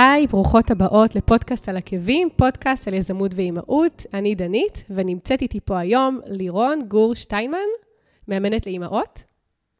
היי, 0.00 0.26
ברוכות 0.26 0.70
הבאות 0.70 1.14
לפודקאסט 1.14 1.68
על 1.68 1.76
עקבים, 1.76 2.28
פודקאסט 2.36 2.88
על 2.88 2.94
יזמות 2.94 3.34
ואימהות. 3.34 4.06
אני 4.14 4.34
דנית, 4.34 4.84
ונמצאת 4.90 5.42
איתי 5.42 5.60
פה 5.60 5.78
היום 5.78 6.20
לירון 6.26 6.78
גור 6.88 7.14
שטיינמן, 7.14 7.58
מאמנת 8.28 8.66
לאימהות. 8.66 9.22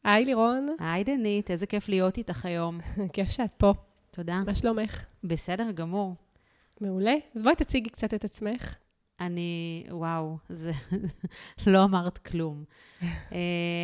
היי, 0.05 0.25
לירון. 0.25 0.67
היי, 0.79 1.05
דנית, 1.05 1.51
איזה 1.51 1.67
כיף 1.67 1.89
להיות 1.89 2.19
איתך 2.19 2.47
היום. 2.47 2.79
כיף 3.13 3.31
שאת 3.31 3.55
פה. 3.55 3.73
תודה. 4.11 4.43
מה 4.47 4.55
שלומך? 4.55 5.05
בסדר 5.25 5.71
גמור. 5.71 6.15
מעולה. 6.81 7.15
אז 7.37 7.43
בואי 7.43 7.57
תציגי 7.57 7.91
קצת 7.91 8.15
את 8.15 8.25
עצמך. 8.25 8.75
אני, 9.21 9.85
וואו, 9.91 10.37
זה 10.49 10.73
לא 11.67 11.85
אמרת 11.85 12.19
כלום. 12.19 12.65
אה, 13.05 13.39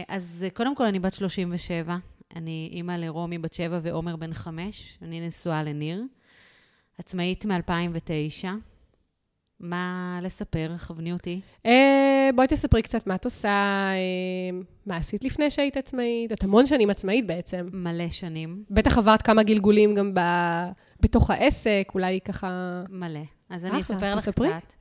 אז 0.09 0.45
קודם 0.55 0.77
כל, 0.77 0.85
אני 0.85 0.99
בת 0.99 1.13
37. 1.13 1.97
אני 2.37 2.71
אימא 2.73 2.93
לרומי 2.93 3.39
בת 3.39 3.55
7 3.55 3.81
ועומר 3.83 4.17
בן 4.17 4.33
5. 4.33 4.99
אני 5.03 5.27
נשואה 5.29 5.63
לניר. 5.63 6.03
עצמאית 6.99 7.47
מ-2009. 7.47 8.47
מה 9.61 10.19
לספר? 10.23 10.77
כווני 10.87 11.13
אותי. 11.13 11.41
אה, 11.67 12.31
בואי 12.35 12.47
תספרי 12.47 12.83
קצת 12.83 13.07
מה 13.07 13.15
את 13.15 13.25
עושה, 13.25 13.49
אה, 13.49 14.59
מה 14.87 14.97
עשית 14.97 15.25
לפני 15.25 15.51
שהיית 15.51 15.77
עצמאית. 15.77 16.33
את 16.33 16.45
המון 16.45 16.67
שנים 16.67 16.91
עצמאית 16.91 17.27
בעצם. 17.27 17.69
מלא 17.73 18.11
שנים. 18.11 18.65
בטח 18.71 18.99
עברת 18.99 19.23
כמה 19.23 19.43
גלגולים 19.43 19.95
גם 19.95 20.15
ב... 20.15 20.21
בתוך 21.01 21.31
העסק, 21.31 21.89
אולי 21.95 22.21
ככה... 22.21 22.83
מלא. 22.89 23.21
אז 23.51 23.67
אני 23.67 23.81
אספר 23.81 24.15
לך 24.15 24.29
תספרי. 24.29 24.49
קצת. 24.49 24.73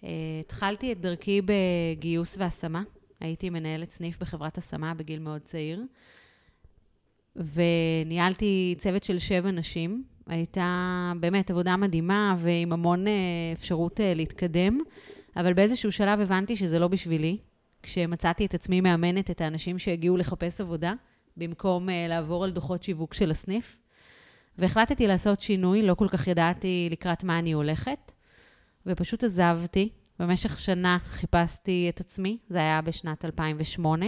Uh, 0.00 0.04
התחלתי 0.40 0.92
את 0.92 1.00
דרכי 1.00 1.40
בגיוס 1.44 2.36
והשמה. 2.38 2.82
הייתי 3.20 3.50
מנהלת 3.50 3.90
סניף 3.90 4.20
בחברת 4.20 4.58
השמה 4.58 4.94
בגיל 4.94 5.18
מאוד 5.18 5.40
צעיר. 5.40 5.82
וניהלתי 7.36 8.74
צוות 8.78 9.04
של 9.04 9.18
שבע 9.18 9.50
נשים. 9.50 10.04
הייתה 10.28 11.12
באמת 11.20 11.50
עבודה 11.50 11.76
מדהימה 11.76 12.34
ועם 12.38 12.72
המון 12.72 13.06
uh, 13.06 13.10
אפשרות 13.52 14.00
uh, 14.00 14.02
להתקדם, 14.14 14.78
אבל 15.36 15.52
באיזשהו 15.52 15.92
שלב 15.92 16.20
הבנתי 16.20 16.56
שזה 16.56 16.78
לא 16.78 16.88
בשבילי. 16.88 17.38
כשמצאתי 17.82 18.46
את 18.46 18.54
עצמי 18.54 18.80
מאמנת 18.80 19.30
את 19.30 19.40
האנשים 19.40 19.78
שהגיעו 19.78 20.16
לחפש 20.16 20.60
עבודה, 20.60 20.92
במקום 21.36 21.88
uh, 21.88 21.92
לעבור 22.08 22.44
על 22.44 22.50
דוחות 22.50 22.82
שיווק 22.82 23.14
של 23.14 23.30
הסניף. 23.30 23.78
והחלטתי 24.58 25.06
לעשות 25.06 25.40
שינוי, 25.40 25.82
לא 25.82 25.94
כל 25.94 26.08
כך 26.08 26.26
ידעתי 26.26 26.88
לקראת 26.90 27.24
מה 27.24 27.38
אני 27.38 27.52
הולכת, 27.52 28.12
ופשוט 28.86 29.24
עזבתי. 29.24 29.88
במשך 30.18 30.60
שנה 30.60 30.98
חיפשתי 31.04 31.86
את 31.88 32.00
עצמי, 32.00 32.38
זה 32.48 32.58
היה 32.58 32.80
בשנת 32.80 33.24
2008, 33.24 34.06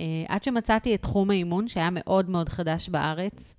אה, 0.00 0.04
עד 0.28 0.44
שמצאתי 0.44 0.94
את 0.94 1.02
תחום 1.02 1.30
האימון, 1.30 1.68
שהיה 1.68 1.88
מאוד 1.92 2.30
מאוד 2.30 2.48
חדש 2.48 2.88
בארץ. 2.88 3.54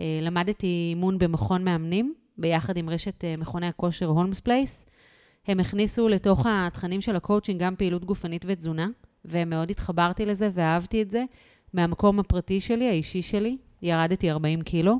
אה, 0.00 0.18
למדתי 0.22 0.86
אימון 0.90 1.18
במכון 1.18 1.64
מאמנים, 1.64 2.14
ביחד 2.38 2.76
עם 2.76 2.90
רשת 2.90 3.24
אה, 3.24 3.36
מכוני 3.36 3.66
הכושר 3.66 4.06
הולמס 4.06 4.40
פלייס. 4.40 4.86
הם 5.46 5.60
הכניסו 5.60 6.08
לתוך 6.08 6.46
התכנים 6.48 7.00
של 7.00 7.16
הקואוצ'ינג 7.16 7.60
גם 7.60 7.76
פעילות 7.76 8.04
גופנית 8.04 8.44
ותזונה, 8.48 8.88
ומאוד 9.24 9.70
התחברתי 9.70 10.26
לזה 10.26 10.50
ואהבתי 10.54 11.02
את 11.02 11.10
זה. 11.10 11.24
מהמקום 11.72 12.20
הפרטי 12.20 12.60
שלי, 12.60 12.88
האישי 12.88 13.22
שלי, 13.22 13.56
ירדתי 13.82 14.30
40 14.30 14.62
קילו. 14.62 14.98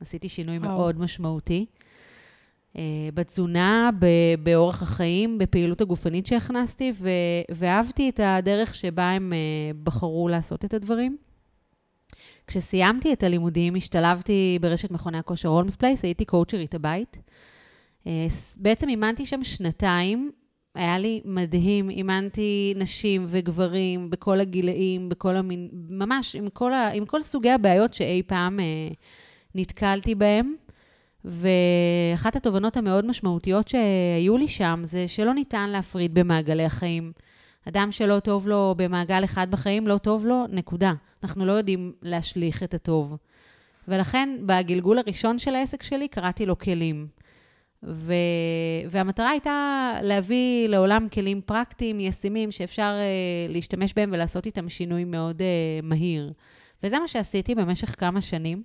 עשיתי 0.00 0.28
שינוי 0.28 0.58
וואו. 0.58 0.70
מאוד 0.70 0.98
משמעותי. 0.98 1.66
אה, 2.76 2.82
בתזונה, 3.14 3.90
באורח 4.42 4.82
החיים, 4.82 5.38
בפעילות 5.38 5.80
הגופנית 5.80 6.26
שהכנסתי, 6.26 6.92
ו- 6.94 7.08
ואהבתי 7.50 8.08
את 8.08 8.20
הדרך 8.22 8.74
שבה 8.74 9.10
הם 9.10 9.32
בחרו 9.82 10.28
לעשות 10.28 10.64
את 10.64 10.74
הדברים. 10.74 11.16
כשסיימתי 12.46 13.12
את 13.12 13.22
הלימודים, 13.22 13.74
השתלבתי 13.74 14.58
ברשת 14.60 14.90
מכוני 14.90 15.18
הכושר 15.18 15.48
הולמס 15.48 15.76
פלייס, 15.76 16.04
הייתי 16.04 16.24
קואוצ'רית 16.24 16.74
הבית. 16.74 17.16
אה, 18.06 18.26
בעצם 18.56 18.88
אימנתי 18.88 19.26
שם 19.26 19.44
שנתיים, 19.44 20.30
היה 20.74 20.98
לי 20.98 21.20
מדהים, 21.24 21.90
אימנתי 21.90 22.74
נשים 22.76 23.26
וגברים 23.28 24.10
בכל 24.10 24.40
הגילאים, 24.40 25.08
בכל 25.08 25.36
המין, 25.36 25.68
ממש 25.72 26.36
עם 26.36 26.48
כל, 26.48 26.72
ה, 26.72 26.88
עם 26.88 27.06
כל 27.06 27.22
סוגי 27.22 27.50
הבעיות 27.50 27.94
שאי 27.94 28.22
פעם 28.26 28.60
אה, 28.60 28.64
נתקלתי 29.54 30.14
בהם. 30.14 30.54
ואחת 31.24 32.36
התובנות 32.36 32.76
המאוד 32.76 33.06
משמעותיות 33.06 33.68
שהיו 33.68 34.36
לי 34.36 34.48
שם 34.48 34.80
זה 34.84 35.08
שלא 35.08 35.34
ניתן 35.34 35.70
להפריד 35.70 36.14
במעגלי 36.14 36.64
החיים. 36.64 37.12
אדם 37.68 37.88
שלא 37.90 38.20
טוב 38.20 38.48
לו 38.48 38.74
במעגל 38.76 39.24
אחד 39.24 39.50
בחיים, 39.50 39.86
לא 39.86 39.98
טוב 39.98 40.26
לו, 40.26 40.44
נקודה. 40.50 40.92
אנחנו 41.22 41.46
לא 41.46 41.52
יודעים 41.52 41.92
להשליך 42.02 42.62
את 42.62 42.74
הטוב. 42.74 43.16
ולכן, 43.88 44.38
בגלגול 44.46 44.98
הראשון 44.98 45.38
של 45.38 45.54
העסק 45.54 45.82
שלי, 45.82 46.08
קראתי 46.08 46.46
לו 46.46 46.58
כלים. 46.58 47.06
ו... 47.82 48.14
והמטרה 48.90 49.30
הייתה 49.30 49.92
להביא 50.02 50.68
לעולם 50.68 51.08
כלים 51.08 51.40
פרקטיים, 51.40 52.00
ישימים, 52.00 52.52
שאפשר 52.52 52.98
uh, 52.98 53.52
להשתמש 53.52 53.94
בהם 53.94 54.10
ולעשות 54.12 54.46
איתם 54.46 54.68
שינוי 54.68 55.04
מאוד 55.04 55.40
uh, 55.40 55.44
מהיר. 55.86 56.32
וזה 56.82 56.98
מה 56.98 57.08
שעשיתי 57.08 57.54
במשך 57.54 58.00
כמה 58.00 58.20
שנים, 58.20 58.62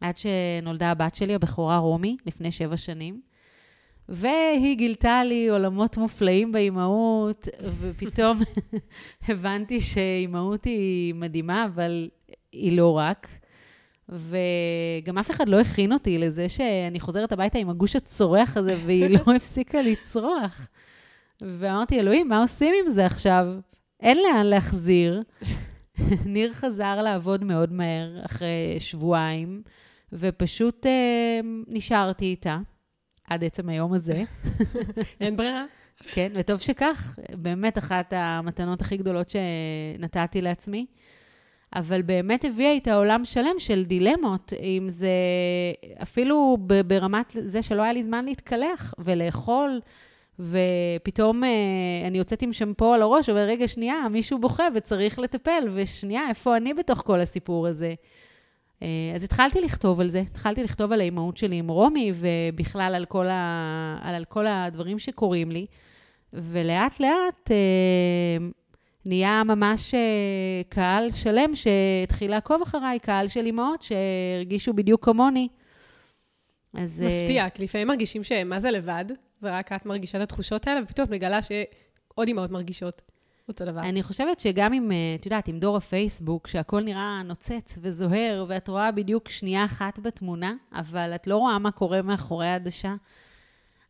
עד 0.00 0.14
שנולדה 0.16 0.90
הבת 0.90 1.14
שלי, 1.14 1.34
הבכורה 1.34 1.78
רומי, 1.78 2.16
לפני 2.26 2.50
שבע 2.50 2.76
שנים. 2.76 3.20
והיא 4.08 4.76
גילתה 4.76 5.24
לי 5.24 5.48
עולמות 5.48 5.96
מופלאים 5.96 6.52
באימהות, 6.52 7.48
ופתאום 7.80 8.40
הבנתי 9.28 9.80
שאימהות 9.80 10.64
היא 10.64 11.14
מדהימה, 11.14 11.64
אבל 11.64 12.08
היא 12.52 12.76
לא 12.76 12.96
רק. 12.98 13.28
וגם 14.08 15.18
אף 15.18 15.30
אחד 15.30 15.48
לא 15.48 15.60
הכין 15.60 15.92
אותי 15.92 16.18
לזה 16.18 16.48
שאני 16.48 17.00
חוזרת 17.00 17.32
הביתה 17.32 17.58
עם 17.58 17.70
הגוש 17.70 17.96
הצורח 17.96 18.56
הזה, 18.56 18.76
והיא 18.84 19.10
לא 19.10 19.32
הפסיקה 19.36 19.82
לצרוח. 19.82 20.68
ואמרתי, 21.40 22.00
אלוהים, 22.00 22.28
מה 22.28 22.38
עושים 22.42 22.74
עם 22.84 22.92
זה 22.92 23.06
עכשיו? 23.06 23.46
אין 24.00 24.18
לאן 24.18 24.46
להחזיר. 24.46 25.22
ניר 26.26 26.52
חזר 26.52 27.02
לעבוד 27.02 27.44
מאוד 27.44 27.72
מהר, 27.72 28.24
אחרי 28.24 28.76
שבועיים, 28.78 29.62
ופשוט 30.12 30.86
אה, 30.86 31.40
נשארתי 31.68 32.24
איתה, 32.24 32.58
עד 33.30 33.44
עצם 33.44 33.68
היום 33.68 33.92
הזה. 33.92 34.22
אין 35.20 35.36
ברירה. 35.36 35.64
כן, 36.12 36.32
וטוב 36.34 36.60
שכך, 36.60 37.18
באמת 37.34 37.78
אחת 37.78 38.12
המתנות 38.16 38.80
הכי 38.80 38.96
גדולות 38.96 39.30
שנתתי 39.30 40.40
לעצמי. 40.40 40.86
אבל 41.74 42.02
באמת 42.02 42.44
הביאה 42.44 42.70
איתה 42.70 42.94
עולם 42.94 43.24
שלם 43.24 43.54
של 43.58 43.84
דילמות, 43.84 44.52
אם 44.62 44.88
זה 44.88 45.10
אפילו 46.02 46.58
ברמת 46.86 47.36
זה 47.40 47.62
שלא 47.62 47.82
היה 47.82 47.92
לי 47.92 48.02
זמן 48.02 48.24
להתקלח 48.24 48.94
ולאכול, 48.98 49.80
ופתאום 50.38 51.44
אה, 51.44 51.48
אני 52.06 52.18
יוצאת 52.18 52.42
עם 52.42 52.52
שמפו 52.52 52.94
על 52.94 53.02
הראש, 53.02 53.28
אבל 53.28 53.38
רגע, 53.40 53.68
שנייה, 53.68 54.08
מישהו 54.10 54.38
בוכה 54.38 54.68
וצריך 54.74 55.18
לטפל, 55.18 55.68
ושנייה, 55.74 56.28
איפה 56.28 56.56
אני 56.56 56.74
בתוך 56.74 57.02
כל 57.06 57.20
הסיפור 57.20 57.66
הזה? 57.66 57.94
אה, 58.82 59.12
אז 59.14 59.24
התחלתי 59.24 59.60
לכתוב 59.60 60.00
על 60.00 60.08
זה, 60.08 60.20
התחלתי 60.20 60.64
לכתוב 60.64 60.92
על 60.92 61.00
האימהות 61.00 61.36
שלי 61.36 61.56
עם 61.56 61.68
רומי, 61.68 62.12
ובכלל 62.14 62.92
על 62.94 63.04
כל, 63.04 63.26
ה... 63.26 63.98
על 64.02 64.24
כל 64.24 64.46
הדברים 64.46 64.98
שקורים 64.98 65.50
לי, 65.50 65.66
ולאט 66.32 67.00
לאט 67.00 67.50
אה, 67.50 68.46
נהיה 69.06 69.42
ממש 69.44 69.94
אה, 69.94 70.00
קהל 70.68 71.10
שלם 71.12 71.50
שהתחיל 71.54 72.30
לעקוב 72.30 72.62
אחריי, 72.62 72.98
קהל 72.98 73.28
של 73.28 73.46
אימהות 73.46 73.82
שהרגישו 73.82 74.72
בדיוק 74.72 75.04
כמוני. 75.04 75.48
אז... 76.74 77.02
אה, 77.02 77.22
מפתיע, 77.22 77.50
כי 77.50 77.64
לפעמים 77.64 77.88
מרגישים 77.88 78.24
שהם 78.24 78.48
מה 78.48 78.60
זה 78.60 78.70
לבד, 78.70 79.04
ורק 79.42 79.72
את 79.72 79.86
מרגישה 79.86 80.18
את 80.18 80.22
התחושות 80.22 80.66
האלה, 80.66 80.80
ופתאום 80.84 81.06
את 81.06 81.12
מגלה 81.12 81.42
שעוד 81.42 82.28
אימהות 82.28 82.50
מרגישות 82.50 83.02
אותו 83.48 83.64
דבר. 83.64 83.80
אני 83.80 84.02
חושבת 84.02 84.40
שגם 84.40 84.72
עם, 84.72 84.92
אה, 84.92 84.96
את 85.20 85.26
יודעת, 85.26 85.48
עם 85.48 85.58
דור 85.58 85.76
הפייסבוק, 85.76 86.46
שהכל 86.46 86.80
נראה 86.80 87.22
נוצץ 87.24 87.78
וזוהר, 87.82 88.44
ואת 88.48 88.68
רואה 88.68 88.92
בדיוק 88.92 89.28
שנייה 89.28 89.64
אחת 89.64 89.98
בתמונה, 89.98 90.54
אבל 90.72 91.12
את 91.14 91.26
לא 91.26 91.36
רואה 91.36 91.58
מה 91.58 91.70
קורה 91.70 92.02
מאחורי 92.02 92.46
העדשה, 92.46 92.94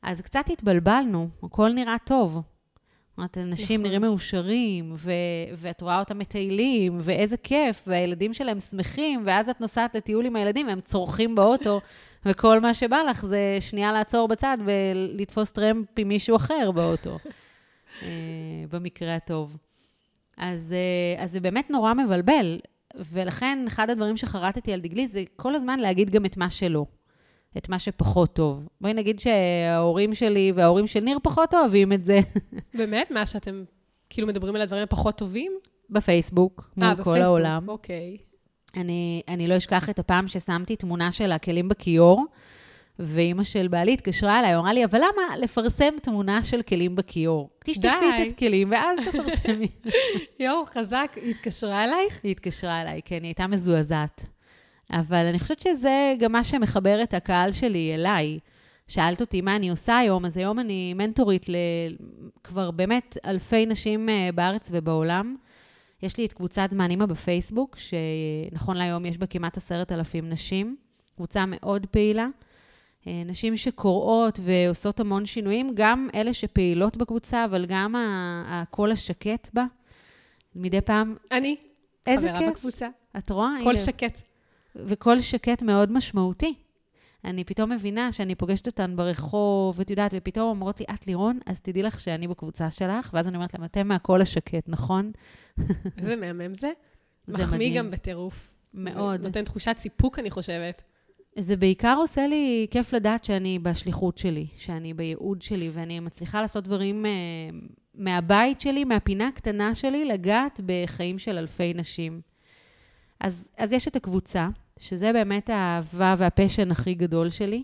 אז 0.03 0.20
קצת 0.20 0.44
התבלבלנו, 0.50 1.29
הכל 1.43 1.73
נראה 1.73 1.97
טוב. 2.05 2.32
זאת 2.32 3.19
אומרת, 3.19 3.38
אנשים 3.38 3.81
נכון. 3.81 3.87
נראים 3.87 4.03
מאושרים, 4.03 4.93
ו- 4.97 5.11
ואת 5.56 5.82
רואה 5.82 5.99
אותם 5.99 6.19
מטיילים, 6.19 6.99
ואיזה 7.00 7.37
כיף, 7.37 7.85
והילדים 7.87 8.32
שלהם 8.32 8.61
שמחים, 8.61 9.23
ואז 9.26 9.49
את 9.49 9.61
נוסעת 9.61 9.94
לטיול 9.94 10.26
עם 10.26 10.37
הילדים, 10.37 10.67
והם 10.67 10.81
צורכים 10.81 11.35
באוטו, 11.35 11.81
וכל 12.26 12.61
מה 12.61 12.75
שבא 12.75 12.97
לך 13.11 13.26
זה 13.26 13.58
שנייה 13.61 13.93
לעצור 13.93 14.29
בצד 14.29 14.58
ולתפוס 14.64 15.50
טרמפ 15.50 15.87
עם 15.97 16.08
מישהו 16.08 16.37
אחר 16.37 16.70
באוטו, 16.70 17.19
במקרה 18.70 19.14
הטוב. 19.14 19.56
אז, 20.37 20.72
אה, 20.72 21.22
אז 21.22 21.32
זה 21.32 21.40
באמת 21.40 21.70
נורא 21.70 21.94
מבלבל, 21.94 22.58
ולכן 22.94 23.64
אחד 23.69 23.90
הדברים 23.90 24.16
שחרטתי 24.16 24.72
על 24.72 24.81
דגלי 24.81 25.06
זה 25.06 25.22
כל 25.37 25.54
הזמן 25.54 25.78
להגיד 25.78 26.10
גם 26.10 26.25
את 26.26 26.37
מה 26.37 26.50
שלא, 26.50 26.87
את 27.56 27.69
מה 27.69 27.78
שפחות 27.78 28.34
טוב. 28.34 28.69
בואי 28.81 28.94
נגיד 28.94 29.19
שההורים 29.19 30.14
שלי 30.14 30.52
וההורים 30.54 30.87
של 30.87 31.00
ניר 31.00 31.19
פחות 31.22 31.54
אוהבים 31.54 31.93
את 31.93 32.04
זה 32.04 32.20
באמת? 32.78 33.10
מה 33.10 33.26
שאתם 33.26 33.64
כאילו 34.10 34.28
מדברים 34.28 34.56
על 34.56 34.62
הדברים 34.62 34.82
הפחות 34.82 35.19
טובים? 35.19 35.52
בפייסבוק, 35.90 36.70
מול 36.76 36.87
אה, 36.87 36.94
כל 36.94 37.00
בפייסבוק, 37.00 37.25
העולם. 37.25 37.69
אוקיי. 37.69 38.16
אני, 38.76 39.22
אני 39.28 39.48
לא 39.48 39.56
אשכח 39.56 39.90
את 39.90 39.98
הפעם 39.98 40.28
ששמתי 40.28 40.76
תמונה 40.76 41.12
של 41.12 41.32
הכלים 41.32 41.69
בכיור, 41.69 42.25
ואימא 42.98 43.44
של 43.44 43.69
בעלי 43.69 43.93
התקשרה 43.93 44.38
אליי, 44.38 44.56
אמרה 44.56 44.72
לי, 44.72 44.84
אבל 44.84 44.98
למה 44.98 45.37
לפרסם 45.38 45.94
תמונה 46.02 46.44
של 46.44 46.62
כלים 46.62 46.96
בכיור? 46.96 47.50
תשטפי 47.64 47.88
די. 48.16 48.26
את 48.26 48.32
הכלים 48.32 48.70
ואז 48.70 48.98
תפרסמי. 49.08 49.69
יואו, 50.40 50.64
חזק, 50.66 51.12
היא 51.16 51.31
התקשרה 51.31 51.84
אלייך? 51.84 52.20
היא 52.25 52.31
התקשרה 52.31 52.82
אליי, 52.82 53.00
כן, 53.04 53.19
היא 53.22 53.28
הייתה 53.28 53.46
מזועזעת. 53.46 54.26
אבל 54.90 55.26
אני 55.26 55.38
חושבת 55.38 55.60
שזה 55.60 56.14
גם 56.19 56.32
מה 56.32 56.44
שמחבר 56.44 57.02
את 57.02 57.14
הקהל 57.14 57.52
שלי 57.52 57.94
אליי. 57.94 58.38
שאלת 58.88 59.20
אותי 59.20 59.40
מה 59.40 59.56
אני 59.56 59.70
עושה 59.70 59.98
היום, 59.98 60.25
אז 60.25 60.37
היום 60.37 60.58
אני 60.58 60.94
מנטורית 60.94 61.46
לכבר 61.48 62.70
באמת 62.70 63.19
אלפי 63.26 63.66
נשים 63.66 64.08
אה, 64.08 64.28
בארץ 64.34 64.69
ובעולם. 64.72 65.37
יש 66.02 66.19
לי 66.19 66.26
את 66.26 66.32
קבוצת 66.32 66.69
זמן 66.70 66.90
אימא 66.90 67.06
בפייסבוק, 67.06 67.76
שנכון 67.78 68.76
להיום 68.76 69.06
יש 69.06 69.19
בה 69.19 69.26
כמעט 69.26 69.56
עשרת 69.56 69.93
אלפים 69.93 70.31
נשים. 70.31 70.76
קבוצה 71.16 71.44
מאוד 71.46 71.87
פעילה. 71.87 72.26
אה, 73.06 73.23
נשים 73.26 73.56
שקוראות 73.56 74.41
ועושות 74.43 75.00
המון 75.00 75.26
שינויים, 75.26 75.70
גם 75.75 76.08
אלה 76.14 76.32
שפעילות 76.32 76.97
בקבוצה, 76.97 77.44
אבל 77.44 77.67
גם 77.67 77.94
הקול 78.47 78.93
השקט 78.93 79.49
בה. 79.55 79.64
מדי 80.55 80.81
פעם, 80.81 81.17
אני. 81.32 81.56
איזה 82.06 82.29
חברה 82.29 82.38
כיף. 82.38 82.50
בקבוצה. 82.56 82.88
את 83.19 83.31
רואה? 83.31 83.49
קול 83.62 83.76
הנה. 83.76 83.85
שקט. 83.85 84.23
וקול 84.76 85.20
שקט 85.20 85.62
מאוד 85.62 85.93
משמעותי. 85.93 86.55
אני 87.25 87.44
פתאום 87.44 87.73
מבינה 87.73 88.12
שאני 88.12 88.35
פוגשת 88.35 88.67
אותן 88.67 88.97
ברחוב, 88.97 89.79
ואת 89.79 89.91
יודעת, 89.91 90.11
ופתאום 90.14 90.49
אומרות 90.49 90.81
לי, 90.81 90.87
את 90.94 91.06
לירון, 91.06 91.38
אז 91.47 91.61
תדעי 91.61 91.82
לך 91.82 92.00
שאני 92.00 92.29
בקבוצה 92.29 92.70
שלך, 92.70 93.11
ואז 93.14 93.29
אני 93.29 93.37
אומרת 93.37 93.55
להם, 93.55 93.64
אתם 93.64 93.88
מהקול 93.88 94.23
השקט, 94.23 94.69
נכון? 94.69 95.12
איזה 95.99 96.17
מהמם 96.17 96.55
זה. 96.55 96.70
זה 97.26 97.43
מחמיא 97.43 97.56
מדהים. 97.56 97.75
גם 97.75 97.91
בטירוף. 97.91 98.53
מאוד. 98.75 99.20
נותן 99.23 99.44
תחושת 99.44 99.75
סיפוק, 99.76 100.19
אני 100.19 100.31
חושבת. 100.31 100.82
זה 101.38 101.56
בעיקר 101.56 101.96
עושה 101.98 102.26
לי 102.26 102.66
כיף 102.70 102.92
לדעת 102.92 103.24
שאני 103.24 103.58
בשליחות 103.58 104.18
שלי, 104.18 104.46
שאני 104.56 104.94
בייעוד 104.94 105.42
שלי, 105.42 105.70
ואני 105.72 106.00
מצליחה 106.00 106.40
לעשות 106.40 106.64
דברים 106.64 107.06
אה, 107.06 107.10
מהבית 107.94 108.60
שלי, 108.60 108.84
מהפינה 108.84 109.28
הקטנה 109.28 109.74
שלי, 109.74 110.04
לגעת 110.04 110.60
בחיים 110.66 111.18
של 111.18 111.38
אלפי 111.38 111.74
נשים. 111.74 112.20
אז, 113.20 113.48
אז 113.58 113.72
יש 113.72 113.88
את 113.88 113.96
הקבוצה, 113.96 114.48
שזה 114.78 115.12
באמת 115.12 115.50
האהבה 115.50 116.14
והפשן 116.18 116.70
הכי 116.70 116.94
גדול 116.94 117.30
שלי, 117.30 117.62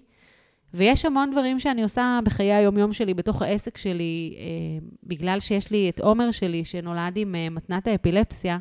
ויש 0.75 1.05
המון 1.05 1.31
דברים 1.31 1.61
שאני 1.61 1.83
עושה 1.83 2.19
בחיי 2.25 2.53
היום-יום 2.53 2.93
שלי, 2.93 3.15
בתוך 3.15 3.43
העסק 3.43 3.77
שלי, 3.79 4.35
אה, 4.39 4.87
בגלל 5.05 5.41
שיש 5.41 5.71
לי 5.71 5.89
את 5.89 6.01
עומר 6.01 6.31
שלי, 6.31 6.65
שנולד 6.65 7.17
עם 7.17 7.35
אה, 7.35 7.51
מתנת 7.51 7.87
האפילפסיה, 7.87 8.59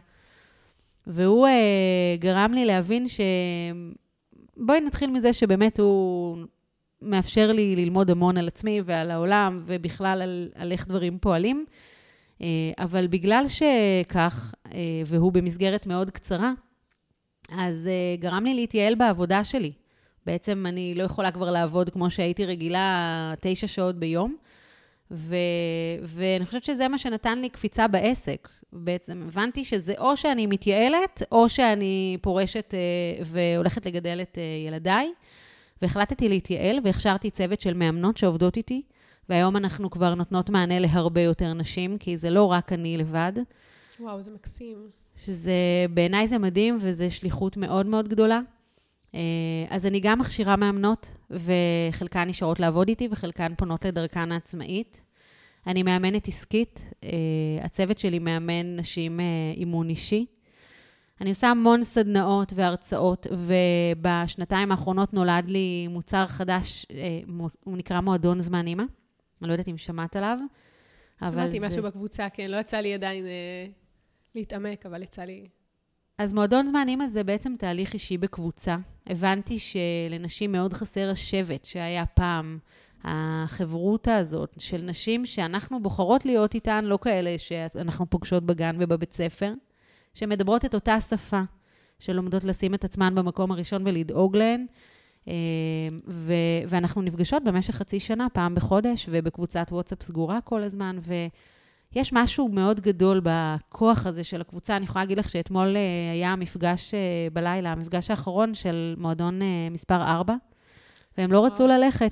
והוא 1.07 1.47
אה, 1.47 2.15
גרם 2.19 2.51
לי 2.53 2.65
להבין 2.65 3.07
ש... 3.07 3.19
בואי 4.63 4.81
נתחיל 4.81 5.11
מזה 5.11 5.33
שבאמת 5.33 5.79
הוא 5.79 6.37
מאפשר 7.01 7.51
לי 7.51 7.75
ללמוד 7.75 8.09
המון 8.09 8.37
על 8.37 8.47
עצמי 8.47 8.81
ועל 8.85 9.11
העולם, 9.11 9.61
ובכלל 9.65 10.21
על, 10.21 10.49
על 10.55 10.71
איך 10.71 10.87
דברים 10.87 11.17
פועלים. 11.19 11.65
אה, 12.41 12.47
אבל 12.79 13.07
בגלל 13.07 13.45
שכך, 13.47 14.53
אה, 14.73 14.79
והוא 15.05 15.31
במסגרת 15.31 15.87
מאוד 15.87 16.09
קצרה, 16.09 16.53
אז 17.51 17.87
אה, 17.87 18.15
גרם 18.19 18.43
לי 18.43 18.53
להתייעל 18.53 18.95
בעבודה 18.95 19.43
שלי. 19.43 19.71
בעצם 20.25 20.65
אני 20.67 20.95
לא 20.95 21.03
יכולה 21.03 21.31
כבר 21.31 21.51
לעבוד 21.51 21.89
כמו 21.89 22.09
שהייתי 22.09 22.45
רגילה, 22.45 23.33
תשע 23.39 23.67
שעות 23.67 23.95
ביום. 23.95 24.35
ו, 25.11 25.35
ואני 26.03 26.45
חושבת 26.45 26.63
שזה 26.63 26.87
מה 26.87 26.97
שנתן 26.97 27.39
לי 27.39 27.49
קפיצה 27.49 27.87
בעסק. 27.87 28.49
בעצם 28.73 29.23
הבנתי 29.27 29.65
שזה 29.65 29.93
או 29.97 30.17
שאני 30.17 30.45
מתייעלת, 30.45 31.23
או 31.31 31.49
שאני 31.49 32.17
פורשת 32.21 32.73
אה, 32.73 33.23
והולכת 33.23 33.85
לגדל 33.85 34.19
את 34.21 34.37
אה, 34.37 34.67
ילדיי. 34.67 35.11
והחלטתי 35.81 36.29
להתייעל, 36.29 36.79
והכשרתי 36.83 37.31
צוות 37.31 37.61
של 37.61 37.73
מאמנות 37.73 38.17
שעובדות 38.17 38.57
איתי, 38.57 38.81
והיום 39.29 39.57
אנחנו 39.57 39.89
כבר 39.89 40.15
נותנות 40.15 40.49
מענה 40.49 40.79
להרבה 40.79 41.21
יותר 41.21 41.53
נשים, 41.53 41.97
כי 41.97 42.17
זה 42.17 42.29
לא 42.29 42.45
רק 42.45 42.73
אני 42.73 42.97
לבד. 42.97 43.31
וואו, 43.99 44.21
זה 44.21 44.31
מקסים. 44.31 44.77
שזה, 45.15 45.53
בעיניי 45.93 46.27
זה 46.27 46.37
מדהים, 46.37 46.77
וזו 46.79 47.05
שליחות 47.09 47.57
מאוד 47.57 47.85
מאוד 47.85 48.07
גדולה. 48.07 48.39
אה, 49.15 49.19
אז 49.69 49.85
אני 49.85 49.99
גם 49.99 50.19
מכשירה 50.19 50.55
מאמנות, 50.55 51.13
וחלקן 51.29 52.27
נשארות 52.27 52.59
לעבוד 52.59 52.87
איתי, 52.87 53.07
וחלקן 53.11 53.53
פונות 53.57 53.85
לדרכן 53.85 54.31
העצמאית. 54.31 55.03
אני 55.67 55.83
מאמנת 55.83 56.27
עסקית, 56.27 56.85
אה, 57.03 57.09
הצוות 57.61 57.97
שלי 57.97 58.19
מאמן 58.19 58.75
נשים 58.75 59.19
אה, 59.19 59.25
אימון 59.55 59.89
אישי. 59.89 60.25
אני 61.21 61.29
עושה 61.29 61.47
המון 61.47 61.83
סדנאות 61.83 62.53
והרצאות, 62.55 63.27
ובשנתיים 63.31 64.71
האחרונות 64.71 65.13
נולד 65.13 65.49
לי 65.49 65.87
מוצר 65.87 66.27
חדש, 66.27 66.85
אה, 66.91 67.19
הוא 67.63 67.77
נקרא 67.77 68.01
מועדון 68.01 68.41
זמן 68.41 68.67
אימא. 68.67 68.83
אני 69.41 69.47
לא 69.47 69.53
יודעת 69.53 69.67
אם 69.67 69.77
שמעת 69.77 70.15
עליו, 70.15 70.37
אבל 71.21 71.31
שמעתי 71.31 71.59
זה... 71.59 71.67
משהו 71.67 71.83
בקבוצה, 71.83 72.29
כן, 72.29 72.51
לא 72.51 72.57
יצא 72.57 72.77
לי 72.77 72.93
עדיין 72.93 73.25
אה, 73.25 73.67
להתעמק, 74.35 74.85
אבל 74.85 75.03
יצא 75.03 75.21
לי... 75.21 75.47
אז 76.17 76.33
מועדון 76.33 76.67
זמן 76.67 76.85
אימא 76.87 77.07
זה 77.07 77.23
בעצם 77.23 77.55
תהליך 77.59 77.93
אישי 77.93 78.17
בקבוצה. 78.17 78.77
הבנתי 79.07 79.57
שלנשים 79.59 80.51
מאוד 80.51 80.73
חסר 80.73 81.09
השבט 81.09 81.65
שהיה 81.65 82.05
פעם, 82.05 82.59
החברותה 83.03 84.17
הזאת 84.17 84.55
של 84.57 84.81
נשים 84.81 85.25
שאנחנו 85.25 85.83
בוחרות 85.83 86.25
להיות 86.25 86.55
איתן, 86.55 86.85
לא 86.85 86.99
כאלה 87.01 87.35
שאנחנו 87.37 88.09
פוגשות 88.09 88.45
בגן 88.45 88.75
ובבית 88.79 89.13
ספר, 89.13 89.53
שמדברות 90.13 90.65
את 90.65 90.75
אותה 90.75 91.01
שפה, 91.01 91.41
שלומדות 91.99 92.43
לשים 92.43 92.73
את 92.73 92.83
עצמן 92.83 93.15
במקום 93.15 93.51
הראשון 93.51 93.81
ולדאוג 93.85 94.35
להן. 94.35 94.65
אה, 95.27 95.33
ו- 96.07 96.33
ואנחנו 96.67 97.01
נפגשות 97.01 97.43
במשך 97.43 97.75
חצי 97.75 97.99
שנה, 97.99 98.27
פעם 98.33 98.55
בחודש, 98.55 99.09
ובקבוצת 99.11 99.67
וואטסאפ 99.71 100.01
סגורה 100.01 100.41
כל 100.41 100.63
הזמן, 100.63 100.97
ויש 101.93 102.13
משהו 102.13 102.49
מאוד 102.49 102.79
גדול 102.79 103.21
בכוח 103.23 104.05
הזה 104.05 104.23
של 104.23 104.41
הקבוצה. 104.41 104.77
אני 104.77 104.85
יכולה 104.85 105.03
להגיד 105.03 105.17
לך 105.17 105.29
שאתמול 105.29 105.75
אה, 105.75 106.11
היה 106.13 106.33
המפגש 106.33 106.93
אה, 106.93 106.99
בלילה, 107.33 107.71
המפגש 107.71 108.11
האחרון 108.11 108.53
של 108.53 108.95
מועדון 108.97 109.39
מספר 109.71 110.01
4, 110.01 110.35
והם 111.17 111.31
לא 111.31 111.45
רצו. 111.45 111.67
ללכת. 111.67 112.11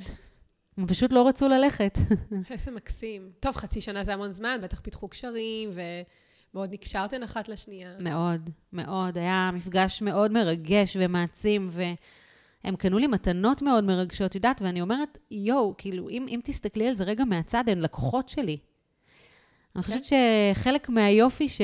הם 0.79 0.87
פשוט 0.87 1.13
לא 1.13 1.27
רצו 1.27 1.47
ללכת. 1.47 1.97
איזה 2.51 2.71
מקסים. 2.71 3.31
טוב, 3.39 3.55
חצי 3.55 3.81
שנה 3.81 4.03
זה 4.03 4.13
המון 4.13 4.31
זמן, 4.31 4.59
בטח 4.63 4.79
פיתחו 4.79 5.07
קשרים, 5.07 5.69
ומאוד 5.73 6.73
נקשרתן 6.73 7.23
אחת 7.23 7.49
לשנייה. 7.49 7.95
מאוד, 7.99 8.49
מאוד. 8.73 9.17
היה 9.17 9.51
מפגש 9.53 10.01
מאוד 10.01 10.31
מרגש 10.31 10.97
ומעצים, 10.99 11.69
והם 11.71 12.75
קנו 12.75 12.99
לי 12.99 13.07
מתנות 13.07 13.61
מאוד 13.61 13.83
מרגשות, 13.83 14.35
יודעת, 14.35 14.61
ואני 14.61 14.81
אומרת, 14.81 15.17
יואו, 15.31 15.73
כאילו, 15.77 16.09
אם, 16.09 16.25
אם 16.29 16.39
תסתכלי 16.43 16.87
על 16.87 16.93
זה 16.93 17.03
רגע 17.03 17.23
מהצד, 17.23 17.63
הן 17.67 17.79
לקוחות 17.79 18.29
שלי. 18.29 18.57
אני 19.75 19.83
חושבת 19.83 20.03
שחלק 20.05 20.89
מהיופי 20.89 21.49
ש... 21.49 21.61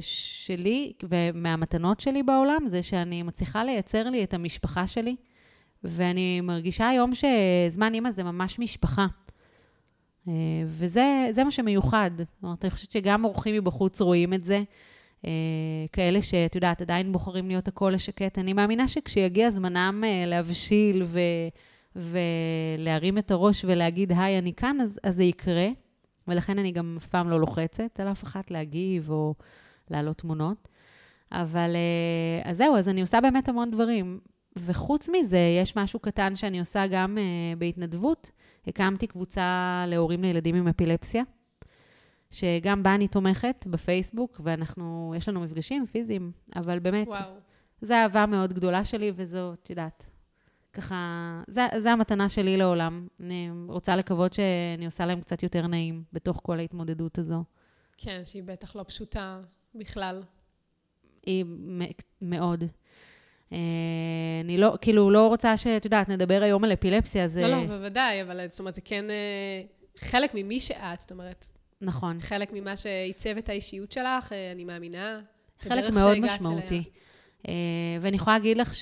שלי 0.00 0.92
ומהמתנות 1.02 2.00
שלי 2.00 2.22
בעולם, 2.22 2.66
זה 2.66 2.82
שאני 2.82 3.22
מצליחה 3.22 3.64
לייצר 3.64 4.10
לי 4.10 4.24
את 4.24 4.34
המשפחה 4.34 4.86
שלי, 4.86 5.16
ואני 5.84 6.40
מרגישה 6.40 6.88
היום 6.88 7.12
שזמן 7.14 7.94
אימא 7.94 8.10
זה 8.10 8.22
ממש 8.22 8.58
משפחה. 8.58 9.06
אה, 10.28 10.32
וזה 10.66 11.28
זה 11.30 11.44
מה 11.44 11.50
שמיוחד. 11.50 12.10
זאת 12.16 12.42
אומרת, 12.42 12.64
אני 12.64 12.70
חושבת 12.70 12.90
שגם 12.90 13.24
אורחים 13.24 13.54
מבחוץ 13.54 14.00
רואים 14.00 14.34
את 14.34 14.44
זה. 14.44 14.62
אה, 15.26 15.30
כאלה 15.92 16.22
שאת 16.22 16.54
יודעת, 16.54 16.80
עדיין 16.80 17.12
בוחרים 17.12 17.48
להיות 17.48 17.68
הקול 17.68 17.94
השקט. 17.94 18.38
אני 18.38 18.52
מאמינה 18.52 18.88
שכשיגיע 18.88 19.50
זמנם 19.50 20.02
אה, 20.06 20.24
להבשיל 20.26 21.02
ו, 21.04 21.18
ולהרים 21.96 23.18
את 23.18 23.30
הראש 23.30 23.64
ולהגיד, 23.64 24.12
היי, 24.16 24.38
אני 24.38 24.52
כאן, 24.54 24.80
אז, 24.80 25.00
אז 25.02 25.16
זה 25.16 25.24
יקרה. 25.24 25.68
ולכן 26.28 26.58
אני 26.58 26.72
גם 26.72 26.96
אף 26.98 27.06
פעם 27.06 27.30
לא 27.30 27.40
לוחצת 27.40 28.00
על 28.00 28.08
אף 28.08 28.24
אחת 28.24 28.50
להגיב 28.50 29.10
או 29.10 29.34
להעלות 29.90 30.18
תמונות. 30.18 30.68
אבל 31.32 31.76
אז 32.44 32.56
זהו, 32.56 32.76
אז 32.76 32.88
אני 32.88 33.00
עושה 33.00 33.20
באמת 33.20 33.48
המון 33.48 33.70
דברים. 33.70 34.20
וחוץ 34.56 35.08
מזה, 35.08 35.38
יש 35.62 35.76
משהו 35.76 35.98
קטן 35.98 36.36
שאני 36.36 36.58
עושה 36.58 36.86
גם 36.90 37.18
uh, 37.18 37.58
בהתנדבות. 37.58 38.30
הקמתי 38.66 39.06
קבוצה 39.06 39.84
להורים 39.86 40.22
לילדים 40.22 40.54
עם 40.54 40.68
אפילפסיה, 40.68 41.22
שגם 42.30 42.82
בה 42.82 42.94
אני 42.94 43.08
תומכת 43.08 43.66
בפייסבוק, 43.70 44.40
ואנחנו, 44.44 45.14
יש 45.16 45.28
לנו 45.28 45.40
מפגשים 45.40 45.86
פיזיים, 45.86 46.32
אבל 46.56 46.78
באמת, 46.78 47.08
וואו. 47.08 47.30
זו 47.80 47.94
אהבה 47.94 48.26
מאוד 48.26 48.52
גדולה 48.52 48.84
שלי, 48.84 49.12
וזו, 49.14 49.52
את 49.52 49.70
יודעת, 49.70 50.10
ככה, 50.72 51.42
זו 51.78 51.88
המתנה 51.88 52.28
שלי 52.28 52.56
לעולם. 52.56 53.06
אני 53.20 53.50
רוצה 53.68 53.96
לקוות 53.96 54.32
שאני 54.32 54.86
עושה 54.86 55.06
להם 55.06 55.20
קצת 55.20 55.42
יותר 55.42 55.66
נעים 55.66 56.04
בתוך 56.12 56.40
כל 56.42 56.58
ההתמודדות 56.58 57.18
הזו. 57.18 57.44
כן, 57.96 58.20
שהיא 58.24 58.42
בטח 58.42 58.76
לא 58.76 58.82
פשוטה 58.82 59.40
בכלל. 59.74 60.22
היא 61.26 61.44
מאוד. 62.22 62.64
אה, 63.52 63.58
אני 64.44 64.58
לא, 64.58 64.74
כאילו, 64.80 65.10
לא 65.10 65.28
רוצה 65.28 65.56
שאת 65.56 65.84
יודעת, 65.84 66.08
נדבר 66.08 66.42
היום 66.42 66.64
על 66.64 66.72
אפילפסיה, 66.72 67.28
זה... 67.28 67.42
לא, 67.42 67.48
לא, 67.48 67.66
בוודאי, 67.66 68.22
אבל 68.22 68.40
זאת 68.48 68.60
אומרת, 68.60 68.74
זה 68.74 68.80
כן 68.80 69.10
אה, 69.10 69.62
חלק 69.98 70.30
ממי 70.34 70.60
שאת, 70.60 71.00
זאת 71.00 71.10
אומרת, 71.10 71.48
נכון. 71.80 72.20
חלק 72.20 72.52
ממה 72.52 72.76
שעיצב 72.76 73.36
את 73.36 73.48
האישיות 73.48 73.92
שלך, 73.92 74.32
אה, 74.32 74.52
אני 74.52 74.64
מאמינה. 74.64 75.20
חלק 75.60 75.90
מאוד 75.90 76.18
משמעותי. 76.18 76.74
אליה. 76.74 76.82
אה, 77.48 77.54
ואני 78.00 78.16
יכולה 78.16 78.36
להגיד 78.36 78.56
לך 78.56 78.72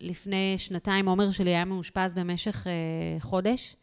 שלפני 0.00 0.54
שנתיים 0.58 1.08
עומר 1.08 1.30
שלי 1.30 1.50
היה 1.50 1.64
מאושפז 1.64 2.14
במשך 2.14 2.66
אה, 2.66 3.20
חודש 3.20 3.76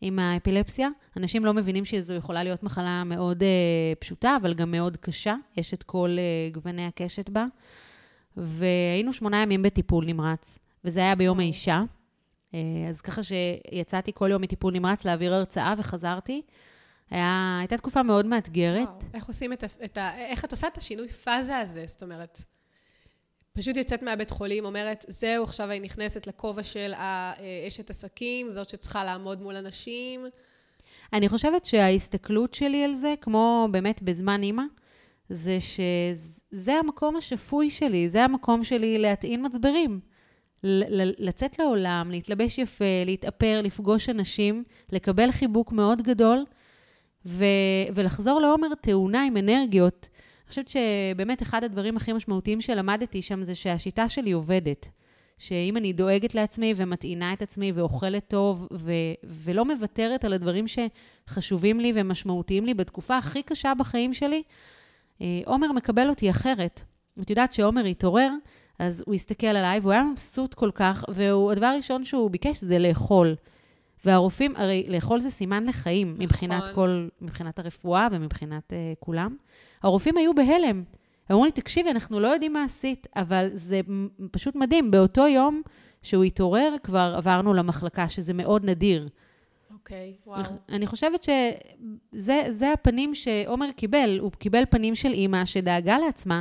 עם 0.00 0.18
האפילפסיה. 0.18 0.88
אנשים 1.16 1.44
לא 1.44 1.54
מבינים 1.54 1.84
שזו 1.84 2.14
יכולה 2.14 2.42
להיות 2.42 2.62
מחלה 2.62 3.04
מאוד 3.04 3.42
אה, 3.42 3.92
פשוטה, 3.98 4.36
אבל 4.42 4.54
גם 4.54 4.70
מאוד 4.70 4.96
קשה. 4.96 5.34
יש 5.56 5.74
את 5.74 5.82
כל 5.82 6.16
גווני 6.52 6.86
הקשת 6.86 7.28
בה. 7.28 7.46
והיינו 8.36 9.12
שמונה 9.12 9.42
ימים 9.42 9.62
בטיפול 9.62 10.04
נמרץ, 10.04 10.58
וזה 10.84 11.00
היה 11.00 11.14
ביום 11.14 11.40
האישה. 11.40 11.82
אז 12.88 13.00
ככה 13.00 13.20
שיצאתי 13.22 14.12
כל 14.14 14.28
יום 14.30 14.42
מטיפול 14.42 14.72
נמרץ 14.72 15.04
להעביר 15.04 15.34
הרצאה 15.34 15.74
וחזרתי. 15.78 16.42
היה, 17.10 17.56
הייתה 17.58 17.76
תקופה 17.76 18.02
מאוד 18.02 18.26
מאתגרת. 18.26 18.88
וואו, 18.88 18.98
איך 19.14 19.26
עושים 19.26 19.52
את. 19.52 19.64
את 19.84 19.98
ה 19.98 20.16
איך 20.16 20.44
את 20.44 20.52
עושה 20.52 20.66
את 20.66 20.78
השינוי 20.78 21.08
פאזה 21.08 21.58
הזה? 21.58 21.84
זאת 21.86 22.02
אומרת, 22.02 22.40
פשוט 23.52 23.76
יוצאת 23.76 24.02
מהבית 24.02 24.30
חולים, 24.30 24.64
אומרת, 24.64 25.04
זהו, 25.08 25.44
עכשיו 25.44 25.70
אני 25.70 25.80
נכנסת 25.80 26.26
לכובע 26.26 26.62
של 26.62 26.92
האשת 26.96 27.90
עסקים, 27.90 28.50
זאת 28.50 28.68
שצריכה 28.68 29.04
לעמוד 29.04 29.42
מול 29.42 29.56
אנשים. 29.56 30.26
אני 31.12 31.28
חושבת 31.28 31.64
שההסתכלות 31.64 32.54
שלי 32.54 32.84
על 32.84 32.94
זה, 32.94 33.14
כמו 33.20 33.68
באמת 33.70 34.02
בזמן 34.02 34.42
אימא, 34.42 34.62
זה 35.28 35.58
שזה 35.60 36.74
המקום 36.74 37.16
השפוי 37.16 37.70
שלי, 37.70 38.08
זה 38.08 38.24
המקום 38.24 38.64
שלי 38.64 38.98
להטעין 38.98 39.46
מצברים. 39.46 40.00
לצאת 41.18 41.58
לעולם, 41.58 42.10
להתלבש 42.10 42.58
יפה, 42.58 42.84
להתאפר, 43.06 43.60
לפגוש 43.64 44.08
אנשים, 44.08 44.64
לקבל 44.92 45.30
חיבוק 45.30 45.72
מאוד 45.72 46.02
גדול, 46.02 46.44
ו- 47.26 47.44
ולחזור 47.94 48.40
לעומר 48.40 48.74
תאונה 48.80 49.24
עם 49.24 49.36
אנרגיות. 49.36 50.08
אני 50.44 50.48
חושבת 50.48 50.68
שבאמת 50.68 51.42
אחד 51.42 51.64
הדברים 51.64 51.96
הכי 51.96 52.12
משמעותיים 52.12 52.60
שלמדתי 52.60 53.22
שם 53.22 53.44
זה 53.44 53.54
שהשיטה 53.54 54.08
שלי 54.08 54.32
עובדת. 54.32 54.88
שאם 55.38 55.76
אני 55.76 55.92
דואגת 55.92 56.34
לעצמי 56.34 56.74
ומטעינה 56.76 57.32
את 57.32 57.42
עצמי 57.42 57.72
ואוכלת 57.72 58.28
טוב 58.28 58.68
ו- 58.72 58.92
ולא 59.24 59.64
מוותרת 59.64 60.24
על 60.24 60.32
הדברים 60.32 60.64
שחשובים 60.68 61.80
לי 61.80 61.92
ומשמעותיים 61.94 62.66
לי 62.66 62.74
בתקופה 62.74 63.16
הכי 63.16 63.42
קשה 63.42 63.72
בחיים 63.78 64.14
שלי, 64.14 64.42
עומר 65.44 65.72
מקבל 65.72 66.08
אותי 66.08 66.30
אחרת. 66.30 66.82
את 67.20 67.30
יודעת 67.30 67.52
שעומר 67.52 67.84
התעורר, 67.84 68.30
אז 68.78 69.04
הוא 69.06 69.14
הסתכל 69.14 69.46
עליי 69.46 69.80
והוא 69.80 69.92
היה 69.92 70.04
מבסוט 70.04 70.54
כל 70.54 70.70
כך, 70.74 71.04
והדבר 71.08 71.66
הראשון 71.66 72.04
שהוא 72.04 72.30
ביקש 72.30 72.64
זה 72.64 72.78
לאכול. 72.78 73.34
והרופאים, 74.04 74.56
הרי 74.56 74.86
לאכול 74.88 75.20
זה 75.20 75.30
סימן 75.30 75.64
לחיים, 75.64 76.08
נכון. 76.12 76.24
מבחינת 76.24 76.68
כל, 76.74 77.08
מבחינת 77.20 77.58
הרפואה 77.58 78.08
ומבחינת 78.12 78.72
uh, 78.72 78.74
כולם. 79.00 79.36
הרופאים 79.82 80.16
היו 80.16 80.34
בהלם. 80.34 80.76
הם 81.28 81.32
אמרו 81.36 81.44
לי, 81.44 81.50
תקשיבי, 81.50 81.90
אנחנו 81.90 82.20
לא 82.20 82.28
יודעים 82.28 82.52
מה 82.52 82.64
עשית, 82.64 83.06
אבל 83.16 83.48
זה 83.54 83.80
פשוט 84.30 84.56
מדהים. 84.56 84.90
באותו 84.90 85.28
יום 85.28 85.62
שהוא 86.02 86.24
התעורר, 86.24 86.74
כבר 86.82 87.14
עברנו 87.16 87.54
למחלקה, 87.54 88.08
שזה 88.08 88.32
מאוד 88.32 88.64
נדיר. 88.64 89.08
אוקיי, 89.84 90.14
okay, 90.16 90.28
וואו. 90.28 90.42
אני 90.68 90.86
חושבת 90.86 91.26
שזה 92.12 92.72
הפנים 92.72 93.14
שעומר 93.14 93.72
קיבל. 93.76 94.18
הוא 94.20 94.30
קיבל 94.30 94.62
פנים 94.70 94.94
של 94.94 95.12
אימא 95.12 95.44
שדאגה 95.44 95.98
לעצמה. 95.98 96.40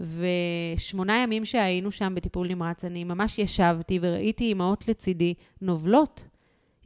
ושמונה 0.00 1.22
ימים 1.22 1.44
שהיינו 1.44 1.90
שם 1.92 2.14
בטיפול 2.16 2.48
נמרץ, 2.48 2.84
אני 2.84 3.04
ממש 3.04 3.38
ישבתי 3.38 3.98
וראיתי 4.02 4.44
אימהות 4.44 4.88
לצידי 4.88 5.34
נובלות, 5.60 6.24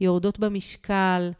יורדות 0.01 0.39
במשקל 0.39 1.31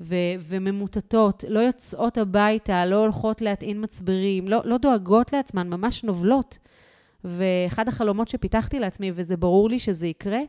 ו- 0.00 0.14
וממוטטות, 0.40 1.44
לא 1.48 1.60
יוצאות 1.60 2.18
הביתה, 2.18 2.86
לא 2.86 2.96
הולכות 2.96 3.40
להטעין 3.42 3.84
מצברים, 3.84 4.48
לא, 4.48 4.60
לא 4.64 4.78
דואגות 4.78 5.32
לעצמן, 5.32 5.68
ממש 5.68 6.04
נובלות. 6.04 6.58
ואחד 7.24 7.88
החלומות 7.88 8.28
שפיתחתי 8.28 8.80
לעצמי, 8.80 9.12
וזה 9.14 9.36
ברור 9.36 9.68
לי 9.68 9.78
שזה 9.78 10.06
יקרה, 10.06 10.40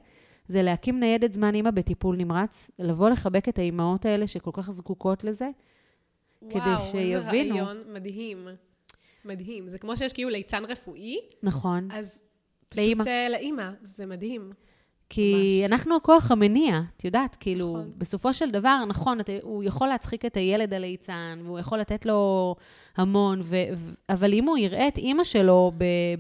זה 0.48 0.64
להקים 0.64 1.00
ניידת 1.00 1.34
זמן 1.34 1.56
אימא 1.56 1.72
בטיפול 1.72 2.16
נמרץ, 2.16 2.70
לבוא 2.80 3.10
לחבק 3.10 3.50
את 3.50 3.60
האימהות 3.60 4.06
האלה 4.06 4.28
שכל 4.28 4.52
כך 4.54 4.72
זקוקות 4.72 5.24
לזה, 5.24 5.50
וואו, 6.42 6.52
כדי 6.52 6.92
שיבינו. 6.92 7.10
וואו, 7.10 7.34
איזה 7.34 7.52
רעיון 7.52 7.78
מדהים. 7.94 8.48
מדהים. 9.26 9.70
זה 9.70 9.78
כמו 9.78 9.98
שיש 9.98 10.14
כאילו 10.14 10.30
ליצן 10.30 10.66
רפואי. 10.66 11.18
נכון. 11.44 11.92
אז 11.92 12.24
פשוט 12.70 12.78
לאימא. 12.78 13.04
אה, 13.08 13.30
לאימא, 13.30 13.70
זה 13.82 14.06
מדהים. 14.06 14.52
כי 15.10 15.62
ממש. 15.62 15.72
אנחנו 15.72 15.96
הכוח 15.96 16.32
המניע, 16.32 16.82
את 16.98 17.06
יודעת, 17.06 17.36
כאילו, 17.36 17.70
נכון. 17.70 17.92
בסופו 17.98 18.34
של 18.34 18.52
דבר, 18.52 18.84
נכון, 18.88 19.20
את, 19.20 19.30
הוא 19.42 19.64
יכול 19.64 19.88
להצחיק 19.88 20.26
את 20.26 20.38
הילד 20.38 20.74
הליצן, 20.74 21.40
והוא 21.44 21.60
יכול 21.60 21.78
לתת 21.80 22.06
לו 22.06 22.56
המון, 22.96 23.40
ו, 23.44 23.56
ו, 23.76 23.92
אבל 24.10 24.34
אם 24.34 24.48
הוא 24.48 24.58
יראה 24.58 24.88
את 24.88 24.98
אימא 24.98 25.24
שלו 25.24 25.72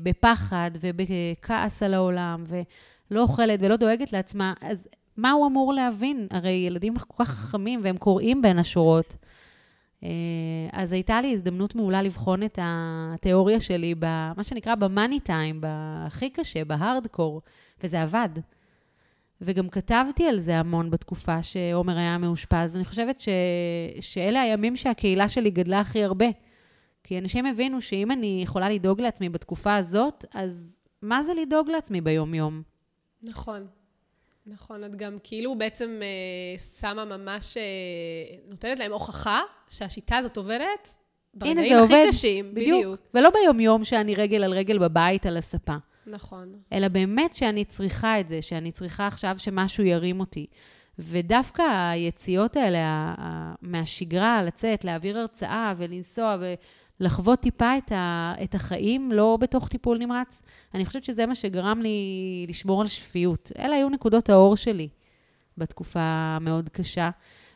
בפחד 0.03 0.71
ובכעס 0.79 1.83
על 1.83 1.93
העולם, 1.93 2.43
ולא 3.11 3.21
אוכלת 3.21 3.59
ולא 3.63 3.75
דואגת 3.75 4.13
לעצמה, 4.13 4.53
אז 4.61 4.87
מה 5.17 5.31
הוא 5.31 5.47
אמור 5.47 5.73
להבין? 5.73 6.27
הרי 6.31 6.51
ילדים 6.51 6.95
כל 6.97 7.23
כך 7.23 7.29
חכמים, 7.29 7.79
והם 7.83 7.97
קוראים 7.97 8.41
בין 8.41 8.59
השורות. 8.59 9.15
אה, 10.03 10.09
אז 10.71 10.91
הייתה 10.91 11.21
לי 11.21 11.33
הזדמנות 11.33 11.75
מעולה 11.75 12.01
לבחון 12.01 12.43
את 12.43 12.59
התיאוריה 12.61 13.59
שלי, 13.59 13.95
במה 13.99 14.43
שנקרא 14.43 14.75
במאני 14.75 15.19
טיים, 15.19 15.61
בהכי 15.61 16.29
קשה, 16.29 16.65
בהארדקור, 16.65 17.41
וזה 17.83 18.01
עבד. 18.01 18.29
וגם 19.41 19.69
כתבתי 19.69 20.27
על 20.27 20.39
זה 20.39 20.59
המון 20.59 20.89
בתקופה 20.89 21.43
שעומר 21.43 21.97
היה 21.97 22.17
מאושפז, 22.17 22.75
ואני 22.75 22.85
חושבת 22.85 23.19
ש... 23.19 23.29
שאלה 23.99 24.41
הימים 24.41 24.75
שהקהילה 24.75 25.29
שלי 25.29 25.51
גדלה 25.51 25.79
הכי 25.79 26.03
הרבה. 26.03 26.25
כי 27.03 27.19
אנשים 27.19 27.45
הבינו 27.45 27.81
שאם 27.81 28.11
אני 28.11 28.39
יכולה 28.43 28.69
לדאוג 28.69 29.01
לעצמי 29.01 29.29
בתקופה 29.29 29.75
הזאת, 29.75 30.25
אז 30.33 30.79
מה 31.01 31.23
זה 31.23 31.33
לדאוג 31.33 31.69
לעצמי 31.69 32.01
ביום-יום? 32.01 32.76
נכון. 33.23 33.67
נכון, 34.47 34.83
את 34.83 34.95
גם 34.95 35.17
כאילו 35.23 35.55
בעצם 35.57 35.99
אה, 36.01 36.59
שמה 36.59 37.05
ממש, 37.05 37.57
אה, 37.57 37.63
נותנת 38.49 38.79
להם 38.79 38.91
הוכחה 38.91 39.41
שהשיטה 39.69 40.17
הזאת 40.17 40.37
עובדת 40.37 40.97
ברגעים 41.33 41.57
הכי 41.57 41.73
עובד, 41.73 42.05
קשים, 42.09 42.53
בדיוק. 42.53 42.79
בדיוק. 42.79 42.99
ולא 43.13 43.29
ביומיום 43.29 43.83
שאני 43.85 44.15
רגל 44.15 44.43
על 44.43 44.53
רגל 44.53 44.77
בבית 44.77 45.25
על 45.25 45.37
הספה. 45.37 45.75
נכון. 46.07 46.53
אלא 46.73 46.87
באמת 46.87 47.33
שאני 47.33 47.65
צריכה 47.65 48.19
את 48.19 48.27
זה, 48.27 48.41
שאני 48.41 48.71
צריכה 48.71 49.07
עכשיו 49.07 49.35
שמשהו 49.39 49.83
ירים 49.83 50.19
אותי. 50.19 50.47
ודווקא 50.99 51.89
היציאות 51.91 52.57
האלה 52.57 53.13
מהשגרה, 53.61 54.43
לצאת, 54.43 54.85
להעביר 54.85 55.19
הרצאה 55.19 55.73
ולנסוע 55.77 56.37
ולחוות 56.99 57.39
טיפה 57.39 57.77
את, 57.77 57.91
ה, 57.91 58.33
את 58.43 58.55
החיים, 58.55 59.11
לא 59.11 59.37
בתוך 59.41 59.67
טיפול 59.67 59.97
נמרץ, 59.97 60.41
אני 60.73 60.85
חושבת 60.85 61.03
שזה 61.03 61.25
מה 61.25 61.35
שגרם 61.35 61.81
לי 61.81 62.45
לשמור 62.49 62.81
על 62.81 62.87
שפיות. 62.87 63.51
אלה 63.59 63.75
היו 63.75 63.89
נקודות 63.89 64.29
האור 64.29 64.55
שלי 64.55 64.89
בתקופה 65.57 65.99
המאוד 66.01 66.69
קשה. 66.69 67.09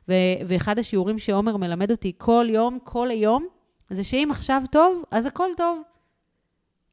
ו- 0.10 0.14
ואחד 0.48 0.80
השיעורים 0.80 1.20
שעומר 1.20 1.58
מלמד 1.58 1.92
אותי 1.92 2.12
כל 2.18 2.46
יום, 2.50 2.80
כל 2.84 3.10
היום, 3.10 3.48
זה 3.90 4.04
שאם 4.04 4.28
עכשיו 4.32 4.62
טוב, 4.72 5.04
אז 5.12 5.26
הכל 5.26 5.50
טוב. 5.58 5.82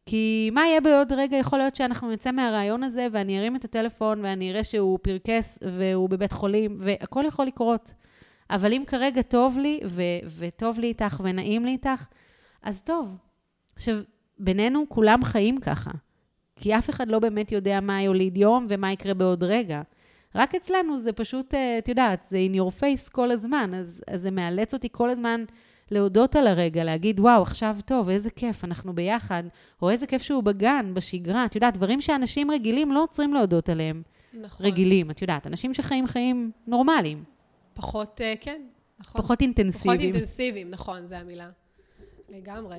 כי 0.06 0.50
מה 0.52 0.66
יהיה 0.66 0.80
בעוד 0.80 1.12
רגע? 1.12 1.36
יכול 1.36 1.58
להיות 1.58 1.76
שאנחנו 1.76 2.10
נצא 2.10 2.32
מהרעיון 2.32 2.82
הזה 2.82 3.06
ואני 3.12 3.38
ארים 3.38 3.56
את 3.56 3.64
הטלפון 3.64 4.24
ואני 4.24 4.50
אראה 4.50 4.64
שהוא 4.64 4.98
פרקס 5.02 5.58
והוא 5.62 6.08
בבית 6.08 6.32
חולים, 6.32 6.76
והכל 6.80 7.24
יכול 7.28 7.46
לקרות. 7.46 7.92
אבל 8.50 8.72
אם 8.72 8.82
כרגע 8.86 9.22
טוב 9.22 9.58
לי, 9.58 9.80
ו- 9.84 10.02
וטוב 10.38 10.78
לי 10.78 10.86
איתך 10.86 11.20
ונעים 11.24 11.64
לי 11.64 11.70
איתך, 11.70 12.06
אז 12.62 12.82
טוב. 12.82 13.16
עכשיו, 13.76 13.94
בינינו 14.38 14.84
כולם 14.88 15.24
חיים 15.24 15.60
ככה. 15.60 15.90
כי 16.56 16.78
אף 16.78 16.90
אחד 16.90 17.08
לא 17.08 17.18
באמת 17.18 17.52
יודע 17.52 17.80
מה 17.80 18.02
יוליד 18.02 18.36
יום 18.36 18.66
ומה 18.68 18.92
יקרה 18.92 19.14
בעוד 19.14 19.44
רגע. 19.44 19.82
רק 20.34 20.54
אצלנו 20.54 20.98
זה 20.98 21.12
פשוט, 21.12 21.54
אה, 21.54 21.78
את 21.78 21.88
יודעת, 21.88 22.26
זה 22.30 22.38
in 22.52 22.56
your 22.56 22.80
face 22.80 23.10
כל 23.12 23.30
הזמן, 23.30 23.70
אז, 23.74 24.02
אז 24.10 24.20
זה 24.20 24.30
מאלץ 24.30 24.74
אותי 24.74 24.88
כל 24.92 25.10
הזמן 25.10 25.44
להודות 25.90 26.36
על 26.36 26.46
הרגע, 26.46 26.84
להגיד, 26.84 27.20
וואו, 27.20 27.42
עכשיו 27.42 27.76
טוב, 27.84 28.08
איזה 28.08 28.30
כיף, 28.30 28.64
אנחנו 28.64 28.94
ביחד, 28.94 29.42
או 29.82 29.90
איזה 29.90 30.06
כיף 30.06 30.22
שהוא 30.22 30.42
בגן, 30.42 30.90
בשגרה. 30.94 31.44
את 31.44 31.54
יודעת, 31.54 31.74
דברים 31.76 32.00
שאנשים 32.00 32.50
רגילים 32.50 32.92
לא 32.92 33.02
עוצרים 33.02 33.34
להודות 33.34 33.68
עליהם. 33.68 34.02
נכון. 34.34 34.66
רגילים, 34.66 35.10
את 35.10 35.22
יודעת, 35.22 35.46
אנשים 35.46 35.74
שחיים 35.74 36.06
חיים 36.06 36.50
נורמליים. 36.66 37.24
פחות, 37.74 38.20
אה, 38.20 38.34
כן, 38.40 38.62
נכון. 39.00 39.22
פחות 39.22 39.40
אינטנסיביים. 39.40 39.98
פחות 39.98 40.14
אינטנסיביים, 40.14 40.70
נכון, 40.70 41.06
זו 41.06 41.16
המילה. 41.16 41.50
לגמרי. 42.28 42.78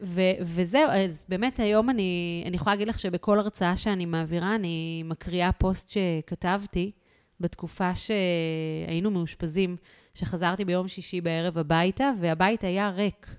ו- 0.00 0.36
וזהו, 0.40 0.90
אז 0.90 1.24
באמת 1.28 1.60
היום 1.60 1.90
אני, 1.90 2.42
אני 2.46 2.56
יכולה 2.56 2.74
להגיד 2.74 2.88
לך 2.88 2.98
שבכל 2.98 3.38
הרצאה 3.38 3.76
שאני 3.76 4.06
מעבירה, 4.06 4.54
אני 4.54 5.02
מקריאה 5.06 5.52
פוסט 5.52 5.88
שכתבתי 5.88 6.90
בתקופה 7.40 7.90
שהיינו 7.94 9.10
מאושפזים. 9.10 9.76
שחזרתי 10.14 10.64
ביום 10.64 10.88
שישי 10.88 11.20
בערב 11.20 11.58
הביתה, 11.58 12.12
והבית 12.20 12.64
היה 12.64 12.90
ריק. 12.90 13.36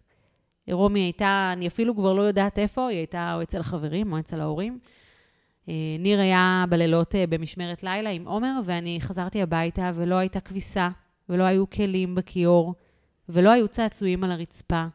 רומי 0.72 1.00
הייתה, 1.00 1.50
אני 1.54 1.68
אפילו 1.68 1.96
כבר 1.96 2.14
לא 2.14 2.22
יודעת 2.22 2.60
איפה, 2.60 2.88
היא 2.88 2.98
הייתה 2.98 3.36
או 3.36 3.42
אצל 3.42 3.60
החברים 3.60 4.14
או 4.14 4.20
אצל 4.20 4.42
ההורים. 4.42 4.80
אה, 5.70 5.74
ניר 6.00 6.20
היה 6.20 6.66
בלילות 6.70 7.16
אה, 7.16 7.28
במשמרת 7.28 7.84
לילה 7.84 8.10
עם 8.10 8.28
עומר, 8.28 8.60
ואני 8.66 8.98
חזרתי 9.02 9.42
הביתה 9.42 9.92
ולא 9.94 10.16
הייתה 10.16 10.40
כביסה, 10.40 10.90
ולא 11.30 11.44
היו 11.44 11.70
כלים 11.70 12.16
בכיור, 12.16 12.74
ולא 13.30 13.50
היו 13.50 13.68
צעצועים 13.68 14.24
על 14.24 14.32
הרצפה. 14.32 14.86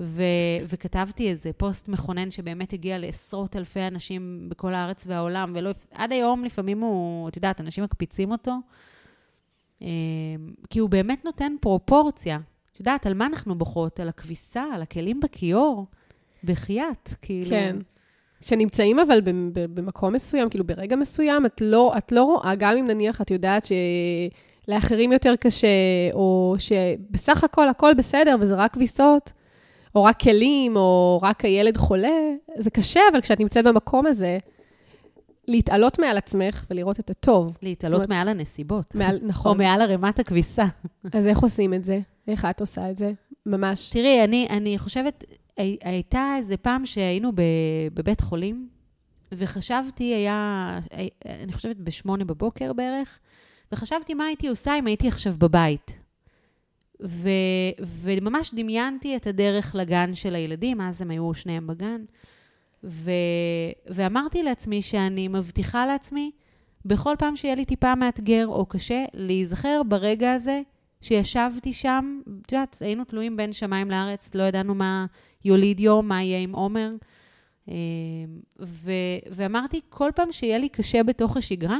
ו- 0.00 0.22
וכתבתי 0.68 1.30
איזה 1.30 1.50
פוסט 1.56 1.88
מכונן 1.88 2.30
שבאמת 2.30 2.72
הגיע 2.72 2.98
לעשרות 2.98 3.56
אלפי 3.56 3.80
אנשים 3.80 4.46
בכל 4.48 4.74
הארץ 4.74 5.04
והעולם, 5.06 5.54
ועד 5.54 6.12
היום 6.12 6.44
לפעמים 6.44 6.80
הוא, 6.80 7.28
את 7.28 7.36
יודעת, 7.36 7.60
אנשים 7.60 7.84
מקפיצים 7.84 8.30
אותו, 8.30 8.52
אמ, 9.80 9.86
כי 10.70 10.78
הוא 10.78 10.90
באמת 10.90 11.24
נותן 11.24 11.52
פרופורציה. 11.60 12.38
את 12.72 12.80
יודעת, 12.80 13.06
על 13.06 13.14
מה 13.14 13.26
אנחנו 13.26 13.54
בוכות? 13.54 14.00
על 14.00 14.08
הכביסה, 14.08 14.64
על 14.74 14.82
הכלים 14.82 15.20
בכיור? 15.20 15.86
בחייאת, 16.44 17.14
כאילו... 17.22 17.50
כן. 17.50 17.76
שנמצאים 18.40 18.98
אבל 18.98 19.20
במקום 19.52 20.14
מסוים, 20.14 20.48
כאילו 20.48 20.64
ברגע 20.66 20.96
מסוים, 20.96 21.46
את 21.46 21.60
לא, 21.60 21.94
את 21.98 22.12
לא 22.12 22.22
רואה, 22.22 22.54
גם 22.54 22.76
אם 22.76 22.84
נניח 22.84 23.20
את 23.20 23.30
יודעת 23.30 23.66
שלאחרים 24.66 25.12
יותר 25.12 25.34
קשה, 25.36 25.68
או 26.12 26.54
שבסך 26.58 27.44
הכל 27.44 27.68
הכל 27.68 27.94
בסדר 27.94 28.36
וזה 28.40 28.54
רק 28.54 28.72
כביסות, 28.72 29.32
או 29.94 30.04
רק 30.04 30.20
כלים, 30.20 30.76
או 30.76 31.20
רק 31.22 31.44
הילד 31.44 31.76
חולה, 31.76 32.18
זה 32.58 32.70
קשה, 32.70 33.00
אבל 33.12 33.20
כשאת 33.20 33.40
נמצאת 33.40 33.64
במקום 33.64 34.06
הזה, 34.06 34.38
להתעלות 35.48 35.98
מעל 35.98 36.16
עצמך 36.16 36.66
ולראות 36.70 37.00
את 37.00 37.10
הטוב. 37.10 37.58
להתעלות 37.62 37.94
אומרת, 37.94 38.08
מעל 38.08 38.28
הנסיבות. 38.28 38.94
מעל, 38.94 39.18
נכון. 39.30 39.52
או 39.52 39.58
מעל 39.58 39.82
ערימת 39.82 40.18
הכביסה. 40.18 40.64
אז 41.12 41.26
איך 41.26 41.38
עושים 41.38 41.74
את 41.74 41.84
זה? 41.84 42.00
איך 42.28 42.44
את 42.44 42.60
עושה 42.60 42.90
את 42.90 42.98
זה? 42.98 43.12
ממש. 43.46 43.90
תראי, 43.90 44.24
אני, 44.24 44.46
אני 44.50 44.78
חושבת, 44.78 45.24
הי, 45.56 45.76
הייתה 45.82 46.34
איזה 46.38 46.56
פעם 46.56 46.86
שהיינו 46.86 47.32
בבית 47.94 48.20
חולים, 48.20 48.68
וחשבתי, 49.32 50.04
היה, 50.04 50.78
אני 51.26 51.52
חושבת 51.52 51.76
בשמונה 51.76 52.24
בבוקר 52.24 52.72
בערך, 52.72 53.18
וחשבתי 53.72 54.14
מה 54.14 54.24
הייתי 54.24 54.48
עושה 54.48 54.78
אם 54.78 54.86
הייתי 54.86 55.08
עכשיו 55.08 55.34
בבית. 55.38 55.98
ו, 57.02 57.28
וממש 57.80 58.54
דמיינתי 58.54 59.16
את 59.16 59.26
הדרך 59.26 59.74
לגן 59.74 60.14
של 60.14 60.34
הילדים, 60.34 60.80
אז 60.80 61.02
הם 61.02 61.10
היו 61.10 61.34
שניהם 61.34 61.66
בגן. 61.66 62.04
ו, 62.84 63.10
ואמרתי 63.86 64.42
לעצמי 64.42 64.82
שאני 64.82 65.28
מבטיחה 65.28 65.86
לעצמי, 65.86 66.30
בכל 66.84 67.14
פעם 67.18 67.36
שיהיה 67.36 67.54
לי 67.54 67.64
טיפה 67.64 67.94
מאתגר 67.94 68.46
או 68.46 68.66
קשה, 68.66 69.04
להיזכר 69.14 69.82
ברגע 69.88 70.32
הזה 70.32 70.60
שישבתי 71.00 71.72
שם, 71.72 72.20
את 72.46 72.52
יודעת, 72.52 72.76
היינו 72.80 73.04
תלויים 73.04 73.36
בין 73.36 73.52
שמיים 73.52 73.90
לארץ, 73.90 74.30
לא 74.34 74.42
ידענו 74.42 74.74
מה 74.74 75.06
יוליד 75.44 75.80
יום, 75.80 76.08
מה 76.08 76.22
יהיה 76.22 76.38
עם 76.38 76.52
עומר. 76.52 76.90
אמ, 77.68 77.74
ו, 78.60 78.92
ואמרתי, 79.30 79.80
כל 79.88 80.10
פעם 80.14 80.32
שיהיה 80.32 80.58
לי 80.58 80.68
קשה 80.68 81.02
בתוך 81.02 81.36
השגרה, 81.36 81.78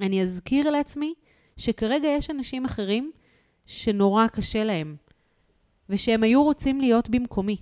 אני 0.00 0.22
אזכיר 0.22 0.70
לעצמי 0.70 1.14
שכרגע 1.56 2.08
יש 2.08 2.30
אנשים 2.30 2.64
אחרים 2.64 3.10
שנורא 3.66 4.26
קשה 4.26 4.64
להם, 4.64 4.96
ושהם 5.88 6.22
היו 6.22 6.42
רוצים 6.42 6.80
להיות 6.80 7.10
במקומי. 7.10 7.56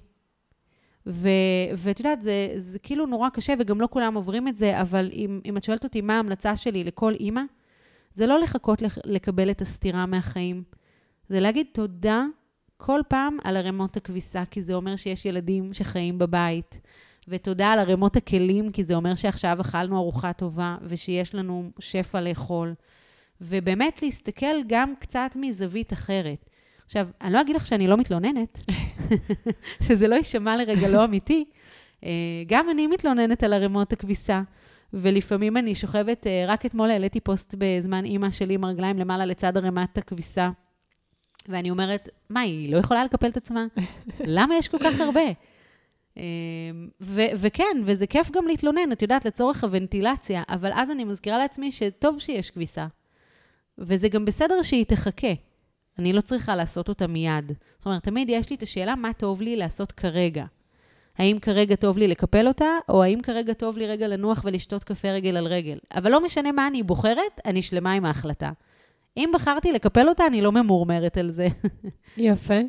ואת 1.76 2.00
יודעת, 2.00 2.22
זה, 2.22 2.52
זה 2.56 2.78
כאילו 2.78 3.06
נורא 3.06 3.28
קשה, 3.28 3.54
וגם 3.58 3.80
לא 3.80 3.88
כולם 3.90 4.14
עוברים 4.14 4.48
את 4.48 4.56
זה, 4.56 4.80
אבל 4.80 5.10
אם, 5.12 5.40
אם 5.44 5.56
את 5.56 5.64
שואלת 5.64 5.84
אותי 5.84 6.00
מה 6.00 6.16
ההמלצה 6.16 6.56
שלי 6.56 6.84
לכל 6.84 7.14
אימא, 7.20 7.42
זה 8.14 8.26
לא 8.26 8.40
לחכות 8.40 8.82
לקבל 9.04 9.50
את 9.50 9.60
הסתירה 9.60 10.06
מהחיים. 10.06 10.62
זה 11.28 11.40
להגיד 11.40 11.66
תודה 11.72 12.24
כל 12.76 13.00
פעם 13.08 13.36
על 13.44 13.56
ערימות 13.56 13.96
הכביסה, 13.96 14.42
כי 14.50 14.62
זה 14.62 14.74
אומר 14.74 14.96
שיש 14.96 15.24
ילדים 15.24 15.72
שחיים 15.72 16.18
בבית. 16.18 16.80
ותודה 17.28 17.72
על 17.72 17.78
ערימות 17.78 18.16
הכלים, 18.16 18.72
כי 18.72 18.84
זה 18.84 18.94
אומר 18.94 19.14
שעכשיו 19.14 19.60
אכלנו 19.60 19.98
ארוחה 19.98 20.32
טובה, 20.32 20.76
ושיש 20.82 21.34
לנו 21.34 21.70
שפע 21.78 22.20
לאכול. 22.20 22.74
ובאמת 23.40 24.02
להסתכל 24.02 24.62
גם 24.66 24.94
קצת 24.98 25.30
מזווית 25.36 25.92
אחרת. 25.92 26.50
עכשיו, 26.84 27.08
אני 27.20 27.32
לא 27.32 27.40
אגיד 27.40 27.56
לך 27.56 27.66
שאני 27.66 27.86
לא 27.86 27.96
מתלוננת, 27.96 28.58
שזה 29.86 30.08
לא 30.08 30.14
יישמע 30.14 30.56
לרגע 30.56 30.88
לא 30.88 31.04
אמיתי. 31.04 31.44
אה, 32.04 32.10
גם 32.46 32.70
אני 32.70 32.86
מתלוננת 32.86 33.42
על 33.42 33.52
ערימות 33.52 33.92
הכביסה, 33.92 34.42
ולפעמים 34.92 35.56
אני 35.56 35.74
שוכבת, 35.74 36.26
אה, 36.26 36.44
רק 36.48 36.66
אתמול 36.66 36.90
העליתי 36.90 37.20
פוסט 37.20 37.54
בזמן 37.58 38.04
אימא 38.04 38.30
שלי 38.30 38.54
עם 38.54 38.64
הרגליים 38.64 38.98
למעלה 38.98 39.26
לצד 39.26 39.56
ערימת 39.56 39.98
הכביסה, 39.98 40.50
ואני 41.48 41.70
אומרת, 41.70 42.08
מה, 42.30 42.40
היא 42.40 42.72
לא 42.72 42.78
יכולה 42.78 43.04
לקפל 43.04 43.28
את 43.28 43.36
עצמה? 43.36 43.66
למה 44.20 44.54
יש 44.54 44.68
כל 44.68 44.78
כך 44.78 45.00
הרבה? 45.00 45.20
אה, 46.18 46.22
ו- 47.00 47.32
וכן, 47.36 47.82
וזה 47.84 48.06
כיף 48.06 48.30
גם 48.30 48.46
להתלונן, 48.46 48.92
את 48.92 49.02
יודעת, 49.02 49.24
לצורך 49.24 49.64
הוונטילציה, 49.64 50.42
אבל 50.48 50.70
אז 50.74 50.90
אני 50.90 51.04
מזכירה 51.04 51.38
לעצמי 51.38 51.72
שטוב 51.72 52.18
שיש 52.18 52.50
כביסה. 52.50 52.86
וזה 53.78 54.08
גם 54.08 54.24
בסדר 54.24 54.62
שהיא 54.62 54.84
תחכה. 54.84 55.32
אני 55.98 56.12
לא 56.12 56.20
צריכה 56.20 56.56
לעשות 56.56 56.88
אותה 56.88 57.06
מיד. 57.06 57.52
זאת 57.78 57.86
אומרת, 57.86 58.02
תמיד 58.02 58.28
יש 58.30 58.50
לי 58.50 58.56
את 58.56 58.62
השאלה 58.62 58.94
מה 58.96 59.12
טוב 59.12 59.42
לי 59.42 59.56
לעשות 59.56 59.92
כרגע. 59.92 60.44
האם 61.18 61.38
כרגע 61.38 61.76
טוב 61.76 61.98
לי 61.98 62.08
לקפל 62.08 62.48
אותה, 62.48 62.66
או 62.88 63.02
האם 63.02 63.20
כרגע 63.22 63.52
טוב 63.52 63.78
לי 63.78 63.86
רגע 63.86 64.08
לנוח 64.08 64.42
ולשתות 64.44 64.84
קפה 64.84 65.10
רגל 65.10 65.36
על 65.36 65.46
רגל. 65.46 65.78
אבל 65.94 66.10
לא 66.10 66.24
משנה 66.24 66.52
מה 66.52 66.66
אני 66.66 66.82
בוחרת, 66.82 67.40
אני 67.44 67.62
שלמה 67.62 67.92
עם 67.92 68.04
ההחלטה. 68.04 68.50
אם 69.16 69.30
בחרתי 69.34 69.72
לקפל 69.72 70.08
אותה, 70.08 70.26
אני 70.26 70.42
לא 70.42 70.52
ממורמרת 70.52 71.16
על 71.16 71.30
זה. 71.30 71.48
יפה. 72.16 72.60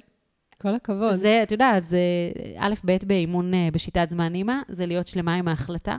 כל 0.61 0.75
הכבוד. 0.75 1.13
זה, 1.13 1.43
את 1.43 1.51
יודעת, 1.51 1.89
זה 1.89 1.99
א', 2.57 2.73
ב', 2.85 2.97
באימון 3.07 3.53
אה, 3.53 3.69
בשיטת 3.73 4.07
זמן 4.09 4.35
אימא, 4.35 4.55
זה 4.67 4.85
להיות 4.85 5.07
שלמה 5.07 5.35
עם 5.35 5.47
ההחלטה, 5.47 5.97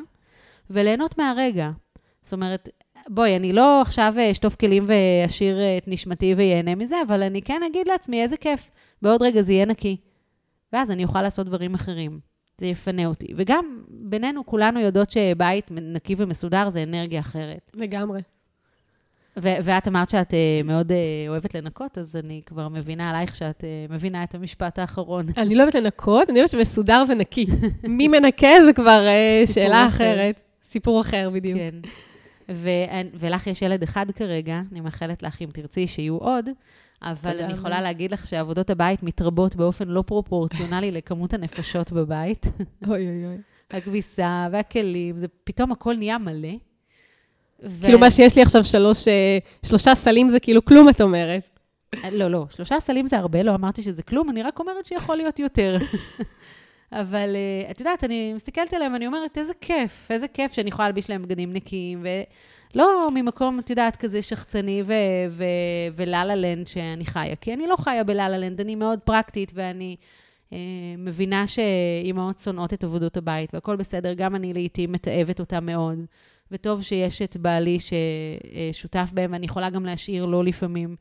וליהנות 0.70 1.18
מהרגע. 1.18 1.70
זאת 2.22 2.32
אומרת, 2.32 2.68
בואי, 3.08 3.36
אני 3.36 3.52
לא 3.52 3.80
עכשיו 3.80 4.14
אשטוף 4.30 4.54
כלים 4.54 4.86
ואשאיר 4.86 5.58
את 5.78 5.88
נשמתי 5.88 6.34
ויהנה 6.36 6.74
מזה, 6.74 6.96
אבל 7.06 7.22
אני 7.22 7.42
כן 7.42 7.60
אגיד 7.70 7.88
לעצמי, 7.88 8.22
איזה 8.22 8.36
כיף, 8.36 8.70
בעוד 9.02 9.22
רגע 9.22 9.42
זה 9.42 9.52
יהיה 9.52 9.64
נקי. 9.64 9.96
ואז 10.72 10.90
אני 10.90 11.04
אוכל 11.04 11.22
לעשות 11.22 11.46
דברים 11.46 11.74
אחרים. 11.74 12.20
זה 12.60 12.66
יפנה 12.66 13.06
אותי. 13.06 13.26
וגם 13.36 13.82
בינינו, 13.88 14.46
כולנו 14.46 14.80
יודעות 14.80 15.10
שבית 15.10 15.70
נקי 15.70 16.14
ומסודר 16.18 16.68
זה 16.68 16.82
אנרגיה 16.82 17.20
אחרת. 17.20 17.70
לגמרי. 17.74 18.20
ו- 19.38 19.56
ואת 19.62 19.88
אמרת 19.88 20.10
שאת 20.10 20.30
uh, 20.30 20.34
מאוד 20.64 20.92
uh, 20.92 20.94
אוהבת 21.28 21.54
לנקות, 21.54 21.98
אז 21.98 22.16
אני 22.16 22.42
כבר 22.46 22.68
מבינה 22.68 23.10
עלייך 23.10 23.36
שאת 23.36 23.60
uh, 23.60 23.92
מבינה 23.92 24.24
את 24.24 24.34
המשפט 24.34 24.78
האחרון. 24.78 25.26
אני 25.36 25.54
לא 25.54 25.62
אוהבת 25.62 25.74
לנקות, 25.74 26.30
אני 26.30 26.38
אוהבת 26.38 26.50
שמסודר 26.50 27.04
ונקי. 27.08 27.46
מי 27.84 28.08
מנקה 28.08 28.48
זה 28.64 28.72
כבר 28.72 29.06
uh, 29.44 29.52
שאלה 29.52 29.86
אחר. 29.86 30.12
אחרת. 30.14 30.40
סיפור 30.64 31.00
אחר 31.00 31.30
בדיוק. 31.32 31.58
כן. 31.58 31.88
ו- 32.50 32.68
ולך 33.14 33.46
יש 33.46 33.62
ילד 33.62 33.82
אחד 33.82 34.10
כרגע, 34.10 34.60
אני 34.72 34.80
מאחלת 34.80 35.22
לך, 35.22 35.42
אם 35.42 35.48
תרצי, 35.52 35.88
שיהיו 35.88 36.16
עוד, 36.16 36.48
אבל 37.02 37.40
אני 37.40 37.52
יכולה 37.52 37.80
להגיד 37.80 38.12
לך 38.12 38.26
שעבודות 38.26 38.70
הבית 38.70 39.02
מתרבות 39.02 39.56
באופן 39.56 39.88
לא 39.88 40.02
פרופורציונלי 40.06 40.90
לכמות 40.90 41.34
הנפשות 41.34 41.92
בבית. 41.92 42.46
אוי 42.88 43.08
אוי 43.08 43.26
אוי. 43.26 43.36
הכביסה 43.70 44.48
והכלים, 44.52 45.18
זה 45.18 45.26
פתאום 45.44 45.72
הכל 45.72 45.96
נהיה 45.96 46.18
מלא. 46.18 46.54
ו... 47.64 47.84
כאילו 47.84 47.98
מה 47.98 48.10
שיש 48.10 48.36
לי 48.36 48.42
עכשיו 48.42 48.64
שלוש, 48.64 49.08
אה, 49.08 49.38
שלושה 49.62 49.94
סלים 49.94 50.28
זה 50.28 50.40
כאילו 50.40 50.64
כלום, 50.64 50.88
את 50.88 51.00
אומרת. 51.00 51.48
לא, 52.12 52.28
לא, 52.28 52.46
שלושה 52.50 52.80
סלים 52.80 53.06
זה 53.06 53.18
הרבה, 53.18 53.42
לא 53.42 53.54
אמרתי 53.54 53.82
שזה 53.82 54.02
כלום, 54.02 54.30
אני 54.30 54.42
רק 54.42 54.58
אומרת 54.58 54.86
שיכול 54.86 55.16
להיות 55.16 55.38
יותר. 55.38 55.76
אבל 56.92 57.36
uh, 57.66 57.70
את 57.70 57.80
יודעת, 57.80 58.04
אני 58.04 58.32
מסתכלת 58.34 58.74
עליהם 58.74 58.92
ואני 58.92 59.06
אומרת, 59.06 59.38
איזה 59.38 59.52
כיף, 59.60 60.06
איזה 60.10 60.28
כיף 60.28 60.52
שאני 60.52 60.68
יכולה 60.68 60.88
להלביש 60.88 61.10
להם 61.10 61.22
בגדים 61.22 61.52
נקיים, 61.52 62.04
ולא 62.74 63.08
ממקום, 63.14 63.58
את 63.58 63.70
יודעת, 63.70 63.96
כזה 63.96 64.22
שחצני 64.22 64.82
וללה 65.96 66.34
לנד 66.34 66.66
שאני 66.66 67.04
חיה, 67.04 67.36
כי 67.36 67.54
אני 67.54 67.66
לא 67.66 67.76
חיה 67.76 68.04
בללה 68.04 68.28
לנד, 68.28 68.60
אני 68.60 68.74
מאוד 68.74 68.98
פרקטית, 68.98 69.52
ואני 69.54 69.96
uh, 70.50 70.54
מבינה 70.98 71.46
שאימהות 71.46 72.38
שונאות 72.38 72.72
את 72.72 72.84
עבודות 72.84 73.16
הבית, 73.16 73.54
והכול 73.54 73.76
בסדר, 73.76 74.12
גם 74.12 74.34
אני 74.34 74.52
לעיתים 74.52 74.92
מתעבת 74.92 75.40
אותה 75.40 75.60
מאוד, 75.60 75.98
וטוב 76.50 76.82
שיש 76.82 77.22
את 77.22 77.36
בעלי 77.36 77.78
ששותף 78.72 79.10
בהם, 79.14 79.32
ואני 79.32 79.46
יכולה 79.46 79.70
גם 79.70 79.84
להשאיר 79.84 80.24
לו 80.24 80.42
לפעמים. 80.42 80.96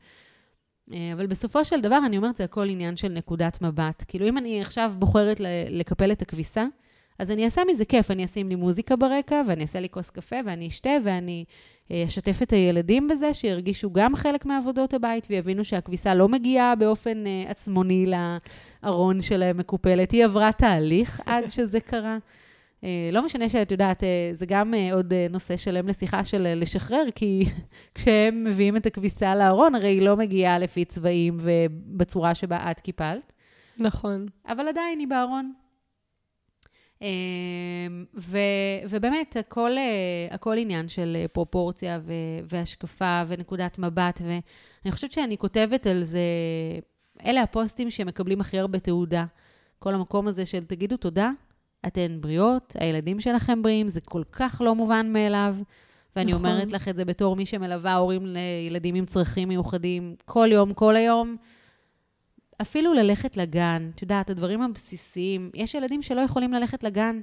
אה, 0.92 1.12
אבל 1.12 1.26
בסופו 1.26 1.64
של 1.64 1.80
דבר, 1.80 1.98
אני 2.06 2.16
אומרת, 2.16 2.36
זה 2.36 2.44
הכל 2.44 2.68
עניין 2.68 2.96
של 2.96 3.08
נקודת 3.08 3.62
מבט. 3.62 4.04
כאילו, 4.08 4.28
אם 4.28 4.38
אני 4.38 4.60
עכשיו 4.60 4.92
בוחרת 4.98 5.40
לקפל 5.70 6.12
את 6.12 6.22
הכביסה, 6.22 6.66
אז 7.18 7.30
אני 7.30 7.44
אעשה 7.44 7.62
מזה 7.72 7.84
כיף, 7.84 8.10
אני 8.10 8.24
אשים 8.24 8.48
לי 8.48 8.54
מוזיקה 8.54 8.96
ברקע, 8.96 9.42
ואני 9.48 9.62
אעשה 9.62 9.80
לי 9.80 9.88
כוס 9.88 10.10
קפה, 10.10 10.36
ואני 10.46 10.68
אשתה, 10.68 10.90
ואני 11.04 11.44
אה, 11.90 12.04
אשתף 12.06 12.42
את 12.42 12.52
הילדים 12.52 13.08
בזה, 13.08 13.34
שירגישו 13.34 13.90
גם 13.92 14.16
חלק 14.16 14.46
מעבודות 14.46 14.94
הבית, 14.94 15.26
ויבינו 15.30 15.64
שהכביסה 15.64 16.14
לא 16.14 16.28
מגיעה 16.28 16.74
באופן 16.74 17.24
uh, 17.24 17.50
עצמוני 17.50 18.06
לארון 18.82 19.20
שלהם 19.20 19.56
מקופלת. 19.56 20.10
היא 20.10 20.24
עברה 20.24 20.52
תהליך 20.52 21.20
עד 21.26 21.50
שזה 21.56 21.80
קרה. 21.80 22.18
אה, 22.84 23.10
לא 23.12 23.24
משנה 23.24 23.48
שאת 23.48 23.70
יודעת, 23.72 24.04
אה, 24.04 24.30
זה 24.32 24.46
גם 24.46 24.74
אה, 24.74 24.94
עוד 24.94 25.12
נושא 25.30 25.56
שלם 25.56 25.88
לשיחה 25.88 26.24
של 26.24 26.54
לשחרר, 26.56 27.04
כי 27.14 27.44
כשהם 27.94 28.44
מביאים 28.44 28.76
את 28.76 28.86
הכביסה 28.86 29.34
לארון, 29.34 29.74
הרי 29.74 29.88
היא 29.88 30.02
לא 30.02 30.16
מגיעה 30.16 30.58
לפי 30.58 30.84
צבעים 30.84 31.38
ובצורה 31.40 32.34
שבה 32.34 32.70
את 32.70 32.80
קיפלת. 32.80 33.32
נכון. 33.78 34.26
אבל 34.48 34.68
עדיין 34.68 34.98
היא 34.98 35.08
בארון. 35.08 35.52
ו, 38.16 38.38
ובאמת, 38.88 39.36
הכל, 39.36 39.70
הכל 40.30 40.58
עניין 40.58 40.88
של 40.88 41.16
פרופורציה 41.32 42.00
ו, 42.02 42.12
והשקפה 42.48 43.22
ונקודת 43.26 43.78
מבט, 43.78 44.20
ואני 44.24 44.92
חושבת 44.92 45.12
שאני 45.12 45.38
כותבת 45.38 45.86
על 45.86 46.04
זה, 46.04 46.20
אלה 47.26 47.42
הפוסטים 47.42 47.90
שמקבלים 47.90 48.40
הכי 48.40 48.58
הרבה 48.58 48.78
תעודה. 48.78 49.24
כל 49.78 49.94
המקום 49.94 50.28
הזה 50.28 50.46
של 50.46 50.64
תגידו 50.64 50.96
תודה, 50.96 51.30
אתן 51.86 52.18
בריאות, 52.20 52.76
הילדים 52.80 53.20
שלכם 53.20 53.62
בריאים, 53.62 53.88
זה 53.88 54.00
כל 54.00 54.22
כך 54.32 54.62
לא 54.64 54.74
מובן 54.74 55.12
מאליו. 55.12 55.56
ואני 56.16 56.32
נכון. 56.32 56.46
אומרת 56.46 56.72
לך 56.72 56.88
את 56.88 56.96
זה 56.96 57.04
בתור 57.04 57.36
מי 57.36 57.46
שמלווה 57.46 57.94
הורים 57.94 58.26
לילדים 58.26 58.94
עם 58.94 59.06
צרכים 59.06 59.48
מיוחדים 59.48 60.14
כל 60.24 60.48
יום, 60.52 60.74
כל 60.74 60.96
היום. 60.96 61.36
אפילו 62.62 62.94
ללכת 62.94 63.36
לגן, 63.36 63.90
את 63.94 64.02
יודעת, 64.02 64.30
הדברים 64.30 64.62
הבסיסיים. 64.62 65.50
יש 65.54 65.74
ילדים 65.74 66.02
שלא 66.02 66.20
יכולים 66.20 66.52
ללכת 66.52 66.84
לגן. 66.84 67.20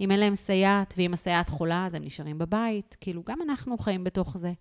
אם 0.00 0.10
אין 0.10 0.20
להם 0.20 0.36
סייעת, 0.36 0.94
ואם 0.96 1.12
הסייעת 1.12 1.48
חולה, 1.48 1.86
אז 1.86 1.94
הם 1.94 2.04
נשארים 2.04 2.38
בבית. 2.38 2.96
כאילו, 3.00 3.22
גם 3.26 3.38
אנחנו 3.42 3.78
חיים 3.78 4.04
בתוך 4.04 4.38
זה. 4.38 4.52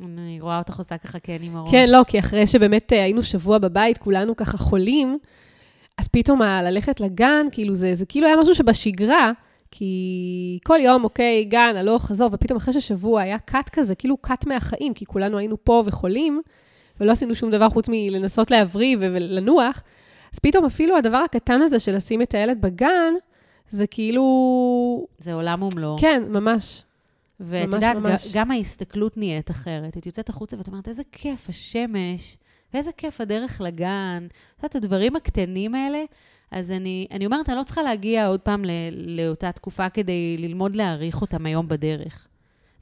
אני 0.00 0.40
רואה 0.40 0.58
אותך 0.58 0.78
עושה 0.78 0.98
ככה 0.98 1.18
כן 1.18 1.38
עם 1.40 1.56
הראש. 1.56 1.70
כן, 1.70 1.90
לא, 1.90 2.00
כי 2.06 2.18
אחרי 2.18 2.46
שבאמת 2.46 2.92
אה, 2.92 3.02
היינו 3.02 3.22
שבוע 3.22 3.58
בבית, 3.58 3.98
כולנו 3.98 4.36
ככה 4.36 4.58
חולים, 4.58 5.18
אז 5.98 6.08
פתאום 6.08 6.42
ללכת 6.42 7.00
לגן, 7.00 7.46
כאילו 7.52 7.74
זה, 7.74 7.94
זה 7.94 8.06
כאילו 8.06 8.26
היה 8.26 8.36
משהו 8.36 8.54
שבשגרה, 8.54 9.32
כי 9.70 10.58
כל 10.64 10.78
יום, 10.82 11.04
אוקיי, 11.04 11.44
גן, 11.44 11.76
הלוך, 11.76 12.04
חזור, 12.06 12.30
ופתאום 12.32 12.56
אחרי 12.56 12.72
ששבוע 12.72 13.20
היה 13.20 13.38
קאט 13.38 13.68
כזה, 13.68 13.94
כאילו 13.94 14.16
קאט 14.16 14.46
מהחיים, 14.46 14.94
כי 14.94 15.06
כולנו 15.06 15.38
היינו 15.38 15.56
פה 15.64 15.82
וחולים, 15.86 16.42
ולא 17.00 17.12
עשינו 17.12 17.34
שום 17.34 17.50
דבר 17.50 17.68
חוץ 17.68 17.86
מלנסות 17.88 18.50
להבריא 18.50 18.96
ולנוח, 19.00 19.82
אז 20.32 20.38
פתאום 20.38 20.64
אפילו 20.64 20.96
הדבר 20.96 21.16
הקטן 21.16 21.62
הזה 21.62 21.78
של 21.78 21.96
לשים 21.96 22.22
את 22.22 22.34
הילד 22.34 22.60
בגן, 22.60 23.14
זה 23.70 23.86
כאילו... 23.86 25.06
זה 25.18 25.34
עולם 25.34 25.62
ומלואו. 25.62 25.98
כן, 25.98 26.22
ממש. 26.28 26.84
ואת 27.40 27.74
יודעת, 27.74 27.96
ממש. 27.96 28.36
גם 28.36 28.50
ההסתכלות 28.50 29.16
נהיית 29.16 29.50
אחרת. 29.50 29.96
את 29.96 30.06
יוצאת 30.06 30.28
החוצה 30.28 30.56
ואת 30.56 30.68
אומרת, 30.68 30.88
איזה 30.88 31.02
כיף 31.12 31.48
השמש, 31.48 32.36
ואיזה 32.74 32.92
כיף 32.92 33.20
הדרך 33.20 33.60
לגן. 33.60 34.26
את 34.30 34.62
יודעת, 34.62 34.74
הדברים 34.74 35.16
הקטנים 35.16 35.74
האלה, 35.74 36.04
אז 36.50 36.70
אני, 36.70 37.06
אני 37.10 37.26
אומרת, 37.26 37.48
אני 37.48 37.58
לא 37.58 37.62
צריכה 37.62 37.82
להגיע 37.82 38.26
עוד 38.26 38.40
פעם 38.40 38.64
ל, 38.64 38.70
לאותה 38.92 39.52
תקופה 39.52 39.88
כדי 39.88 40.36
ללמוד 40.38 40.76
להעריך 40.76 41.20
אותם 41.20 41.46
היום 41.46 41.68
בדרך. 41.68 42.28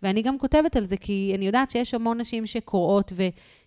ואני 0.03 0.23
גם 0.23 0.39
כותבת 0.39 0.77
על 0.77 0.85
זה, 0.85 0.97
כי 0.97 1.33
אני 1.35 1.47
יודעת 1.47 1.71
שיש 1.71 1.95
המון 1.95 2.21
נשים 2.21 2.47
שקוראות, 2.47 3.13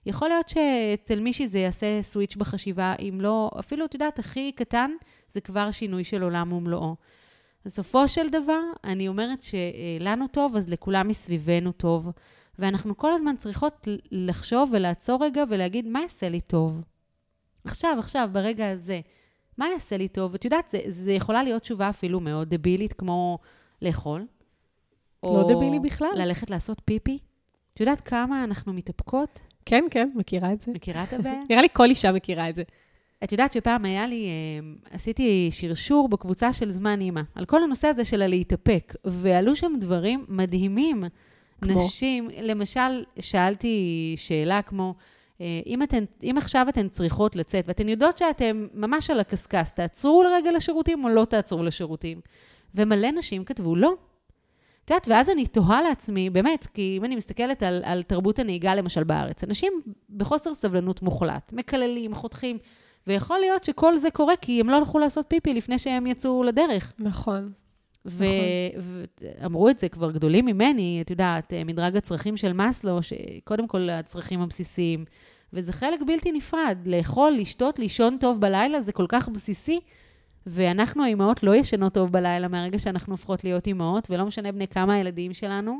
ויכול 0.05 0.27
להיות 0.27 0.49
שאצל 0.49 1.19
מישהי 1.19 1.47
זה 1.47 1.59
יעשה 1.59 2.01
סוויץ' 2.01 2.35
בחשיבה, 2.35 2.93
אם 2.99 3.21
לא, 3.21 3.51
אפילו, 3.59 3.85
את 3.85 3.93
יודעת, 3.93 4.19
הכי 4.19 4.51
קטן, 4.51 4.91
זה 5.29 5.41
כבר 5.41 5.71
שינוי 5.71 6.03
של 6.03 6.23
עולם 6.23 6.53
ומלואו. 6.53 6.95
בסופו 7.65 8.07
של 8.07 8.29
דבר, 8.29 8.61
אני 8.83 9.07
אומרת 9.07 9.43
שלנו 9.43 10.27
טוב, 10.27 10.55
אז 10.55 10.69
לכולם 10.69 11.07
מסביבנו 11.07 11.71
טוב. 11.71 12.09
ואנחנו 12.59 12.97
כל 12.97 13.13
הזמן 13.13 13.35
צריכות 13.37 13.87
לחשוב 14.11 14.69
ולעצור 14.73 15.23
רגע 15.23 15.43
ולהגיד, 15.49 15.87
מה 15.87 16.01
יעשה 16.01 16.29
לי 16.29 16.41
טוב? 16.41 16.83
עכשיו, 17.65 17.95
עכשיו, 17.99 18.29
ברגע 18.31 18.71
הזה. 18.71 18.99
מה 19.57 19.69
יעשה 19.69 19.97
לי 19.97 20.07
טוב? 20.07 20.33
את 20.33 20.45
יודעת, 20.45 20.69
זה, 20.69 20.79
זה 20.87 21.11
יכולה 21.11 21.43
להיות 21.43 21.61
תשובה 21.61 21.89
אפילו 21.89 22.19
מאוד 22.19 22.55
דבילית, 22.55 22.93
כמו 22.93 23.37
לאכול. 23.81 24.25
לא 25.23 25.43
דבילי 25.49 25.79
בכלל. 25.79 26.09
ללכת 26.15 26.49
לעשות 26.49 26.81
פיפי. 26.85 27.17
את 27.73 27.79
יודעת 27.79 28.01
כמה 28.01 28.43
אנחנו 28.43 28.73
מתאפקות? 28.73 29.39
כן, 29.65 29.83
כן, 29.91 30.07
מכירה 30.15 30.53
את 30.53 30.61
זה. 30.61 30.71
מכירה 30.71 31.03
את 31.03 31.13
הבעיה? 31.13 31.41
נראה 31.49 31.61
לי 31.61 31.67
כל 31.73 31.85
אישה 31.85 32.11
מכירה 32.11 32.49
את 32.49 32.55
זה. 32.55 32.63
את 33.23 33.31
יודעת 33.31 33.53
שפעם 33.53 33.85
היה 33.85 34.07
לי, 34.07 34.27
אה, 34.27 34.95
עשיתי 34.95 35.49
שרשור 35.51 36.09
בקבוצה 36.09 36.53
של 36.53 36.71
זמן 36.71 37.01
אימא, 37.01 37.21
על 37.35 37.45
כל 37.45 37.63
הנושא 37.63 37.87
הזה 37.87 38.05
של 38.05 38.21
הלהתאפק, 38.21 38.95
ועלו 39.05 39.55
שם 39.55 39.73
דברים 39.79 40.25
מדהימים. 40.27 41.03
כמו? 41.61 41.85
נשים, 41.85 42.29
למשל, 42.41 43.03
שאלתי 43.19 44.13
שאלה 44.17 44.61
כמו, 44.61 44.95
אה, 45.41 45.61
אם, 45.65 45.83
אתן, 45.83 46.03
אם 46.23 46.35
עכשיו 46.37 46.65
אתן 46.69 46.89
צריכות 46.89 47.35
לצאת, 47.35 47.65
ואתן 47.67 47.89
יודעות 47.89 48.17
שאתן 48.17 48.67
ממש 48.73 49.09
על 49.09 49.19
הקשקש, 49.19 49.69
תעצרו 49.75 50.23
לרגע 50.23 50.51
לשירותים 50.51 51.03
או 51.03 51.09
לא 51.09 51.25
תעצרו 51.25 51.63
לשירותים? 51.63 52.21
ומלא 52.75 53.11
נשים 53.11 53.43
כתבו 53.43 53.75
לא. 53.75 53.93
את 54.85 54.91
יודעת, 54.91 55.07
ואז 55.07 55.29
אני 55.29 55.47
תוהה 55.47 55.81
לעצמי, 55.81 56.29
באמת, 56.29 56.67
כי 56.73 56.95
אם 56.97 57.05
אני 57.05 57.15
מסתכלת 57.15 57.63
על, 57.63 57.81
על 57.85 58.03
תרבות 58.03 58.39
הנהיגה, 58.39 58.75
למשל 58.75 59.03
בארץ, 59.03 59.43
אנשים 59.43 59.73
בחוסר 60.17 60.53
סבלנות 60.53 61.01
מוחלט, 61.01 61.53
מקללים, 61.53 62.15
חותכים, 62.15 62.57
ויכול 63.07 63.39
להיות 63.39 63.63
שכל 63.63 63.97
זה 63.97 64.11
קורה 64.11 64.35
כי 64.35 64.59
הם 64.59 64.69
לא 64.69 64.75
הלכו 64.75 64.99
לעשות 64.99 65.25
פיפי 65.27 65.53
לפני 65.53 65.79
שהם 65.79 66.07
יצאו 66.07 66.43
לדרך. 66.43 66.93
נכון. 66.99 67.51
ואמרו 68.05 69.69
את 69.69 69.79
זה 69.79 69.89
כבר 69.89 70.11
גדולים 70.11 70.45
ממני, 70.45 70.99
את 71.01 71.09
יודעת, 71.09 71.53
מדרג 71.65 71.97
הצרכים 71.97 72.37
של 72.37 72.53
מאסלו, 72.53 72.99
שקודם 73.01 73.67
כל 73.67 73.89
הצרכים 73.89 74.41
הבסיסיים, 74.41 75.05
וזה 75.53 75.73
חלק 75.73 75.99
בלתי 76.07 76.31
נפרד. 76.31 76.77
לאכול, 76.85 77.31
לשתות, 77.31 77.79
לישון 77.79 78.17
טוב 78.19 78.41
בלילה, 78.41 78.81
זה 78.81 78.91
כל 78.91 79.05
כך 79.09 79.29
בסיסי. 79.29 79.79
ואנחנו, 80.45 81.03
האימהות, 81.03 81.43
לא 81.43 81.55
ישנות 81.55 81.93
טוב 81.93 82.11
בלילה 82.11 82.47
מהרגע 82.47 82.79
שאנחנו 82.79 83.13
הופכות 83.13 83.43
להיות 83.43 83.67
אימהות, 83.67 84.07
ולא 84.09 84.25
משנה 84.25 84.51
בני 84.51 84.67
כמה 84.67 84.93
הילדים 84.93 85.33
שלנו. 85.33 85.79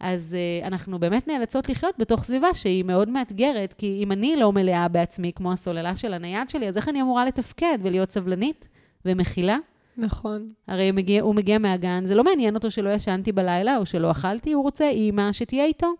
אז 0.00 0.36
uh, 0.62 0.66
אנחנו 0.66 0.98
באמת 0.98 1.28
נאלצות 1.28 1.68
לחיות 1.68 1.94
בתוך 1.98 2.24
סביבה 2.24 2.54
שהיא 2.54 2.84
מאוד 2.84 3.08
מאתגרת, 3.08 3.72
כי 3.72 4.00
אם 4.02 4.12
אני 4.12 4.36
לא 4.36 4.52
מלאה 4.52 4.88
בעצמי, 4.88 5.32
כמו 5.32 5.52
הסוללה 5.52 5.96
של 5.96 6.14
הנייד 6.14 6.48
שלי, 6.48 6.68
אז 6.68 6.76
איך 6.76 6.88
אני 6.88 7.02
אמורה 7.02 7.24
לתפקד 7.24 7.78
ולהיות 7.82 8.10
סבלנית 8.10 8.68
ומכילה? 9.04 9.56
נכון. 9.96 10.52
הרי 10.66 10.88
הוא 10.88 10.96
מגיע, 10.96 11.22
הוא 11.22 11.34
מגיע 11.34 11.58
מהגן, 11.58 12.06
זה 12.06 12.14
לא 12.14 12.24
מעניין 12.24 12.54
אותו 12.54 12.70
שלא 12.70 12.90
ישנתי 12.90 13.32
בלילה 13.32 13.76
או 13.76 13.86
שלא 13.86 14.10
אכלתי, 14.10 14.52
הוא 14.52 14.62
רוצה 14.62 14.88
אימא 14.88 15.32
שתהיה 15.32 15.64
איתו. 15.64 15.92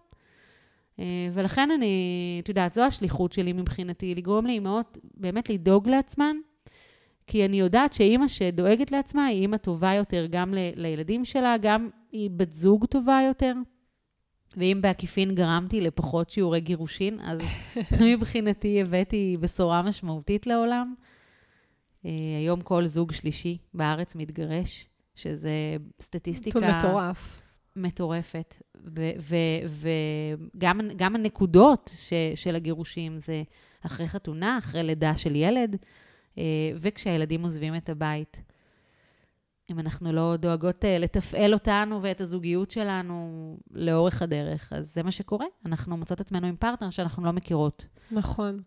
Uh, 0.97 1.01
ולכן 1.33 1.71
אני, 1.71 2.41
את 2.43 2.49
יודעת, 2.49 2.75
זו 2.75 2.83
השליחות 2.83 3.33
שלי 3.33 3.53
מבחינתי, 3.53 4.15
לגרום 4.15 4.47
לאימהות 4.47 4.99
באמת 5.15 5.51
לדאוג 5.51 5.89
לעצמן, 5.89 6.37
כי 7.27 7.45
אני 7.45 7.61
יודעת 7.61 7.93
שאימא 7.93 8.29
שדואגת 8.29 8.93
לעצמה 8.93 9.27
היא 9.27 9.41
אימא 9.41 9.57
טובה 9.57 9.95
יותר 9.95 10.27
גם 10.31 10.55
ל- 10.55 10.71
לילדים 10.77 11.25
שלה, 11.25 11.57
גם 11.63 11.89
היא 12.13 12.31
בת 12.37 12.53
זוג 12.53 12.87
טובה 12.87 13.21
יותר. 13.29 13.53
ואם 14.57 14.79
בעקיפין 14.81 15.35
גרמתי 15.35 15.81
לפחות 15.81 16.31
שיעורי 16.31 16.61
גירושין, 16.61 17.21
אז 17.21 17.39
מבחינתי 18.07 18.81
הבאתי 18.81 19.37
בשורה 19.41 19.83
משמעותית 19.83 20.47
לעולם. 20.47 20.95
Uh, 22.05 22.07
היום 22.39 22.61
כל 22.61 22.87
זוג 22.87 23.13
שלישי 23.13 23.59
בארץ 23.75 24.17
מתגרש, 24.17 24.89
שזה 25.15 25.51
סטטיסטיקה... 26.01 26.79
מטורף. 26.79 27.41
מטורפת. 27.77 28.63
וגם 30.55 31.15
הנקודות 31.15 31.91
ש, 31.97 32.13
של 32.35 32.57
הגירושים 32.57 33.19
זה 33.19 33.43
אחרי 33.87 34.09
חתונה, 34.09 34.59
אחרי 34.59 34.83
לידה 34.83 35.17
של 35.17 35.37
ילד, 35.37 35.77
uh, 36.35 36.39
וכשהילדים 36.77 37.43
עוזבים 37.43 37.77
את 37.77 37.89
הבית. 37.89 38.43
אם 39.71 39.79
אנחנו 39.79 40.13
לא 40.13 40.37
דואגות 40.37 40.85
uh, 40.85 40.87
לתפעל 41.01 41.53
אותנו 41.53 42.03
ואת 42.03 42.21
הזוגיות 42.21 42.71
שלנו 42.71 43.57
לאורך 43.71 44.23
הדרך, 44.23 44.73
אז 44.73 44.95
זה 44.95 45.03
מה 45.03 45.11
שקורה. 45.11 45.47
אנחנו 45.67 45.97
מוצאות 45.97 46.21
עצמנו 46.21 46.47
עם 46.47 46.57
פרטנר 46.57 46.91
שאנחנו 46.91 47.25
לא 47.25 47.33
מכירות. 47.33 47.87
נכון. 48.11 48.63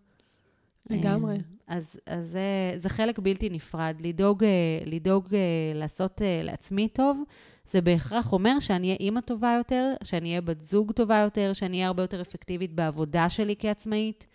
לגמרי. 0.89 1.36
אה, 1.36 1.41
אז, 1.67 2.00
אז 2.06 2.28
זה, 2.28 2.73
זה 2.78 2.89
חלק 2.89 3.19
בלתי 3.19 3.50
נפרד. 3.50 3.95
לדאוג, 4.00 4.43
אה, 4.43 4.50
לדאוג 4.86 5.28
לעשות 5.76 6.21
לעצמי 6.43 6.88
טוב, 6.88 7.23
זה 7.65 7.82
בהכרח 7.82 8.34
אומר 8.34 8.60
שאני 8.60 8.88
אהיה 8.88 8.97
אימא 9.00 9.19
טובה 9.19 9.54
יותר, 9.58 9.93
שאני 10.04 10.30
אהיה 10.30 10.41
בת 10.41 10.62
זוג 10.62 10.91
טובה 10.91 11.17
יותר, 11.17 11.54
שאני 11.54 11.78
אהיה 11.78 11.88
הרבה 11.88 12.04
יותר 12.04 12.21
אפקטיבית 12.21 12.73
בעבודה 12.73 13.30
שלי 13.30 13.56
כעצמאית, 13.60 14.28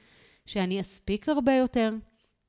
שאני 0.47 0.81
אספיק 0.81 1.29
הרבה 1.29 1.53
יותר. 1.53 1.93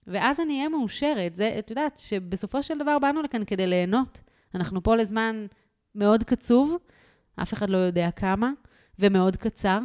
ואז 0.07 0.39
אני 0.39 0.57
אהיה 0.57 0.69
מאושרת. 0.69 1.35
זה, 1.35 1.55
את 1.59 1.69
יודעת, 1.69 1.97
שבסופו 1.97 2.63
של 2.63 2.77
דבר 2.77 2.99
באנו 2.99 3.21
לכאן 3.21 3.45
כדי 3.45 3.67
ליהנות. 3.67 4.21
אנחנו 4.55 4.83
פה 4.83 4.95
לזמן 4.95 5.45
מאוד 5.95 6.23
קצוב, 6.23 6.75
אף 7.35 7.53
אחד 7.53 7.69
לא 7.69 7.77
יודע 7.77 8.11
כמה, 8.11 8.51
ומאוד 8.99 9.35
קצר. 9.35 9.79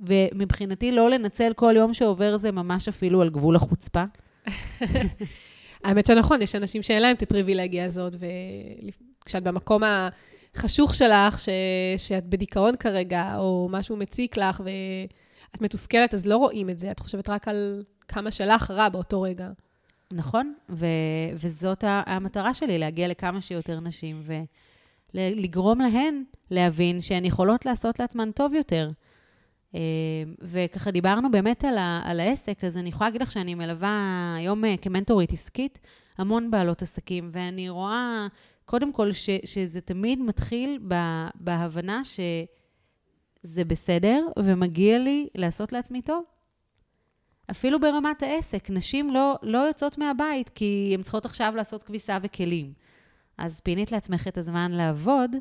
ומבחינתי, 0.00 0.92
לא 0.92 1.10
לנצל 1.10 1.52
כל 1.56 1.74
יום 1.76 1.94
שעובר 1.94 2.36
זה 2.36 2.52
ממש 2.52 2.88
אפילו 2.88 3.22
על 3.22 3.30
גבול 3.30 3.56
החוצפה. 3.56 4.04
האמת 5.84 6.06
שנכון, 6.06 6.42
יש 6.42 6.54
אנשים 6.54 6.82
שאין 6.82 7.02
להם 7.02 7.16
את 7.16 7.22
הפריבילגיה 7.22 7.84
הזאת, 7.84 8.14
וכשאת 9.22 9.42
במקום 9.42 9.82
החשוך 10.54 10.94
שלך, 10.94 11.38
ש... 11.38 11.48
שאת 11.96 12.26
בדיכאון 12.26 12.76
כרגע, 12.76 13.36
או 13.38 13.68
משהו 13.70 13.96
מציק 13.96 14.36
לך, 14.36 14.62
ואת 14.64 15.60
מתוסכלת, 15.60 16.14
אז 16.14 16.26
לא 16.26 16.36
רואים 16.36 16.70
את 16.70 16.78
זה. 16.78 16.90
את 16.90 16.98
חושבת 16.98 17.28
רק 17.28 17.48
על 17.48 17.84
כמה 18.08 18.30
שלך 18.30 18.70
רע 18.70 18.88
באותו 18.88 19.22
רגע. 19.22 19.50
נכון, 20.12 20.54
ו- 20.70 20.86
וזאת 21.34 21.84
המטרה 21.86 22.54
שלי, 22.54 22.78
להגיע 22.78 23.08
לכמה 23.08 23.40
שיותר 23.40 23.80
נשים, 23.80 24.22
ולגרום 25.14 25.80
להן 25.80 26.22
להבין 26.50 27.00
שהן 27.00 27.24
יכולות 27.24 27.66
לעשות 27.66 28.00
לעצמן 28.00 28.30
טוב 28.30 28.54
יותר. 28.54 28.90
וככה 30.40 30.90
דיברנו 30.90 31.30
באמת 31.30 31.64
על, 31.64 31.78
ה- 31.78 32.02
על 32.04 32.20
העסק, 32.20 32.64
אז 32.64 32.76
אני 32.76 32.88
יכולה 32.88 33.08
להגיד 33.10 33.22
לך 33.22 33.30
שאני 33.32 33.54
מלווה 33.54 34.34
היום 34.38 34.62
כמנטורית 34.82 35.32
עסקית 35.32 35.78
המון 36.18 36.50
בעלות 36.50 36.82
עסקים, 36.82 37.30
ואני 37.32 37.68
רואה 37.68 38.26
קודם 38.64 38.92
כל 38.92 39.12
ש- 39.12 39.30
שזה 39.44 39.80
תמיד 39.80 40.20
מתחיל 40.20 40.78
ב- 40.88 41.26
בהבנה 41.34 42.02
שזה 42.04 43.64
בסדר 43.64 44.26
ומגיע 44.38 44.98
לי 44.98 45.28
לעשות 45.34 45.72
לעצמי 45.72 46.02
טוב. 46.02 46.24
אפילו 47.50 47.80
ברמת 47.80 48.22
העסק, 48.22 48.70
נשים 48.70 49.10
לא, 49.10 49.36
לא 49.42 49.58
יוצאות 49.58 49.98
מהבית 49.98 50.48
כי 50.48 50.90
הן 50.94 51.02
צריכות 51.02 51.24
עכשיו 51.24 51.52
לעשות 51.56 51.82
כביסה 51.82 52.18
וכלים. 52.22 52.72
אז 53.38 53.60
פינית 53.60 53.92
לעצמך 53.92 54.28
את 54.28 54.38
הזמן 54.38 54.72
לעבוד, 54.72 55.36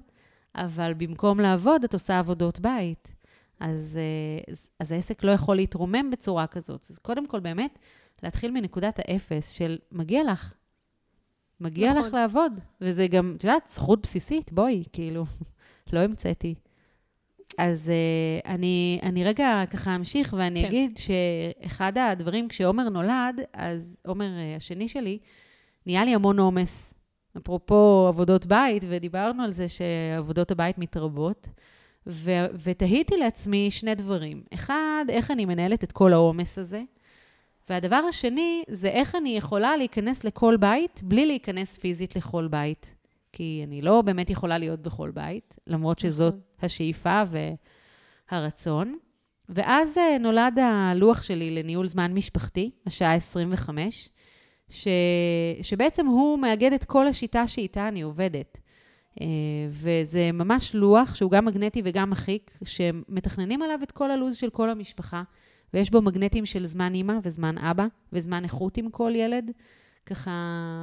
אבל 0.56 0.94
במקום 0.94 1.40
לעבוד, 1.40 1.84
את 1.84 1.94
עושה 1.94 2.20
עבודות 2.20 2.60
בית. 2.60 3.15
אז, 3.60 4.00
אה, 4.02 4.54
אז, 4.54 4.70
אז 4.80 4.92
העסק 4.92 5.24
לא 5.24 5.32
יכול 5.32 5.56
להתרומם 5.56 6.12
בצורה 6.12 6.48
כזאת. 6.48 6.88
אז 6.90 7.00
קודם 7.00 7.28
כל, 7.28 7.40
באמת, 7.40 7.80
להתחיל 8.24 8.52
מנקודת 8.52 9.00
האפס 9.00 9.52
של 9.52 9.78
מגיע 9.92 10.24
לך. 10.32 10.54
מגיע 11.60 11.92
נכון. 11.94 12.06
לך 12.06 12.14
לעבוד. 12.14 12.54
וזה 12.82 13.08
גם, 13.08 13.34
את 13.38 13.44
יודעת, 13.44 13.70
זכות 13.70 14.02
בסיסית, 14.02 14.52
בואי, 14.52 14.84
כאילו, 14.94 15.26
לא 15.94 16.00
המצאתי. 16.00 16.56
אז 17.58 17.92
uh, 17.92 18.48
אני, 18.48 19.00
אני 19.04 19.24
רגע 19.24 19.64
ככה 19.70 19.96
אמשיך 19.96 20.36
ואני 20.38 20.62
כן. 20.62 20.68
אגיד 20.68 20.98
שאחד 20.98 21.98
הדברים, 21.98 22.48
כשעומר 22.48 22.90
נולד, 22.90 23.42
אז 23.54 23.98
עומר 24.06 24.28
uh, 24.28 24.58
השני 24.58 24.88
שלי, 24.88 25.20
נהיה 25.86 26.06
לי 26.06 26.16
המון 26.16 26.40
עומס. 26.40 26.94
אפרופו 27.38 28.06
עבודות 28.08 28.46
בית, 28.46 28.84
ודיברנו 28.90 29.44
על 29.44 29.52
זה 29.52 29.66
שעבודות 29.70 30.52
הבית 30.52 30.78
מתרבות, 30.78 31.50
ו- 32.08 32.46
ותהיתי 32.64 33.18
לעצמי 33.18 33.72
שני 33.72 33.96
דברים. 33.96 34.44
אחד, 34.54 35.06
איך 35.10 35.32
אני 35.32 35.46
מנהלת 35.46 35.84
את 35.84 35.92
כל 35.92 36.14
העומס 36.14 36.58
הזה, 36.58 36.82
והדבר 37.70 38.02
השני, 38.10 38.64
זה 38.70 38.88
איך 38.88 39.16
אני 39.16 39.38
יכולה 39.38 39.78
להיכנס 39.78 40.24
לכל 40.24 40.58
בית 40.58 41.02
בלי 41.04 41.26
להיכנס 41.26 41.78
פיזית 41.78 42.16
לכל 42.16 42.48
בית. 42.48 42.96
כי 43.32 43.62
אני 43.68 43.82
לא 43.82 44.02
באמת 44.02 44.30
יכולה 44.30 44.58
להיות 44.58 44.82
בכל 44.82 45.12
בית, 45.12 45.60
למרות 45.68 46.00
שזאת 46.00 46.34
נכון. 46.34 46.42
השאיפה 46.62 47.24
והרצון. 48.32 48.98
ואז 49.50 49.98
אה, 49.98 50.18
נולד 50.18 50.60
הלוח 50.60 51.22
שלי 51.22 51.50
לניהול 51.50 51.88
זמן 51.88 52.14
משפחתי, 52.14 52.72
השעה 52.86 53.14
25, 53.14 54.10
ש... 54.70 54.88
שבעצם 55.62 56.06
הוא 56.06 56.40
מאגד 56.40 56.74
את 56.74 56.86
כל 56.86 57.08
השיטה 57.08 57.48
שאיתה 57.48 57.88
אני 57.88 58.02
עובדת. 58.02 58.60
אה, 59.22 59.28
וזה 59.70 60.32
ממש 60.32 60.76
לוח 60.76 61.16
שהוא 61.16 61.32
גם 61.32 61.46
מגנטי 61.46 61.82
וגם 61.86 62.10
מחיק, 62.10 62.58
שמתכננים 62.64 63.62
עליו 63.62 63.80
את 63.84 63.92
כל 63.92 64.12
הלו"ז 64.12 64.36
של 64.36 64.50
כל 64.50 64.70
המשפחה, 64.70 65.24
ויש 65.74 65.90
בו 65.90 66.02
מגנטים 66.02 66.46
של 66.46 66.66
זמן 66.66 66.94
אימא 66.94 67.14
וזמן 67.24 67.58
אבא, 67.58 67.86
וזמן 68.14 68.44
איכות 68.44 68.78
עם 68.78 68.90
כל 68.90 69.12
ילד. 69.16 69.52
ככה, 70.06 70.32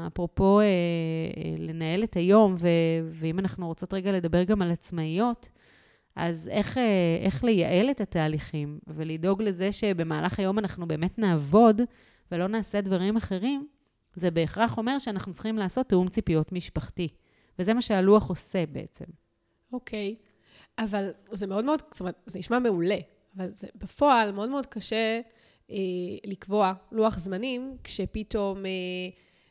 אפרופו 0.07 0.61
אה, 0.61 0.65
אה, 0.65 1.55
לנהל 1.59 2.05
את 2.05 2.17
היום, 2.17 2.55
ו, 2.59 2.69
ואם 3.11 3.39
אנחנו 3.39 3.67
רוצות 3.67 3.95
רגע 3.95 4.13
לדבר 4.13 4.45
גם 4.45 4.63
על 4.63 4.71
עצמאיות, 4.71 5.49
אז 6.17 6.49
איך, 6.49 6.79
אה, 6.79 7.19
איך 7.21 7.45
לייעל 7.45 7.91
את 7.91 8.01
התהליכים 8.01 8.79
ולדאוג 8.87 9.43
לזה 9.43 9.73
שבמהלך 9.73 10.39
היום 10.39 10.59
אנחנו 10.59 10.89
באמת 10.89 11.19
נעבוד 11.19 11.81
ולא 12.33 12.47
נעשה 12.47 12.81
דברים 12.81 13.17
אחרים, 13.17 13.67
זה 14.15 14.31
בהכרח 14.31 14.79
אומר 14.79 14.99
שאנחנו 14.99 15.33
צריכים 15.33 15.57
לעשות 15.57 15.89
תיאום 15.89 16.09
ציפיות 16.09 16.53
משפחתי. 16.53 17.09
וזה 17.59 17.75
מה 17.75 17.83
שהלוח 17.83 18.29
עושה 18.29 18.67
בעצם. 18.67 19.05
אוקיי, 19.73 20.15
okay. 20.19 20.33
אבל 20.79 21.11
זה 21.31 21.47
מאוד 21.47 21.65
מאוד, 21.65 21.83
זאת 21.91 22.01
אומרת, 22.01 22.15
זה 22.27 22.39
נשמע 22.39 22.59
מעולה, 22.59 22.99
אבל 23.37 23.49
זה 23.53 23.67
בפועל 23.75 24.33
מאוד 24.33 24.51
מאוד 24.51 24.67
קשה 24.67 25.21
אה, 25.71 25.77
לקבוע 26.25 26.73
לוח 26.93 27.19
זמנים, 27.19 27.77
כשפתאום, 27.85 28.67
אה, 28.67 28.71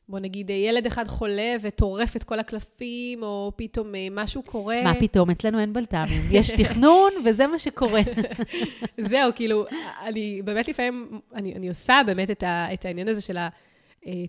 בוא 0.10 0.20
נגיד, 0.20 0.50
ילד 0.50 0.86
אחד 0.86 1.08
חולה 1.08 1.56
וטורף 1.62 2.16
את 2.16 2.24
כל 2.24 2.40
הקלפים, 2.40 3.24
או 3.24 3.52
פתאום 3.56 3.96
אה, 3.96 4.08
משהו 4.12 4.44
קורה. 4.44 4.84
מה 4.84 4.94
פתאום? 5.00 5.30
אצלנו 5.30 5.60
אין 5.60 5.74
בלת"מים. 5.74 6.22
יש 6.32 6.52
תכנון, 6.62 7.12
וזה 7.26 7.48
מה 7.48 7.60
שקורה. 7.60 8.02
זהו, 9.10 9.32
כאילו, 9.36 9.66
אני 10.04 10.42
באמת 10.42 10.68
לפעמים, 10.68 11.20
אני, 11.34 11.56
אני 11.56 11.70
עושה 11.70 12.02
באמת 12.06 12.32
את, 12.32 12.44
ה, 12.44 12.74
את 12.74 12.86
העניין 12.86 13.08
הזה 13.08 13.22
של 13.22 13.38
ה... 13.38 13.50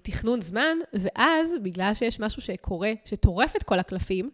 תכנון 0.03 0.41
זמן, 0.41 0.79
ואז, 0.93 1.55
בגלל 1.63 1.95
שיש 1.95 2.21
משהו 2.21 2.43
שקורה, 2.43 2.93
שטורף 3.05 3.57
את 3.57 3.63
כל 3.63 3.79
הקלפים, 3.79 4.31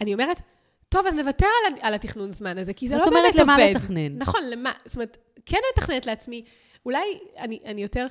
אני 0.00 0.14
אומרת, 0.14 0.40
טוב, 0.88 1.06
אז 1.06 1.14
נוותר 1.14 1.46
על, 1.66 1.74
על 1.80 1.94
התכנון 1.94 2.30
זמן 2.30 2.58
הזה, 2.58 2.72
כי 2.72 2.88
זה 2.88 2.96
לא 2.96 3.04
באמת 3.04 3.16
עובד. 3.16 3.32
זאת 3.32 3.40
אומרת, 3.40 3.58
למה 3.58 3.70
לתכנן? 3.70 4.18
נכון, 4.18 4.40
למה? 4.50 4.72
זאת 4.84 4.96
אומרת, 4.96 5.16
כן 5.46 5.58
מתכננת 5.72 6.06
לעצמי, 6.06 6.44
אולי 6.86 7.18
אני, 7.38 7.58
אני 7.66 7.82
יותר 7.82 8.06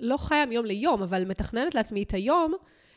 לא 0.00 0.16
חיה 0.16 0.46
מיום 0.46 0.66
ליום, 0.66 1.02
אבל 1.02 1.24
מתכננת 1.24 1.74
לעצמי 1.74 2.02
את 2.02 2.14
היום, 2.14 2.54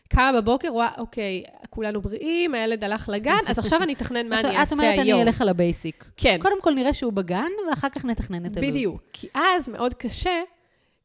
קמה 0.09 0.31
בבוקר, 0.41 0.67
רואה, 0.67 0.89
אוקיי, 0.97 1.43
כולנו 1.69 2.01
בריאים, 2.01 2.53
הילד 2.53 2.83
הלך 2.83 3.09
לגן, 3.09 3.39
אז 3.47 3.59
עכשיו 3.59 3.83
אני 3.83 3.93
אתכנן 3.93 4.27
מה 4.29 4.39
אני 4.39 4.47
אעשה 4.47 4.53
היום. 4.53 4.63
את 4.63 4.71
אומרת, 4.71 4.99
אני 4.99 5.21
אלך 5.21 5.41
על 5.41 5.49
ה 5.49 5.57
basic. 5.57 6.05
כן. 6.17 6.37
קודם 6.41 6.61
כל 6.61 6.73
נראה 6.73 6.93
שהוא 6.93 7.13
בגן, 7.13 7.51
ואחר 7.69 7.89
כך 7.89 8.05
נתכנן 8.05 8.45
את 8.45 8.57
הלו"ז. 8.57 8.69
בדיוק. 8.69 9.01
כי 9.13 9.27
אז 9.33 9.69
מאוד 9.69 9.93
קשה, 9.93 10.41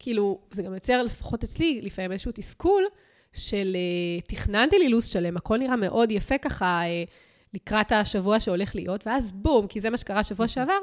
כאילו, 0.03 0.39
זה 0.51 0.63
גם 0.63 0.75
יוצר, 0.75 1.03
לפחות 1.03 1.45
אצלי, 1.45 1.81
לפעמים 1.83 2.13
איזשהו 2.13 2.33
תסכול, 2.35 2.85
של 3.33 3.77
אה, 3.77 4.27
תכננתי 4.29 4.79
לי 4.79 4.89
לו"ז 4.89 5.05
שלם, 5.05 5.37
הכל 5.37 5.59
נראה 5.59 5.77
מאוד 5.77 6.11
יפה 6.11 6.39
ככה 6.39 6.83
אה, 6.83 7.11
לקראת 7.55 7.93
השבוע 7.93 8.41
שהולך 8.41 8.75
להיות, 8.75 9.07
ואז 9.07 9.33
בום, 9.33 9.67
כי 9.67 9.81
זה 9.81 9.91
מה 9.91 9.97
שקרה 9.97 10.23
שבוע 10.23 10.49
שעבר, 10.49 10.79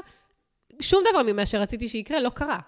שום 0.82 1.04
דבר 1.12 1.34
ממה 1.34 1.46
שרציתי 1.46 1.88
שיקרה 1.88 2.20
לא 2.20 2.30
קרה. 2.30 2.60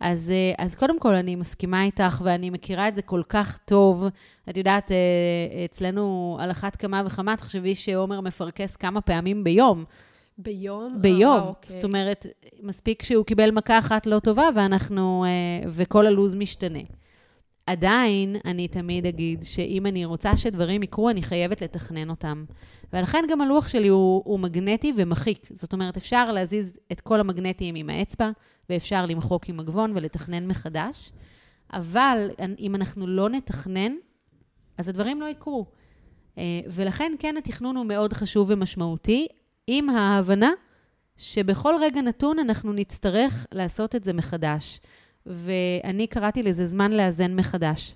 אז, 0.00 0.30
אה, 0.30 0.64
אז 0.64 0.76
קודם 0.76 0.98
כל, 1.00 1.14
אני 1.14 1.36
מסכימה 1.36 1.82
איתך, 1.82 2.20
ואני 2.24 2.50
מכירה 2.50 2.88
את 2.88 2.94
זה 2.94 3.02
כל 3.02 3.22
כך 3.28 3.58
טוב. 3.64 4.04
את 4.48 4.56
יודעת, 4.56 4.92
אה, 4.92 5.64
אצלנו 5.64 6.36
על 6.40 6.50
אחת 6.50 6.76
כמה 6.76 7.02
וכמה, 7.06 7.36
תחשבי 7.36 7.74
שעומר 7.74 8.20
מפרכס 8.20 8.76
כמה 8.76 9.00
פעמים 9.00 9.44
ביום. 9.44 9.84
ביום? 10.38 10.98
ביום. 11.00 11.38
אה, 11.38 11.48
אוקיי. 11.48 11.72
זאת 11.72 11.84
אומרת, 11.84 12.26
מספיק 12.62 13.02
שהוא 13.02 13.24
קיבל 13.24 13.50
מכה 13.50 13.78
אחת 13.78 14.06
לא 14.06 14.18
טובה, 14.18 14.48
ואנחנו, 14.56 15.24
אה, 15.24 15.70
וכל 15.70 16.06
הלו"ז 16.06 16.34
משתנה. 16.34 16.78
עדיין, 17.66 18.36
אני 18.44 18.68
תמיד 18.68 19.06
אגיד 19.06 19.42
שאם 19.42 19.86
אני 19.86 20.04
רוצה 20.04 20.36
שדברים 20.36 20.82
יקרו, 20.82 21.10
אני 21.10 21.22
חייבת 21.22 21.62
לתכנן 21.62 22.10
אותם. 22.10 22.44
ולכן 22.92 23.24
גם 23.30 23.40
הלוח 23.40 23.68
שלי 23.68 23.88
הוא, 23.88 24.22
הוא 24.24 24.40
מגנטי 24.40 24.92
ומחיק. 24.96 25.48
זאת 25.50 25.72
אומרת, 25.72 25.96
אפשר 25.96 26.32
להזיז 26.32 26.78
את 26.92 27.00
כל 27.00 27.20
המגנטים 27.20 27.74
עם 27.74 27.90
האצבע, 27.90 28.30
ואפשר 28.70 29.06
למחוק 29.06 29.48
עם 29.48 29.56
מגבון 29.56 29.92
ולתכנן 29.94 30.46
מחדש, 30.46 31.12
אבל 31.72 32.30
אם 32.58 32.74
אנחנו 32.74 33.06
לא 33.06 33.28
נתכנן, 33.28 33.92
אז 34.78 34.88
הדברים 34.88 35.20
לא 35.20 35.26
יקרו. 35.26 35.66
אה, 36.38 36.42
ולכן 36.66 37.12
כן, 37.18 37.34
התכנון 37.38 37.76
הוא 37.76 37.86
מאוד 37.86 38.12
חשוב 38.12 38.50
ומשמעותי, 38.50 39.26
עם 39.70 39.88
ההבנה 39.88 40.50
שבכל 41.16 41.74
רגע 41.80 42.00
נתון 42.00 42.38
אנחנו 42.38 42.72
נצטרך 42.72 43.46
לעשות 43.52 43.94
את 43.94 44.04
זה 44.04 44.12
מחדש. 44.12 44.80
ואני 45.26 46.06
קראתי 46.06 46.42
לזה 46.42 46.66
זמן 46.66 46.92
לאזן 46.92 47.36
מחדש. 47.36 47.94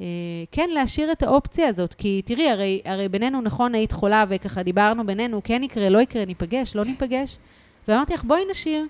אה, 0.00 0.06
כן, 0.52 0.70
להשאיר 0.74 1.12
את 1.12 1.22
האופציה 1.22 1.68
הזאת, 1.68 1.94
כי 1.94 2.22
תראי, 2.24 2.50
הרי, 2.50 2.80
הרי 2.84 3.08
בינינו, 3.08 3.40
נכון, 3.40 3.74
היית 3.74 3.92
חולה 3.92 4.24
וככה 4.28 4.62
דיברנו 4.62 5.06
בינינו, 5.06 5.40
כן 5.44 5.62
יקרה, 5.62 5.88
לא 5.88 5.98
יקרה, 5.98 6.24
ניפגש, 6.24 6.76
לא 6.76 6.84
ניפגש. 6.84 7.38
ואמרתי 7.88 8.14
לך, 8.14 8.24
בואי 8.24 8.42
נשאיר. 8.50 8.86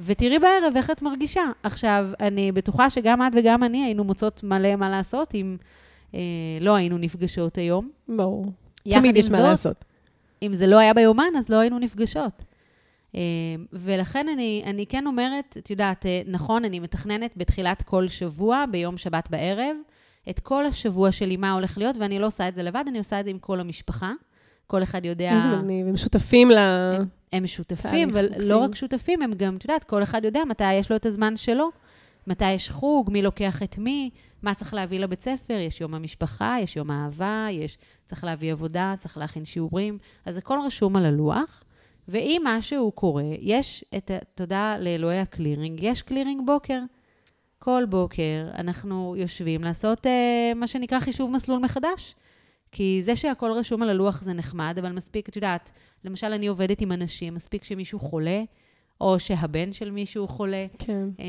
ותראי 0.00 0.38
בערב 0.38 0.76
איך 0.76 0.90
את 0.90 1.02
מרגישה. 1.02 1.42
עכשיו, 1.62 2.06
אני 2.20 2.52
בטוחה 2.52 2.90
שגם 2.90 3.22
את 3.22 3.32
וגם 3.34 3.64
אני 3.64 3.84
היינו 3.84 4.04
מוצאות 4.04 4.44
מלא 4.44 4.76
מה 4.76 4.90
לעשות 4.90 5.34
אם 5.34 5.56
אה, 6.14 6.20
לא 6.60 6.74
היינו 6.74 6.98
נפגשות 6.98 7.58
היום. 7.58 7.90
ברור. 8.08 8.46
תמיד 8.84 9.16
יש 9.16 9.30
מה 9.30 9.40
לעשות. 9.40 9.84
אם 10.42 10.52
זה 10.52 10.66
לא 10.66 10.78
היה 10.78 10.94
ביומן, 10.94 11.32
אז 11.38 11.48
לא 11.48 11.56
היינו 11.56 11.78
נפגשות. 11.78 12.44
אה, 13.14 13.20
ולכן 13.72 14.26
אני, 14.28 14.62
אני 14.66 14.86
כן 14.86 15.06
אומרת, 15.06 15.56
את 15.58 15.70
יודעת, 15.70 16.06
אה, 16.06 16.22
נכון, 16.26 16.64
אני 16.64 16.80
מתכננת 16.80 17.32
בתחילת 17.36 17.82
כל 17.82 18.08
שבוע, 18.08 18.64
ביום 18.70 18.98
שבת 18.98 19.30
בערב, 19.30 19.76
את 20.30 20.40
כל 20.40 20.66
השבוע 20.66 21.12
שלי, 21.12 21.36
מה 21.36 21.52
הולך 21.52 21.78
להיות, 21.78 21.96
ואני 21.96 22.18
לא 22.18 22.26
עושה 22.26 22.48
את 22.48 22.54
זה 22.54 22.62
לבד, 22.62 22.84
אני 22.88 22.98
עושה 22.98 23.20
את 23.20 23.24
זה 23.24 23.30
עם 23.30 23.38
כל 23.38 23.60
המשפחה. 23.60 24.12
כל 24.66 24.82
אחד 24.82 25.04
יודע... 25.04 25.36
איזה 25.36 25.48
מגניב, 25.48 25.88
הם 25.88 25.96
שותפים 25.96 26.50
ל... 26.50 26.58
הם, 26.58 27.04
הם 27.32 27.46
שותפים, 27.46 28.08
ולא 28.12 28.56
רק 28.58 28.74
שותפים, 28.74 29.22
הם 29.22 29.32
גם, 29.32 29.56
את 29.56 29.64
יודעת, 29.64 29.84
כל 29.84 30.02
אחד 30.02 30.24
יודע 30.24 30.40
מתי 30.48 30.72
יש 30.74 30.90
לו 30.90 30.96
את 30.96 31.06
הזמן 31.06 31.36
שלו, 31.36 31.70
מתי 32.28 32.50
יש 32.52 32.70
חוג, 32.70 33.10
מי 33.10 33.22
לוקח 33.22 33.62
את 33.62 33.78
מי, 33.78 34.10
מה 34.42 34.54
צריך 34.54 34.74
להביא 34.74 35.00
לבית 35.00 35.20
ספר, 35.20 35.54
יש 35.54 35.80
יום 35.80 35.94
המשפחה, 35.94 36.56
יש 36.62 36.76
יום 36.76 36.90
האהבה, 36.90 37.46
יש, 37.50 37.78
צריך 38.04 38.24
להביא 38.24 38.52
עבודה, 38.52 38.94
צריך 38.98 39.18
להכין 39.18 39.44
שיעורים, 39.44 39.98
אז 40.24 40.38
הכל 40.38 40.58
רשום 40.66 40.96
על 40.96 41.06
הלוח. 41.06 41.64
ואם 42.08 42.42
משהו 42.44 42.92
קורה, 42.92 43.22
יש 43.40 43.84
את, 43.96 44.10
תודה 44.34 44.76
לאלוהי 44.78 45.18
הקלירינג, 45.18 45.80
יש 45.82 46.02
קלירינג 46.02 46.46
בוקר. 46.46 46.80
כל 47.58 47.84
בוקר 47.88 48.48
אנחנו 48.58 49.14
יושבים 49.18 49.64
לעשות 49.64 50.06
uh, 50.06 50.08
מה 50.56 50.66
שנקרא 50.66 51.00
חישוב 51.00 51.30
מסלול 51.30 51.58
מחדש. 51.58 52.14
כי 52.72 53.02
זה 53.04 53.16
שהכל 53.16 53.52
רשום 53.52 53.82
על 53.82 53.90
הלוח 53.90 54.22
זה 54.22 54.32
נחמד, 54.32 54.78
אבל 54.80 54.92
מספיק, 54.92 55.28
את 55.28 55.36
יודעת, 55.36 55.70
למשל, 56.04 56.32
אני 56.32 56.46
עובדת 56.46 56.80
עם 56.80 56.92
אנשים, 56.92 57.34
מספיק 57.34 57.64
שמישהו 57.64 57.98
חולה, 57.98 58.42
או 59.00 59.20
שהבן 59.20 59.72
של 59.72 59.90
מישהו 59.90 60.28
חולה, 60.28 60.66
כן. 60.78 61.08
אה, 61.20 61.24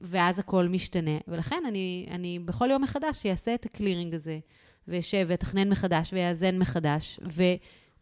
ואז 0.00 0.38
הכל 0.38 0.68
משתנה. 0.68 1.18
ולכן 1.28 1.62
אני, 1.68 2.06
אני 2.10 2.38
בכל 2.38 2.70
יום 2.70 2.82
מחדש 2.82 3.26
אעשה 3.26 3.54
את 3.54 3.66
הקלירינג 3.66 4.14
הזה, 4.14 4.38
ואשב 4.88 5.26
ואתכנן 5.28 5.68
מחדש 5.68 6.12
ויאזן 6.12 6.58
מחדש, 6.58 7.20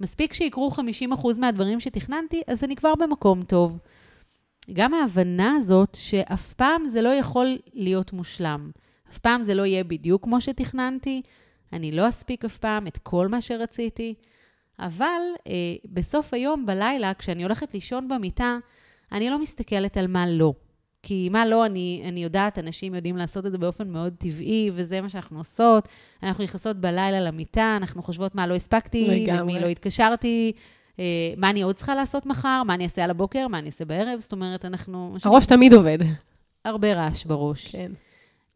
ומספיק 0.01 0.35
שיקרו 0.35 0.71
50% 1.13 1.39
מהדברים 1.39 1.81
שתכננתי, 1.81 2.43
אז 2.47 2.65
אני 2.65 2.77
כבר 2.77 2.95
במקום 2.95 3.43
טוב. 3.43 3.79
גם 4.73 4.95
ההבנה 4.95 5.55
הזאת 5.57 5.95
שאף 6.01 6.53
פעם 6.53 6.85
זה 6.85 7.03
לא 7.03 7.09
יכול 7.09 7.59
להיות 7.73 8.13
מושלם. 8.13 8.71
אף 9.11 9.19
פעם 9.19 9.43
זה 9.43 9.55
לא 9.55 9.67
יהיה 9.67 9.85
בדיוק 9.85 10.25
כמו 10.25 10.41
שתכננתי, 10.41 11.23
אני 11.73 11.93
לא 11.93 12.09
אספיק 12.09 12.45
אף 12.45 12.59
פעם 12.59 12.87
את 12.87 12.99
כל 12.99 13.29
מה 13.29 13.41
שרציתי, 13.41 14.15
אבל 14.79 15.21
אה, 15.47 15.53
בסוף 15.85 16.35
היום, 16.35 16.67
בלילה, 16.67 17.15
כשאני 17.15 17.43
הולכת 17.43 17.75
לישון 17.75 18.09
במיטה, 18.09 18.59
אני 19.13 19.31
לא 19.31 19.39
מסתכלת 19.39 19.97
על 19.97 20.07
מה 20.07 20.27
לא. 20.27 20.55
כי 21.03 21.29
מה 21.29 21.47
לא, 21.47 21.67
אני, 21.67 22.03
אני 22.09 22.23
יודעת, 22.23 22.59
אנשים 22.59 22.95
יודעים 22.95 23.17
לעשות 23.17 23.47
את 23.47 23.53
זה 23.53 23.59
באופן 23.59 23.89
מאוד 23.89 24.15
טבעי, 24.19 24.71
וזה 24.75 25.01
מה 25.01 25.09
שאנחנו 25.09 25.39
עושות. 25.39 25.89
אנחנו 26.23 26.45
נכנסות 26.45 26.77
בלילה 26.77 27.21
למיטה, 27.21 27.75
אנחנו 27.77 28.03
חושבות 28.03 28.35
מה 28.35 28.47
לא 28.47 28.55
הספקתי. 28.55 29.27
למי 29.27 29.61
לא 29.61 29.67
התקשרתי, 29.67 30.53
אה, 30.99 31.05
מה 31.37 31.51
אני 31.51 31.63
עוד 31.63 31.77
צריכה 31.77 31.95
לעשות 31.95 32.27
מחר, 32.27 32.63
מה 32.67 32.75
אני 32.75 32.85
אעשה 32.85 33.05
על 33.05 33.11
הבוקר, 33.11 33.49
מה 33.49 33.59
אני 33.59 33.67
אעשה 33.67 33.85
בערב. 33.85 34.21
זאת 34.21 34.33
אומרת, 34.33 34.65
אנחנו... 34.65 35.17
הראש 35.25 35.47
תמיד 35.47 35.73
עובד. 35.73 35.99
הרבה 36.65 36.95
רעש 36.95 37.25
בראש. 37.25 37.69
כן. 37.69 37.93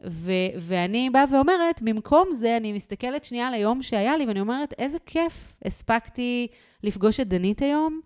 ו- 0.07 0.53
ואני 0.59 1.11
באה 1.11 1.25
ואומרת, 1.33 1.83
במקום 1.83 2.29
זה, 2.33 2.57
אני 2.57 2.73
מסתכלת 2.73 3.25
שנייה 3.25 3.49
על 3.49 3.55
היום 3.55 3.83
שהיה 3.83 4.17
לי, 4.17 4.27
ואני 4.27 4.41
אומרת, 4.41 4.75
איזה 4.79 4.99
כיף, 5.07 5.57
הספקתי 5.65 6.47
לפגוש 6.83 7.21
את 7.21 7.29
דנית 7.29 7.63
היום, 7.63 8.01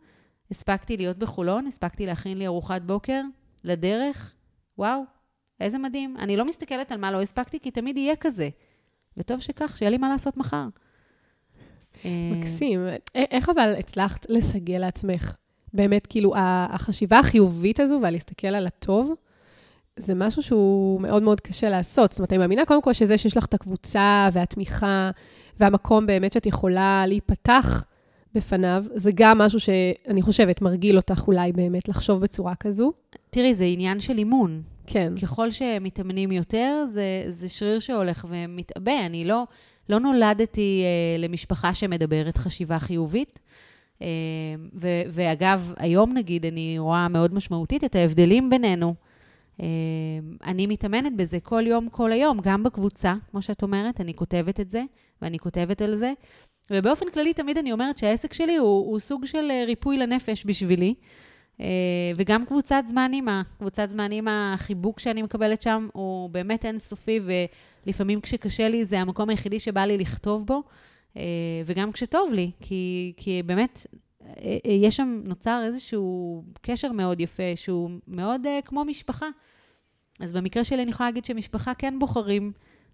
הספקתי 0.52 0.96
להיות 0.96 1.18
בחולון, 1.18 1.66
הספקתי 1.66 2.06
להכין 2.06 2.38
לי 2.38 2.46
ארוחת 2.46 2.82
בוקר 2.82 3.20
לדרך, 3.64 4.34
וואו, 4.78 5.02
איזה 5.60 5.78
מדהים. 5.78 6.16
אני 6.18 6.36
לא 6.36 6.44
מסתכלת 6.44 6.92
על 6.92 6.98
מה 6.98 7.10
לא 7.10 7.22
הספקתי, 7.22 7.60
כי 7.60 7.70
תמיד 7.70 7.96
יהיה 7.96 8.16
כזה. 8.16 8.48
וטוב 9.16 9.40
שכך, 9.40 9.76
שיהיה 9.76 9.90
לי 9.90 9.98
מה 9.98 10.08
לעשות 10.08 10.36
מחר. 10.36 10.66
אה, 12.04 12.10
מקסים. 12.36 12.86
א- 12.86 13.18
איך 13.30 13.48
אבל 13.48 13.74
הצלחת 13.78 14.26
לסגל 14.28 14.78
לעצמך? 14.78 15.34
באמת, 15.74 16.06
כאילו, 16.06 16.32
החשיבה 16.36 17.18
החיובית 17.18 17.80
הזו 17.80 17.98
והלהסתכל 18.02 18.46
על 18.46 18.66
הטוב, 18.66 19.12
זה 19.96 20.14
משהו 20.14 20.42
שהוא 20.42 21.00
מאוד 21.00 21.22
מאוד 21.22 21.40
קשה 21.40 21.68
לעשות. 21.70 22.10
זאת 22.10 22.18
אומרת, 22.18 22.32
אני 22.32 22.38
מאמינה 22.38 22.66
קודם 22.66 22.82
כל 22.82 22.92
שזה 22.92 23.18
שיש 23.18 23.36
לך 23.36 23.44
את 23.44 23.54
הקבוצה 23.54 24.28
והתמיכה 24.32 25.10
והמקום 25.60 26.06
באמת 26.06 26.32
שאת 26.32 26.46
יכולה 26.46 27.04
להיפתח 27.06 27.84
בפניו, 28.34 28.84
זה 28.94 29.10
גם 29.14 29.38
משהו 29.38 29.60
שאני 29.60 30.22
חושבת 30.22 30.62
מרגיל 30.62 30.96
אותך 30.96 31.24
אולי 31.26 31.52
באמת 31.52 31.88
לחשוב 31.88 32.20
בצורה 32.20 32.54
כזו. 32.54 32.92
תראי, 33.30 33.54
זה 33.54 33.64
עניין 33.64 34.00
של 34.00 34.18
אימון. 34.18 34.62
כן. 34.86 35.12
ככל 35.22 35.50
שמתאמנים 35.50 36.32
יותר, 36.32 36.84
זה, 36.92 37.24
זה 37.28 37.48
שריר 37.48 37.78
שהולך 37.78 38.26
ומתעבה. 38.28 39.06
אני 39.06 39.24
לא, 39.24 39.44
לא 39.88 40.00
נולדתי 40.00 40.82
אה, 40.84 41.18
למשפחה 41.18 41.74
שמדברת 41.74 42.36
חשיבה 42.36 42.78
חיובית. 42.78 43.40
אה, 44.02 44.06
ו, 44.74 44.88
ואגב, 45.08 45.72
היום 45.76 46.14
נגיד, 46.14 46.46
אני 46.46 46.78
רואה 46.78 47.08
מאוד 47.08 47.34
משמעותית 47.34 47.84
את 47.84 47.94
ההבדלים 47.94 48.50
בינינו. 48.50 48.94
אה, 49.62 49.66
אני 50.44 50.66
מתאמנת 50.66 51.16
בזה 51.16 51.40
כל 51.40 51.66
יום, 51.66 51.88
כל 51.88 52.12
היום, 52.12 52.38
גם 52.42 52.62
בקבוצה, 52.62 53.14
כמו 53.30 53.42
שאת 53.42 53.62
אומרת, 53.62 54.00
אני 54.00 54.14
כותבת 54.14 54.60
את 54.60 54.70
זה, 54.70 54.82
ואני 55.22 55.38
כותבת 55.38 55.82
על 55.82 55.94
זה. 55.94 56.12
ובאופן 56.72 57.10
כללי, 57.10 57.34
תמיד 57.34 57.58
אני 57.58 57.72
אומרת 57.72 57.98
שהעסק 57.98 58.32
שלי 58.32 58.56
הוא, 58.56 58.90
הוא 58.90 58.98
סוג 58.98 59.26
של 59.26 59.50
אה, 59.50 59.64
ריפוי 59.66 59.98
לנפש 59.98 60.46
בשבילי. 60.46 60.94
אה, 61.60 61.66
וגם 62.16 62.46
קבוצת 62.46 62.82
זמן 62.86 63.10
אימא, 63.12 63.42
קבוצת 63.58 63.88
זמן 63.88 64.12
אימא, 64.12 64.54
החיבוק 64.54 65.00
שאני 65.00 65.22
מקבלת 65.22 65.62
שם 65.62 65.88
הוא 65.92 66.30
באמת 66.30 66.64
אינסופי, 66.64 67.20
ולפעמים 67.86 68.20
כשקשה 68.20 68.68
לי 68.68 68.84
זה 68.84 69.00
המקום 69.00 69.30
היחידי 69.30 69.60
שבא 69.60 69.80
לי 69.80 69.98
לכתוב 69.98 70.46
בו, 70.46 70.62
אה, 71.16 71.22
וגם 71.64 71.92
כשטוב 71.92 72.32
לי, 72.32 72.50
כי, 72.60 73.12
כי 73.16 73.42
באמת, 73.46 73.86
יש 74.64 74.96
שם, 74.96 75.20
נוצר 75.24 75.62
איזשהו 75.64 76.42
קשר 76.62 76.92
מאוד 76.92 77.20
יפה, 77.20 77.56
שהוא 77.56 77.90
מאוד 78.08 78.46
כמו 78.64 78.84
משפחה. 78.84 79.26
אז 80.20 80.32
במקרה 80.32 80.64
שלי 80.64 80.82
אני 80.82 80.90
יכולה 80.90 81.08
להגיד 81.08 81.24
שמשפחה 81.24 81.74
כן 81.74 81.98
בוחרים. 81.98 82.52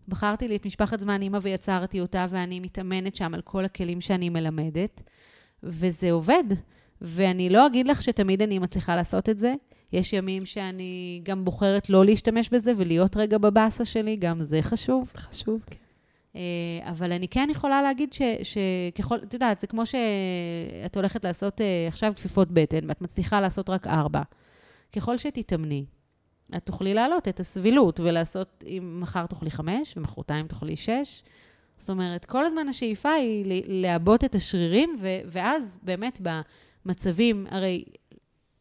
בחרתי 0.08 0.48
לי 0.48 0.56
את 0.56 0.66
משפחת 0.66 1.00
זמן 1.00 1.22
אימא 1.22 1.38
ויצרתי 1.42 2.00
אותה, 2.00 2.26
ואני 2.30 2.60
מתאמנת 2.60 3.16
שם 3.16 3.34
על 3.34 3.40
כל 3.40 3.64
הכלים 3.64 4.00
שאני 4.00 4.28
מלמדת, 4.28 5.02
וזה 5.62 6.12
עובד. 6.12 6.44
ואני 7.00 7.50
לא 7.50 7.66
אגיד 7.66 7.86
לך 7.86 8.02
שתמיד 8.02 8.42
אני 8.42 8.58
מצליחה 8.58 8.96
לעשות 8.96 9.28
את 9.28 9.38
זה. 9.38 9.54
יש 9.92 10.12
ימים 10.12 10.46
שאני 10.46 11.20
גם 11.22 11.44
בוחרת 11.44 11.90
לא 11.90 12.04
להשתמש 12.04 12.48
בזה 12.48 12.72
ולהיות 12.76 13.16
רגע 13.16 13.38
בבאסה 13.38 13.84
שלי, 13.84 14.16
גם 14.16 14.40
זה 14.40 14.62
חשוב. 14.62 15.12
חשוב, 15.16 15.60
כן. 15.66 15.76
אה, 16.36 16.90
אבל 16.90 17.12
אני 17.12 17.28
כן 17.28 17.48
יכולה 17.50 17.82
להגיד 17.82 18.12
ש- 18.12 18.22
שככל, 18.42 19.16
את 19.16 19.34
יודעת, 19.34 19.60
זה 19.60 19.66
כמו 19.66 19.82
שאת 19.86 20.96
הולכת 20.96 21.24
לעשות 21.24 21.60
אה, 21.60 21.84
עכשיו 21.88 22.12
כפיפות 22.16 22.50
בטן, 22.50 22.88
ואת 22.88 23.02
מצליחה 23.02 23.40
לעשות 23.40 23.70
רק 23.70 23.86
ארבע. 23.86 24.22
ככל 24.92 25.18
שתתאמני, 25.18 25.84
את 26.56 26.66
תוכלי 26.66 26.94
להעלות 26.94 27.28
את 27.28 27.40
הסבילות 27.40 28.00
ולעשות, 28.00 28.64
אם 28.66 28.98
מחר 29.00 29.26
תאכלי 29.26 29.50
חמש 29.50 29.96
ומחרתיים 29.96 30.46
תאכלי 30.46 30.76
שש. 30.76 31.22
זאת 31.78 31.90
אומרת, 31.90 32.24
כל 32.24 32.44
הזמן 32.44 32.68
השאיפה 32.68 33.10
היא 33.10 33.62
לעבות 33.66 34.24
את 34.24 34.34
השרירים, 34.34 34.96
ו- 35.00 35.20
ואז 35.26 35.78
באמת 35.82 36.20
במצבים, 36.84 37.46
הרי 37.50 37.84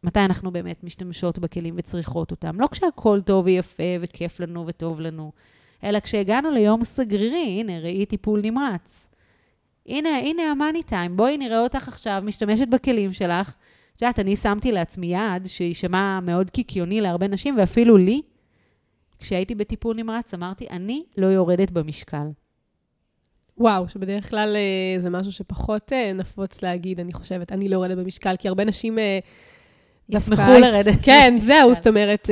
מתי 0.03 0.19
אנחנו 0.19 0.51
באמת 0.51 0.83
משתמשות 0.83 1.39
בכלים 1.39 1.73
וצריכות 1.77 2.31
אותם? 2.31 2.59
לא 2.59 2.67
כשהכול 2.71 3.21
טוב 3.21 3.45
ויפה 3.45 3.83
וכיף 4.01 4.39
לנו 4.39 4.67
וטוב 4.67 4.99
לנו, 4.99 5.31
אלא 5.83 5.99
כשהגענו 5.99 6.51
ליום 6.51 6.83
סגרירי, 6.83 7.57
הנה, 7.59 7.79
ראי 7.79 8.05
טיפול 8.05 8.41
נמרץ. 8.41 9.07
הנה, 9.85 10.17
הנה 10.17 10.43
המאני 10.43 10.83
טיים, 10.83 11.17
בואי 11.17 11.37
נראה 11.37 11.59
אותך 11.59 11.87
עכשיו 11.87 12.21
משתמשת 12.25 12.67
בכלים 12.67 13.13
שלך. 13.13 13.55
את 13.97 14.01
יודעת, 14.01 14.19
אני 14.19 14.35
שמתי 14.35 14.71
לעצמי 14.71 15.07
יעד 15.07 15.45
שיישמע 15.47 16.19
מאוד 16.19 16.49
קיקיוני 16.49 17.01
להרבה 17.01 17.27
נשים, 17.27 17.57
ואפילו 17.57 17.97
לי, 17.97 18.21
כשהייתי 19.19 19.55
בטיפול 19.55 19.95
נמרץ, 19.95 20.33
אמרתי, 20.33 20.67
אני 20.69 21.03
לא 21.17 21.27
יורדת 21.27 21.71
במשקל. 21.71 22.27
וואו, 23.57 23.89
שבדרך 23.89 24.29
כלל 24.29 24.55
אה, 24.55 24.99
זה 24.99 25.09
משהו 25.09 25.31
שפחות 25.31 25.93
אה, 25.93 26.13
נפוץ 26.13 26.61
להגיד, 26.61 26.99
אני 26.99 27.13
חושבת. 27.13 27.51
אני 27.51 27.69
לא 27.69 27.75
יורדת 27.75 27.97
במשקל, 27.97 28.35
כי 28.39 28.47
הרבה 28.47 28.65
נשים... 28.65 28.99
אה, 28.99 29.19
ישמחו 30.09 30.51
לרדת 30.61 30.95
כן. 31.03 31.35
זהו, 31.39 31.73
זאת 31.75 31.87
אומרת, 31.87 32.29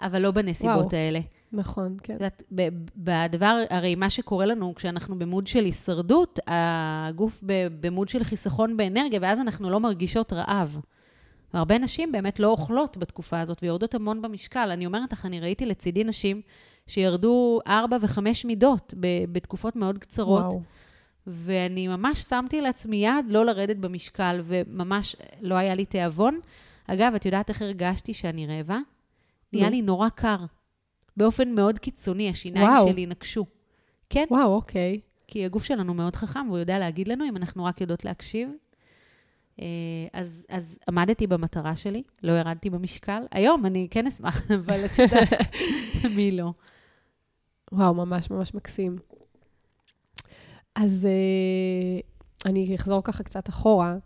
אבל 0.00 0.22
לא 0.22 0.30
בנסיבות 0.30 0.76
וואו. 0.76 0.96
האלה. 0.96 1.20
נכון, 1.54 1.96
כן. 2.02 2.16
את 2.26 2.42
בדבר, 2.96 3.62
הרי 3.70 3.94
מה 3.94 4.10
שקורה 4.10 4.46
לנו 4.46 4.74
כשאנחנו 4.74 5.18
במוד 5.18 5.46
של 5.46 5.64
הישרדות, 5.64 6.38
הגוף 6.46 7.40
במוד 7.80 8.08
של 8.08 8.24
חיסכון 8.24 8.76
באנרגיה, 8.76 9.18
ואז 9.22 9.40
אנחנו 9.40 9.70
לא 9.70 9.80
מרגישות 9.80 10.32
רעב. 10.32 10.78
והרבה 11.54 11.78
נשים 11.78 12.12
באמת 12.12 12.40
לא 12.40 12.48
אוכלות 12.48 12.96
בתקופה 12.96 13.40
הזאת 13.40 13.62
ויורדות 13.62 13.94
המון 13.94 14.22
במשקל. 14.22 14.70
אני 14.70 14.86
אומרת 14.86 15.12
לך, 15.12 15.26
אני 15.26 15.40
ראיתי 15.40 15.66
לצידי 15.66 16.04
נשים 16.04 16.40
שירדו 16.86 17.60
ארבע 17.66 17.96
וחמש 18.00 18.44
מידות 18.44 18.94
ב- 19.00 19.24
בתקופות 19.32 19.76
מאוד 19.76 19.98
קצרות. 19.98 20.44
וואו. 20.44 20.62
ואני 21.26 21.88
ממש 21.88 22.20
שמתי 22.20 22.60
לעצמי 22.60 22.96
יד 22.96 23.26
לא 23.28 23.46
לרדת 23.46 23.76
במשקל, 23.76 24.40
וממש 24.44 25.16
לא 25.40 25.54
היה 25.54 25.74
לי 25.74 25.84
תיאבון. 25.84 26.40
אגב, 26.86 27.14
את 27.14 27.24
יודעת 27.26 27.48
איך 27.48 27.62
הרגשתי 27.62 28.14
שאני 28.14 28.46
רעבה? 28.46 28.78
נהיה. 29.52 29.70
לי 29.70 29.82
נורא 29.82 30.08
קר. 30.08 30.36
באופן 31.16 31.54
מאוד 31.54 31.78
קיצוני, 31.78 32.30
השיניים 32.30 32.68
וואו. 32.68 32.88
שלי 32.88 33.06
נקשו. 33.06 33.46
כן, 34.10 34.24
וואו, 34.30 34.54
אוקיי. 34.54 35.00
כי 35.26 35.44
הגוף 35.44 35.64
שלנו 35.64 35.94
מאוד 35.94 36.16
חכם, 36.16 36.46
והוא 36.48 36.58
יודע 36.58 36.78
להגיד 36.78 37.08
לנו 37.08 37.28
אם 37.28 37.36
אנחנו 37.36 37.64
רק 37.64 37.80
יודעות 37.80 38.04
להקשיב. 38.04 38.48
אה, 39.60 39.66
אז, 40.12 40.46
אז 40.48 40.78
עמדתי 40.88 41.26
במטרה 41.26 41.76
שלי, 41.76 42.02
לא 42.22 42.32
ירדתי 42.32 42.70
במשקל. 42.70 43.22
היום 43.30 43.66
אני 43.66 43.88
כן 43.90 44.06
אשמח, 44.06 44.42
אבל 44.64 44.84
את 44.84 44.98
יודעת, 44.98 45.28
מי 46.16 46.30
לא? 46.30 46.52
וואו, 47.72 47.94
ממש 47.94 48.30
ממש 48.30 48.54
מקסים. 48.54 48.98
אז 50.74 51.06
אה, 51.06 52.00
אני 52.50 52.74
אחזור 52.74 53.04
ככה 53.04 53.22
קצת 53.22 53.48
אחורה. 53.48 53.96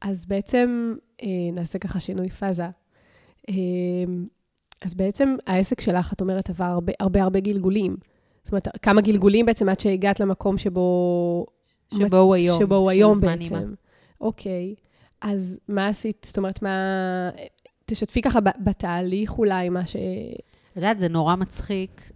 אז 0.00 0.26
בעצם 0.26 0.94
אה, 1.22 1.28
נעשה 1.52 1.78
ככה 1.78 2.00
שינוי 2.00 2.30
פאזה. 2.30 2.66
אז 4.82 4.94
בעצם 4.94 5.36
העסק 5.46 5.80
שלך, 5.80 6.12
את 6.12 6.20
אומרת, 6.20 6.50
עבר 6.50 6.64
הרבה 6.64 6.92
הרבה, 7.00 7.22
הרבה 7.22 7.40
גלגולים. 7.40 7.96
זאת 8.44 8.52
אומרת, 8.52 8.68
כמה 8.82 9.00
גלגולים 9.00 9.46
בעצם 9.46 9.68
עד 9.68 9.80
שהגעת 9.80 10.20
למקום 10.20 10.58
שבו... 10.58 11.46
שבו 11.98 12.16
הוא 12.16 12.34
היום, 12.34 12.58
שבו 12.60 12.74
הוא 12.74 12.90
היום 12.90 13.20
בעצם. 13.20 13.54
אימא. 13.54 13.66
אוקיי. 14.20 14.74
אז 15.20 15.58
מה 15.68 15.88
עשית? 15.88 16.26
זאת 16.28 16.38
אומרת, 16.38 16.62
מה... 16.62 16.78
תשתפי 17.86 18.22
ככה 18.22 18.38
בתהליך 18.40 19.38
אולי, 19.38 19.68
מה 19.68 19.86
ש... 19.86 19.96
את 19.96 20.76
יודעת, 20.76 20.98
זה 20.98 21.08
נורא 21.08 21.36
מצחיק, 21.36 22.10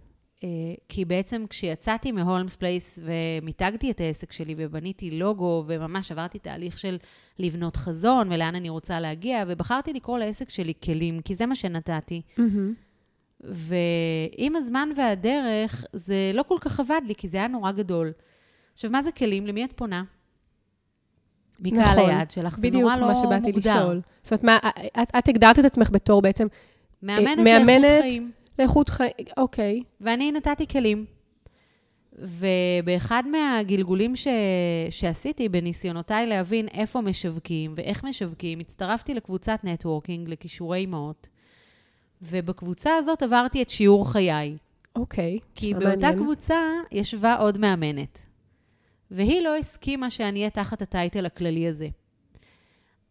כי 0.89 1.05
בעצם 1.05 1.45
כשיצאתי 1.49 2.11
מ 2.11 2.17
Holmes 2.17 2.55
Place 2.55 2.99
ומיתגתי 3.03 3.91
את 3.91 4.01
העסק 4.01 4.31
שלי 4.31 4.55
ובניתי 4.57 5.11
לוגו, 5.11 5.63
וממש 5.67 6.11
עברתי 6.11 6.39
תהליך 6.39 6.77
של 6.77 6.97
לבנות 7.39 7.75
חזון 7.75 8.31
ולאן 8.31 8.55
אני 8.55 8.69
רוצה 8.69 8.99
להגיע, 8.99 9.43
ובחרתי 9.47 9.93
לקרוא 9.93 10.19
לעסק 10.19 10.49
שלי 10.49 10.73
כלים, 10.83 11.21
כי 11.21 11.35
זה 11.35 11.45
מה 11.45 11.55
שנתתי. 11.55 12.21
ועם 13.39 14.55
הזמן 14.55 14.89
והדרך, 14.95 15.85
זה 15.93 16.31
לא 16.33 16.43
כל 16.43 16.57
כך 16.61 16.79
עבד 16.79 17.01
לי, 17.05 17.15
כי 17.15 17.27
זה 17.27 17.37
היה 17.37 17.47
נורא 17.47 17.71
גדול. 17.71 18.11
עכשיו, 18.73 18.91
מה 18.91 19.03
זה 19.03 19.11
כלים? 19.11 19.47
למי 19.47 19.65
את 19.65 19.73
פונה? 19.75 20.03
מי 21.59 21.71
קהל 21.71 21.81
נכון, 21.81 22.09
היעד 22.09 22.31
שלך? 22.31 22.55
זה 22.55 22.61
בדיוק 22.61 22.83
נורא 22.83 22.95
לא 22.95 23.07
מה 23.07 23.15
שבאתי 23.15 23.51
מוגדר. 23.51 23.75
לשאול. 23.75 24.01
זאת 24.23 24.31
אומרת, 24.31 24.43
מה, 24.43 24.69
את, 25.03 25.11
את 25.17 25.27
הגדרת 25.27 25.59
את 25.59 25.65
עצמך 25.65 25.89
בתור 25.91 26.21
בעצם 26.21 26.47
מאמנת, 27.03 27.37
מאמנת. 27.37 27.81
לאיכות 27.81 28.01
חיים. 28.01 28.31
לאיכות 28.61 28.89
חיים, 28.89 29.11
אוקיי. 29.37 29.81
ואני 30.01 30.31
נתתי 30.31 30.67
כלים. 30.67 31.05
ובאחד 32.13 33.23
מהגלגולים 33.31 34.15
ש... 34.15 34.27
שעשיתי 34.89 35.49
בניסיונותיי 35.49 36.27
להבין 36.27 36.67
איפה 36.67 37.01
משווקים 37.01 37.73
ואיך 37.77 38.03
משווקים, 38.03 38.59
הצטרפתי 38.59 39.13
לקבוצת 39.13 39.59
נטוורקינג 39.63 40.29
לכישורי 40.29 40.79
אימהות, 40.79 41.27
ובקבוצה 42.21 42.95
הזאת 42.95 43.23
עברתי 43.23 43.61
את 43.61 43.69
שיעור 43.69 44.11
חיי. 44.11 44.57
אוקיי. 44.95 45.37
כי 45.55 45.73
נשמע 45.73 45.79
באותה 45.79 46.07
מעניין. 46.07 46.23
קבוצה 46.23 46.59
ישבה 46.91 47.35
עוד 47.35 47.57
מאמנת, 47.57 48.25
והיא 49.11 49.41
לא 49.41 49.57
הסכימה 49.57 50.09
שאני 50.09 50.39
אהיה 50.39 50.49
תחת 50.49 50.81
הטייטל 50.81 51.25
הכללי 51.25 51.67
הזה. 51.67 51.87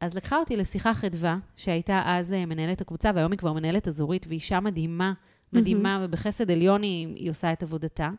אז 0.00 0.14
לקחה 0.14 0.36
אותי 0.36 0.56
לשיחה 0.56 0.94
חדווה, 0.94 1.38
שהייתה 1.56 2.02
אז 2.06 2.32
אה, 2.32 2.46
מנהלת 2.46 2.80
הקבוצה, 2.80 3.10
והיום 3.14 3.32
היא 3.32 3.38
כבר 3.38 3.52
מנהלת 3.52 3.88
אזורית, 3.88 4.26
ואישה 4.28 4.60
מדהימה, 4.60 5.12
מדהימה, 5.52 6.00
ובחסד 6.02 6.50
עליון 6.50 6.82
היא, 6.82 7.08
היא 7.16 7.30
עושה 7.30 7.52
את 7.52 7.62
עבודתה. 7.62 8.10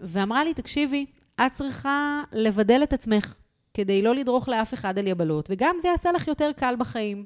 ואמרה 0.00 0.44
לי, 0.44 0.54
תקשיבי, 0.54 1.06
את 1.46 1.52
צריכה 1.52 2.22
לבדל 2.32 2.80
את 2.82 2.92
עצמך, 2.92 3.34
כדי 3.74 4.02
לא 4.02 4.14
לדרוך 4.14 4.48
לאף 4.48 4.74
אחד 4.74 4.98
על 4.98 5.06
יבלות, 5.06 5.48
וגם 5.50 5.76
זה 5.80 5.88
יעשה 5.88 6.12
לך 6.12 6.28
יותר 6.28 6.50
קל 6.56 6.74
בחיים. 6.78 7.24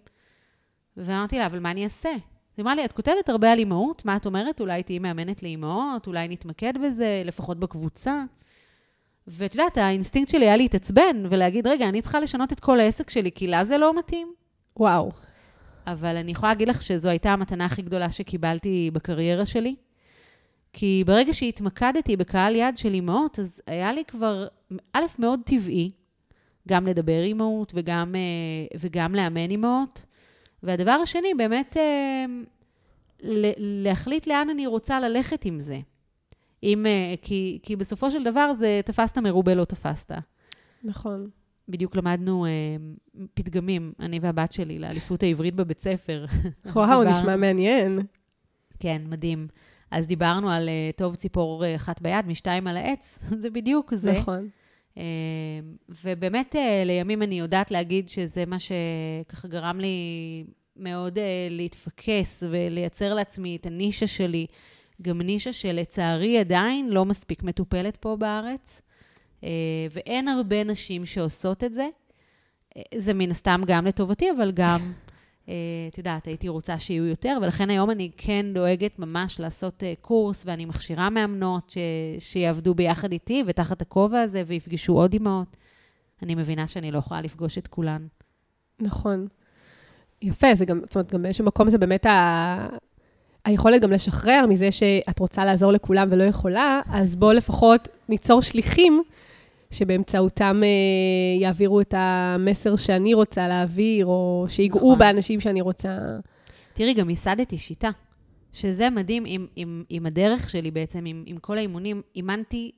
ואמרתי 0.97 1.39
לה, 1.39 1.47
אבל 1.47 1.59
מה 1.59 1.71
אני 1.71 1.85
אעשה? 1.85 2.11
היא 2.57 2.63
אמרה 2.63 2.75
לי, 2.75 2.85
את 2.85 2.93
כותבת 2.93 3.29
הרבה 3.29 3.53
על 3.53 3.59
אימהות, 3.59 4.05
מה 4.05 4.17
את 4.17 4.27
אומרת? 4.27 4.61
אולי 4.61 4.83
תהיי 4.83 4.99
מאמנת 4.99 5.43
לאימהות, 5.43 6.07
אולי 6.07 6.29
נתמקד 6.29 6.73
בזה, 6.85 7.23
לפחות 7.25 7.59
בקבוצה. 7.59 8.25
ואת 9.27 9.55
יודעת, 9.55 9.79
האינסטינקט 9.79 10.31
שלי 10.31 10.45
היה 10.47 10.57
להתעצבן 10.57 11.25
ולהגיד, 11.31 11.67
רגע, 11.67 11.89
אני 11.89 12.03
צריכה 12.03 12.21
לשנות 12.21 12.53
את 12.53 12.61
כל 12.61 12.81
העסק 12.81 13.11
שלי, 13.11 13.33
כי 13.33 13.47
לה 13.47 13.65
זה 13.65 13.79
לא 13.79 13.99
מתאים. 13.99 14.33
וואו. 14.77 15.13
אבל 15.93 16.17
אני 16.17 16.31
יכולה 16.31 16.53
להגיד 16.53 16.69
לך 16.69 16.83
שזו 16.83 17.09
הייתה 17.09 17.33
המתנה 17.33 17.65
הכי 17.65 17.83
גדולה 17.83 18.11
שקיבלתי 18.11 18.91
בקריירה 18.93 19.47
שלי. 19.47 19.75
כי 20.73 21.03
ברגע 21.07 21.35
שהתמקדתי 21.35 22.17
בקהל 22.17 22.57
יעד 22.57 22.79
של 22.79 22.95
אימהות, 22.95 23.39
אז 23.39 23.63
היה 23.67 23.93
לי 23.93 24.05
כבר, 24.05 24.47
א', 24.93 25.03
מאוד 25.19 25.41
טבעי, 25.47 25.89
גם 26.69 26.87
לדבר 26.87 27.23
אימהות 27.23 27.73
וגם, 27.75 28.15
אה, 28.15 28.79
וגם 28.81 29.15
לאמן 29.15 29.51
אימהות. 29.51 30.05
והדבר 30.63 30.91
השני, 30.91 31.35
באמת 31.35 31.77
אה, 31.77 32.25
להחליט 33.59 34.27
לאן 34.27 34.51
אני 34.51 34.67
רוצה 34.67 35.01
ללכת 35.01 35.45
עם 35.45 35.61
זה. 35.61 35.79
אם, 36.63 36.87
אה, 36.87 37.15
כי, 37.23 37.59
כי 37.63 37.77
בסופו 37.77 38.11
של 38.11 38.25
דבר 38.25 38.53
זה 38.55 38.81
תפסת 38.85 39.19
מרובה 39.19 39.55
לא 39.55 39.65
תפסת. 39.65 40.13
נכון. 40.85 41.31
בדיוק 41.69 41.97
למדנו 41.97 42.47
אה, 42.47 42.51
פתגמים, 43.35 43.93
אני 44.01 44.19
והבת 44.19 44.53
שלי, 44.53 44.79
לאליפות 44.79 45.23
העברית 45.23 45.55
בבית 45.55 45.81
ספר. 45.81 46.25
וואו, 46.65 46.87
דיברנו- 47.01 47.11
נשמע 47.11 47.37
מעניין. 47.37 47.99
כן, 48.81 49.03
מדהים. 49.09 49.49
אז 49.91 50.07
דיברנו 50.07 50.51
על 50.51 50.69
אה, 50.69 50.91
טוב 50.97 51.15
ציפור 51.15 51.65
אה, 51.65 51.77
אחת 51.77 52.03
ביד, 52.03 52.27
משתיים 52.27 52.67
על 52.67 52.77
העץ, 52.77 53.19
זה 53.43 53.51
בדיוק 53.51 53.95
זה. 53.95 54.13
נכון. 54.13 54.49
אה, 54.99 55.03
ובאמת, 56.05 56.57
אה, 56.57 56.83
לימים 56.87 57.23
אני 57.23 57.39
יודעת 57.39 57.71
להגיד 57.71 58.09
שזה 58.09 58.45
מה 58.47 58.57
שככה 58.59 59.49
גרם 59.49 59.81
לי 59.81 59.97
מאוד 60.77 61.19
אה, 61.19 61.25
להתפקס 61.51 62.43
ולייצר 62.51 63.15
לעצמי 63.15 63.57
את 63.57 63.67
הנישה 63.67 64.07
שלי, 64.07 64.47
גם 65.03 65.21
נישה 65.23 65.53
שלצערי 65.53 66.39
עדיין 66.39 66.89
לא 66.91 67.05
מספיק 67.05 67.43
מטופלת 67.43 67.97
פה 67.97 68.17
בארץ, 68.17 68.81
ואין 69.91 70.29
הרבה 70.29 70.65
נשים 70.65 71.07
שעושות 71.07 71.65
את 71.65 71.75
זה. 71.75 71.89
אה, 72.77 72.83
זה 72.99 73.15
מן 73.15 73.31
הסתם 73.31 73.61
גם 73.67 73.87
לטובתי, 73.87 74.31
אבל 74.31 74.53
גם, 74.53 74.93
אה, 75.49 75.55
את 75.89 75.99
יודעת, 75.99 76.27
הייתי 76.27 76.49
רוצה 76.49 76.79
שיהיו 76.79 77.07
יותר, 77.07 77.39
ולכן 77.43 77.71
היום 77.71 77.91
אני 77.91 78.11
כן 78.17 78.47
דואגת 78.55 78.99
ממש 78.99 79.41
לעשות 79.41 79.85
אה, 79.85 79.93
קורס, 80.01 80.43
ואני 80.47 80.65
מכשירה 80.65 81.11
מאמנות 81.11 81.71
ש... 81.71 81.79
שיעבדו 82.19 82.75
ביחד 82.75 83.13
איתי 83.13 83.45
ותחת 83.47 83.83
הכובע 83.83 84.21
הזה, 84.21 84.43
ויפגשו 84.47 84.93
עוד 84.93 85.13
אימהות. 85.13 85.57
אני 86.23 86.35
מבינה 86.35 86.69
שאני 86.69 86.91
לא 86.91 86.99
יכולה 86.99 87.21
לפגוש 87.21 87.59
את 87.59 87.67
כולן. 87.67 88.07
נכון. 88.81 89.27
יפה, 90.23 90.55
זה 90.55 90.65
גם, 90.65 90.81
זאת 90.87 90.95
אומרת, 90.95 91.13
גם 91.13 91.23
באיזשהו 91.23 91.45
מקום 91.45 91.69
זה 91.69 91.79
באמת 91.79 92.07
ה... 92.07 92.69
היכולת 93.45 93.83
גם 93.83 93.91
לשחרר 93.91 94.47
מזה 94.49 94.73
שאת 94.73 95.19
רוצה 95.19 95.45
לעזור 95.45 95.73
לכולם 95.73 96.09
ולא 96.11 96.25
יכולה, 96.25 96.81
אז 96.91 97.17
בואו 97.17 97.33
לפחות 97.33 97.89
ניצור 98.09 98.43
שליחים 98.43 99.03
שבאמצעותם 99.71 100.61
אה, 100.65 101.41
יעבירו 101.41 101.81
את 101.81 101.95
המסר 101.97 102.77
שאני 102.77 103.15
רוצה 103.15 103.49
להעביר, 103.49 104.07
או 104.07 104.47
שיגעו 104.49 104.79
נכון. 104.79 104.99
באנשים 104.99 105.41
שאני 105.41 105.61
רוצה. 105.61 105.99
תראי, 106.73 106.95
גם 106.95 107.11
ייסדתי 107.11 107.59
שיטה, 107.59 107.91
שזה 108.53 108.91
מדהים 108.91 109.25
עם, 109.27 109.47
עם, 109.57 109.85
עם 109.89 110.07
הדרך 110.07 110.51
שלי 110.51 110.71
בעצם, 110.71 111.05
עם, 111.07 111.25
עם 111.27 111.39
כל 111.39 111.59
האימונים. 111.59 112.03
אימנתי 112.17 112.71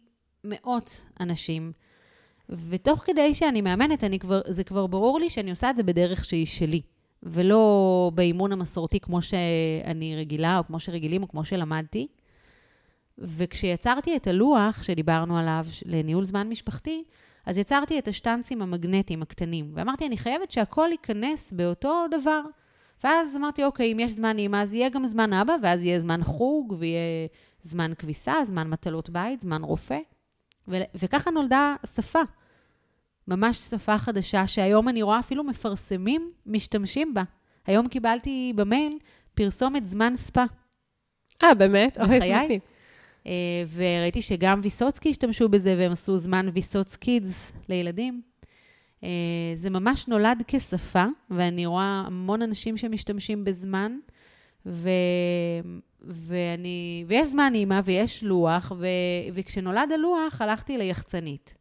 מאות 0.45 1.07
אנשים, 1.21 1.73
ותוך 2.49 3.03
כדי 3.05 3.35
שאני 3.35 3.61
מאמנת, 3.61 4.05
אני 4.05 4.19
כבר, 4.19 4.41
זה 4.47 4.65
כבר 4.65 4.87
ברור 4.87 5.21
לי 5.21 5.31
שאני 5.31 5.51
עושה 5.51 5.71
את 5.71 5.77
זה 5.77 5.83
בדרך 5.83 6.25
שהיא 6.25 6.47
שלי, 6.47 6.81
ולא 7.23 8.11
באימון 8.15 8.53
המסורתי 8.53 9.01
כמו 9.01 9.23
שאני 9.23 10.17
רגילה, 10.17 10.59
או 10.59 10.67
כמו 10.67 10.81
שרגילים, 10.81 11.23
או 11.23 11.29
כמו 11.29 11.45
שלמדתי. 11.45 12.07
וכשיצרתי 13.21 14.17
את 14.17 14.27
הלוח 14.27 14.83
שדיברנו 14.83 15.39
עליו 15.39 15.67
לניהול 15.85 16.25
זמן 16.25 16.49
משפחתי, 16.49 17.05
אז 17.47 17.59
יצרתי 17.59 17.99
את 17.99 18.09
השטנצים 18.09 18.63
המגנטיים 18.63 19.23
הקטנים, 19.23 19.71
ואמרתי, 19.75 20.07
אני 20.07 20.17
חייבת 20.19 20.51
שהכל 20.51 20.89
ייכנס 20.93 21.53
באותו 21.53 22.07
דבר. 22.11 22.41
ואז 23.05 23.37
אמרתי, 23.37 23.65
אוקיי, 23.65 23.93
אם 23.93 24.01
יש 24.01 24.13
זמן 24.13 24.39
אימא, 24.39 24.57
אז 24.63 24.75
יהיה 24.75 24.89
גם 24.89 25.07
זמן 25.07 25.33
אבא, 25.33 25.53
ואז 25.63 25.85
יהיה 25.85 26.01
זמן 26.01 26.23
חוג, 26.23 26.75
ויהיה 26.79 27.27
זמן 27.63 27.93
כביסה, 27.99 28.35
זמן 28.47 28.71
מטלות 28.71 29.11
בית, 29.11 29.41
זמן 29.41 29.65
רופא. 29.65 29.99
ו- 30.69 30.83
וככה 30.95 31.31
נולדה 31.31 31.77
שפה. 31.97 32.23
ממש 33.29 33.57
שפה 33.57 33.99
חדשה, 33.99 34.47
שהיום 34.47 34.89
אני 34.89 35.03
רואה 35.03 35.19
אפילו 35.19 35.45
מפרסמים 35.45 36.33
משתמשים 36.47 37.15
בה. 37.15 37.23
היום 37.67 37.89
קיבלתי 37.89 38.53
במייל 38.57 38.99
פרסומת 39.35 39.87
זמן 39.87 40.17
ספה. 40.17 40.45
אה, 41.43 41.55
באמת? 41.55 41.99
אוי, 41.99 42.17
בחיי? 42.17 42.61
אה, 43.27 43.33
וראיתי 43.75 44.23
שגם 44.23 44.61
ויסוצקי 44.63 45.11
השתמשו 45.11 45.49
בזה, 45.49 45.75
והם 45.79 45.93
עשו 45.93 46.17
זמן 46.17 46.49
ויסוץ 46.55 46.97
קידס 46.97 47.53
לילדים. 47.69 48.23
אה, 49.05 49.09
זה 49.55 49.71
ממש 49.71 50.09
נולד 50.09 50.43
כשפה, 50.47 51.05
ואני 51.31 51.67
רואה 51.67 52.03
המון 52.07 52.43
אנשים 52.43 52.77
שמשתמשים 52.77 53.45
בזמן, 53.45 53.99
ו... 54.67 54.91
ואני... 56.03 57.05
ויש 57.09 57.29
זמן 57.29 57.53
אימא 57.55 57.81
ויש 57.85 58.25
לוח, 58.25 58.73
ו... 58.79 58.87
וכשנולד 59.35 59.93
הלוח 59.95 60.41
הלכתי 60.41 60.79
ליחצנית. 60.79 61.55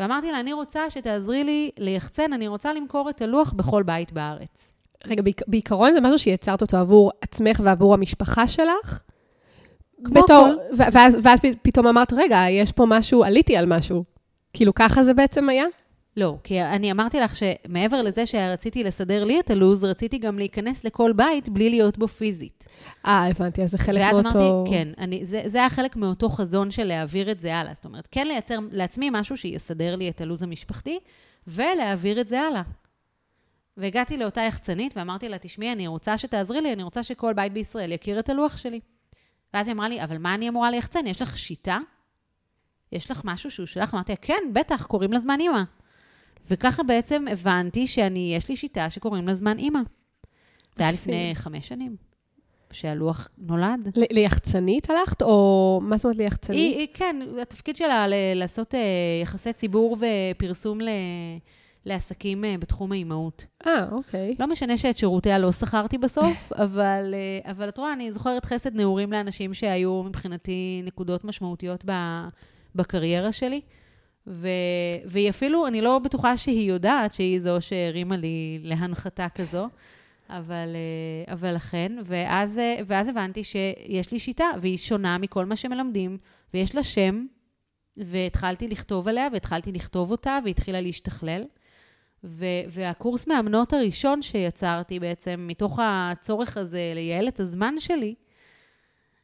ואמרתי 0.00 0.32
לה, 0.32 0.40
אני 0.40 0.52
רוצה 0.52 0.90
שתעזרי 0.90 1.44
לי 1.44 1.70
ליחצן, 1.78 2.32
אני 2.32 2.48
רוצה 2.48 2.72
למכור 2.72 3.10
את 3.10 3.22
הלוח 3.22 3.52
בכל 3.52 3.82
בית 3.82 4.12
בארץ. 4.12 4.72
רגע, 5.06 5.22
בעיק- 5.22 5.42
בעיקרון 5.46 5.92
זה 5.92 6.00
משהו 6.00 6.18
שיצרת 6.18 6.62
אותו 6.62 6.76
עבור 6.76 7.10
עצמך 7.20 7.60
ועבור 7.64 7.94
המשפחה 7.94 8.48
שלך? 8.48 9.02
כמו 10.04 10.22
בתור, 10.22 10.48
כל. 10.70 10.84
ואז, 10.92 11.18
ואז 11.22 11.38
פתאום 11.62 11.86
אמרת, 11.86 12.12
רגע, 12.12 12.44
יש 12.50 12.72
פה 12.72 12.86
משהו, 12.88 13.24
עליתי 13.24 13.56
על 13.56 13.66
משהו. 13.66 14.04
כאילו, 14.52 14.74
ככה 14.74 15.02
זה 15.02 15.14
בעצם 15.14 15.48
היה? 15.48 15.64
לא, 16.16 16.36
כי 16.44 16.62
אני 16.62 16.92
אמרתי 16.92 17.20
לך 17.20 17.36
שמעבר 17.36 18.02
לזה 18.02 18.26
שרציתי 18.26 18.84
לסדר 18.84 19.24
לי 19.24 19.40
את 19.40 19.50
הלו"ז, 19.50 19.84
רציתי 19.84 20.18
גם 20.18 20.38
להיכנס 20.38 20.84
לכל 20.84 21.12
בית 21.12 21.48
בלי 21.48 21.70
להיות 21.70 21.98
בו 21.98 22.08
פיזית. 22.08 22.68
אה, 23.06 23.26
הבנתי, 23.26 23.62
אז 23.62 23.70
זה 23.70 23.78
חלק 23.78 24.00
ואז 24.00 24.12
מאותו... 24.12 24.38
אמרתי, 24.38 24.70
כן, 24.70 24.88
אני, 24.98 25.26
זה, 25.26 25.42
זה 25.46 25.58
היה 25.58 25.70
חלק 25.70 25.96
מאותו 25.96 26.28
חזון 26.28 26.70
של 26.70 26.84
להעביר 26.84 27.30
את 27.30 27.40
זה 27.40 27.56
הלאה. 27.56 27.74
זאת 27.74 27.84
אומרת, 27.84 28.08
כן 28.10 28.26
לייצר 28.26 28.58
לעצמי 28.72 29.10
משהו 29.12 29.36
שיסדר 29.36 29.96
לי 29.96 30.08
את 30.08 30.20
הלו"ז 30.20 30.42
המשפחתי, 30.42 30.98
ולהעביר 31.46 32.20
את 32.20 32.28
זה 32.28 32.40
הלאה. 32.40 32.62
והגעתי 33.76 34.16
לאותה 34.16 34.40
יחצנית 34.40 34.96
ואמרתי 34.96 35.28
לה, 35.28 35.38
תשמעי, 35.38 35.72
אני 35.72 35.86
רוצה 35.86 36.18
שתעזרי 36.18 36.60
לי, 36.60 36.72
אני 36.72 36.82
רוצה 36.82 37.02
שכל 37.02 37.32
בית 37.32 37.52
בישראל 37.52 37.92
יכיר 37.92 38.18
את 38.18 38.28
הלוח 38.28 38.56
שלי. 38.56 38.80
ואז 39.54 39.68
היא 39.68 39.74
אמרה 39.74 39.88
לי, 39.88 40.04
אבל 40.04 40.18
מה 40.18 40.34
אני 40.34 40.48
אמורה 40.48 40.70
ליחצן? 40.70 41.06
יש 41.06 41.22
לך 41.22 41.38
שיטה? 41.38 41.78
יש 42.92 43.10
לך 43.10 43.20
משהו 43.24 43.50
שהוא 43.50 43.66
שלך? 43.66 43.94
אמרתי 43.94 44.12
כן, 44.22 44.42
בטח, 44.52 44.86
קוראים 44.86 45.12
לה 45.12 45.18
זמן 45.18 45.40
אימא. 45.40 45.62
וככה 46.50 46.82
בעצם 46.82 47.24
הבנתי 47.32 47.86
שאני, 47.86 48.34
יש 48.36 48.48
לי 48.48 48.56
שיטה 48.56 48.90
שקוראים 48.90 49.28
לה 49.28 49.34
זמן 49.34 49.58
אימא. 49.58 49.80
זה 50.76 50.82
היה. 50.82 50.92
לפני 50.92 51.30
חמש 51.34 51.68
שנים, 51.68 51.96
שהלוח 52.72 53.28
נולד. 53.38 53.92
ל- 53.98 54.14
ליחצנית 54.14 54.90
הלכת, 54.90 55.22
או 55.22 55.80
מה 55.82 55.96
זאת 55.96 56.04
אומרת 56.04 56.16
ליחצנית? 56.16 56.58
היא, 56.58 56.76
היא, 56.78 56.88
כן, 56.94 57.16
התפקיד 57.42 57.76
שלה 57.76 58.06
ל- 58.06 58.14
לעשות 58.34 58.74
אה, 58.74 58.80
יחסי 59.22 59.52
ציבור 59.52 59.96
ופרסום 60.36 60.80
ל, 60.80 60.88
לעסקים 61.86 62.44
אה, 62.44 62.54
בתחום 62.58 62.92
האימהות. 62.92 63.44
אה, 63.66 63.86
אוקיי. 63.90 64.34
לא 64.38 64.46
משנה 64.46 64.76
שאת 64.76 64.96
שירותיה 64.96 65.38
לא 65.38 65.52
שכרתי 65.52 65.98
בסוף, 65.98 66.52
אבל, 66.64 67.14
אה, 67.14 67.50
אבל 67.50 67.68
את 67.68 67.78
רואה, 67.78 67.92
אני 67.92 68.12
זוכרת 68.12 68.44
חסד 68.44 68.74
נעורים 68.74 69.12
לאנשים 69.12 69.54
שהיו 69.54 70.02
מבחינתי 70.02 70.82
נקודות 70.84 71.24
משמעותיות 71.24 71.84
ב, 71.86 71.92
בקריירה 72.74 73.32
שלי, 73.32 73.60
ו... 74.26 74.48
והיא 75.04 75.30
אפילו, 75.30 75.66
אני 75.66 75.80
לא 75.80 75.98
בטוחה 75.98 76.36
שהיא 76.36 76.70
יודעת 76.70 77.12
שהיא 77.12 77.40
זו 77.40 77.56
שהרימה 77.60 78.16
לי 78.16 78.60
להנחתה 78.62 79.26
כזו, 79.34 79.68
אבל, 80.28 80.76
אה, 80.76 81.32
אבל 81.32 81.56
אכן, 81.56 81.92
ואז, 82.04 82.60
ואז 82.86 83.08
הבנתי 83.08 83.44
שיש 83.44 84.12
לי 84.12 84.18
שיטה, 84.18 84.46
והיא 84.60 84.78
שונה 84.78 85.18
מכל 85.18 85.44
מה 85.44 85.56
שמלמדים, 85.56 86.18
ויש 86.54 86.74
לה 86.74 86.82
שם, 86.82 87.26
והתחלתי 87.96 88.68
לכתוב 88.68 89.08
עליה, 89.08 89.28
והתחלתי 89.32 89.72
לכתוב 89.72 90.10
אותה, 90.10 90.38
והתחילה 90.44 90.80
להשתכלל. 90.80 91.44
ו- 92.24 92.44
והקורס 92.70 93.26
מאמנות 93.26 93.72
הראשון 93.72 94.22
שיצרתי 94.22 95.00
בעצם, 95.00 95.44
מתוך 95.48 95.78
הצורך 95.82 96.56
הזה 96.56 96.92
לייעל 96.94 97.28
את 97.28 97.40
הזמן 97.40 97.74
שלי, 97.78 98.14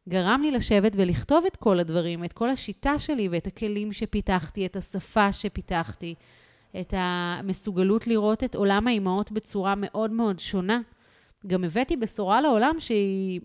גרם 0.09 0.41
לי 0.43 0.51
לשבת 0.51 0.93
ולכתוב 0.97 1.45
את 1.47 1.57
כל 1.57 1.81
הדברים, 1.81 2.25
את 2.25 2.33
כל 2.33 2.51
השיטה 2.51 2.99
שלי 2.99 3.29
ואת 3.29 3.47
הכלים 3.47 3.93
שפיתחתי, 3.93 4.67
את 4.67 4.77
השפה 4.77 5.33
שפיתחתי, 5.33 6.15
את 6.81 6.95
המסוגלות 6.97 8.07
לראות 8.07 8.45
את 8.45 8.55
עולם 8.55 8.87
האימהות 8.87 9.33
בצורה 9.33 9.75
מאוד 9.77 10.11
מאוד 10.11 10.39
שונה. 10.39 10.81
גם 11.47 11.65
הבאתי 11.65 11.97
בשורה 11.97 12.41
לעולם 12.41 12.75
שהיא 12.79 13.41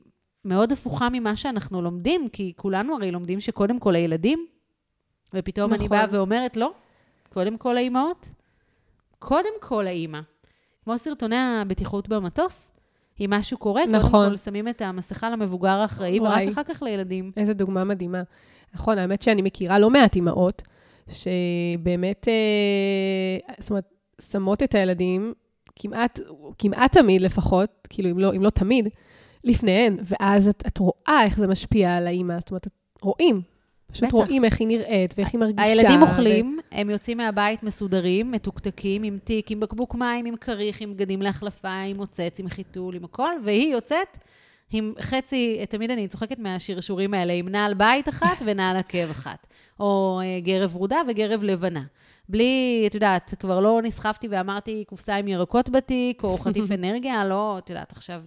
מאוד 0.45 0.71
הפוכה 0.71 1.09
ממה 1.11 1.35
שאנחנו 1.35 1.81
לומדים, 1.81 2.29
כי 2.29 2.53
כולנו 2.55 2.95
הרי 2.95 3.11
לומדים 3.11 3.39
שקודם 3.39 3.79
כל 3.79 3.95
הילדים, 3.95 4.45
ופתאום 5.33 5.65
נכון. 5.65 5.79
אני 5.79 5.87
באה 5.87 6.05
ואומרת, 6.09 6.57
לא, 6.57 6.71
קודם 7.29 7.57
כל 7.57 7.77
האימהות, 7.77 8.29
קודם 9.19 9.53
כל 9.59 9.87
האימא. 9.87 10.19
כמו 10.83 10.97
סרטוני 10.97 11.35
הבטיחות 11.35 12.07
במטוס, 12.07 12.71
אם 13.19 13.29
משהו 13.29 13.57
קורה, 13.57 13.85
נכון. 13.85 14.11
קודם 14.11 14.31
כל 14.31 14.37
שמים 14.37 14.67
את 14.67 14.81
המסכה 14.81 15.29
למבוגר 15.29 15.69
האחראי, 15.69 16.19
ורק 16.19 16.47
אחר 16.51 16.63
כך 16.63 16.83
לילדים. 16.83 17.31
איזה 17.37 17.53
דוגמה 17.53 17.83
מדהימה. 17.83 18.21
נכון, 18.73 18.97
האמת 18.97 19.21
שאני 19.21 19.41
מכירה 19.41 19.79
לא 19.79 19.89
מעט 19.89 20.15
אימהות, 20.15 20.61
שבאמת, 21.07 22.27
אה, 22.27 23.53
זאת 23.59 23.69
אומרת, 23.69 23.93
שמות 24.21 24.63
את 24.63 24.75
הילדים, 24.75 25.33
כמעט, 25.75 26.19
כמעט 26.57 26.97
תמיד 26.97 27.21
לפחות, 27.21 27.69
כאילו, 27.89 28.09
אם 28.11 28.19
לא, 28.19 28.35
אם 28.35 28.43
לא 28.43 28.49
תמיד, 28.49 28.87
לפניהן, 29.43 29.97
ואז 30.05 30.47
את, 30.47 30.63
את 30.67 30.77
רואה 30.77 31.23
איך 31.23 31.37
זה 31.37 31.47
משפיע 31.47 31.95
על 31.95 32.07
האימא, 32.07 32.39
זאת 32.39 32.49
אומרת, 32.51 32.67
רואים, 33.01 33.41
פשוט 33.91 34.03
בטח. 34.03 34.13
רואים 34.13 34.45
איך 34.45 34.59
היא 34.59 34.67
נראית 34.67 35.13
ואיך 35.17 35.29
היא 35.33 35.39
מרגישה. 35.39 35.63
הילדים 35.63 36.01
אוכלים, 36.01 36.59
ו... 36.59 36.77
הם 36.77 36.89
יוצאים 36.89 37.17
מהבית 37.17 37.63
מסודרים, 37.63 38.31
מתוקתקים, 38.31 39.03
עם 39.03 39.19
תיק, 39.23 39.51
עם 39.51 39.59
בקבוק 39.59 39.95
מים, 39.95 40.25
עם 40.25 40.35
כריך, 40.35 40.81
עם 40.81 40.93
בגדים 40.93 41.21
להחלפה, 41.21 41.79
עם 41.79 41.97
מוצץ, 41.97 42.39
עם 42.39 42.49
חיתול, 42.49 42.95
עם 42.95 43.03
הכל, 43.03 43.31
והיא 43.43 43.71
יוצאת 43.71 44.17
עם 44.71 44.93
חצי, 45.01 45.65
תמיד 45.69 45.91
אני 45.91 46.07
צוחקת 46.07 46.39
מהשרשורים 46.39 47.13
האלה, 47.13 47.33
עם 47.33 47.49
נעל 47.49 47.73
בית 47.73 48.09
אחת 48.09 48.37
ונעל 48.45 48.77
עקב 48.77 49.09
אחת. 49.11 49.47
או 49.79 50.19
אה, 50.23 50.39
גרב 50.39 50.75
ורודה 50.75 50.97
וגרב 51.07 51.43
לבנה. 51.43 51.83
בלי, 52.29 52.83
את 52.87 52.95
יודעת, 52.95 53.33
כבר 53.39 53.59
לא 53.59 53.81
נסחפתי 53.83 54.27
ואמרתי 54.27 54.83
קופסה 54.87 55.15
עם 55.15 55.27
ירקות 55.27 55.69
בתיק, 55.69 56.23
או 56.23 56.37
חטיף 56.37 56.71
אנרגיה, 56.77 57.25
לא, 57.25 57.57
את 57.57 57.69
יודעת, 57.69 57.91
עכשיו... 57.91 58.21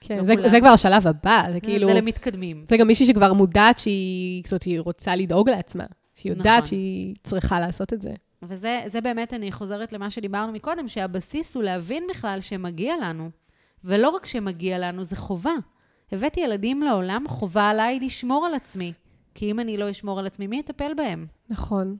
כן, 0.00 0.16
לא 0.18 0.24
זה, 0.24 0.34
זה 0.50 0.60
כבר 0.60 0.68
השלב 0.68 1.06
הבא, 1.06 1.44
זה 1.52 1.60
כאילו... 1.60 1.88
זה 1.88 1.94
למתקדמים. 1.94 2.64
זה 2.70 2.76
גם 2.76 2.86
מישהי 2.86 3.06
שכבר 3.06 3.32
מודעת 3.32 3.78
שהיא, 3.78 4.42
זאת 4.44 4.52
אומרת, 4.52 4.62
היא 4.62 4.80
רוצה 4.80 5.16
לדאוג 5.16 5.50
לעצמה, 5.50 5.84
שהיא 6.14 6.32
יודעת 6.32 6.46
נכון. 6.46 6.66
שהיא 6.66 7.14
צריכה 7.22 7.60
לעשות 7.60 7.92
את 7.92 8.02
זה. 8.02 8.14
וזה 8.42 9.00
באמת, 9.02 9.34
אני 9.34 9.52
חוזרת 9.52 9.92
למה 9.92 10.10
שדיברנו 10.10 10.52
מקודם, 10.52 10.88
שהבסיס 10.88 11.54
הוא 11.54 11.62
להבין 11.62 12.04
בכלל 12.10 12.40
שמגיע 12.40 12.94
לנו. 13.02 13.30
ולא 13.84 14.08
רק 14.08 14.26
שמגיע 14.26 14.78
לנו, 14.78 15.04
זה 15.04 15.16
חובה. 15.16 15.54
הבאתי 16.12 16.40
ילדים 16.40 16.82
לעולם, 16.82 17.24
חובה 17.28 17.70
עליי 17.70 18.00
לשמור 18.00 18.46
על 18.46 18.54
עצמי. 18.54 18.92
כי 19.34 19.50
אם 19.50 19.60
אני 19.60 19.76
לא 19.76 19.90
אשמור 19.90 20.18
על 20.18 20.26
עצמי, 20.26 20.46
מי 20.46 20.58
יטפל 20.58 20.94
בהם? 20.94 21.26
נכון. 21.50 21.96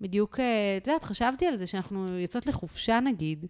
בדיוק, 0.00 0.40
אה, 0.40 0.76
את 0.76 0.86
יודעת, 0.86 1.04
חשבתי 1.04 1.46
על 1.46 1.56
זה 1.56 1.66
שאנחנו 1.66 2.18
יוצאות 2.18 2.46
לחופשה 2.46 3.00
נגיד. 3.00 3.46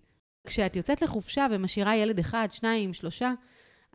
כשאת 0.49 0.76
יוצאת 0.76 1.03
לחופשה 1.03 1.46
ומשאירה 1.51 1.96
ילד 1.96 2.18
אחד, 2.18 2.49
שניים, 2.51 2.94
שלושה, 2.94 3.32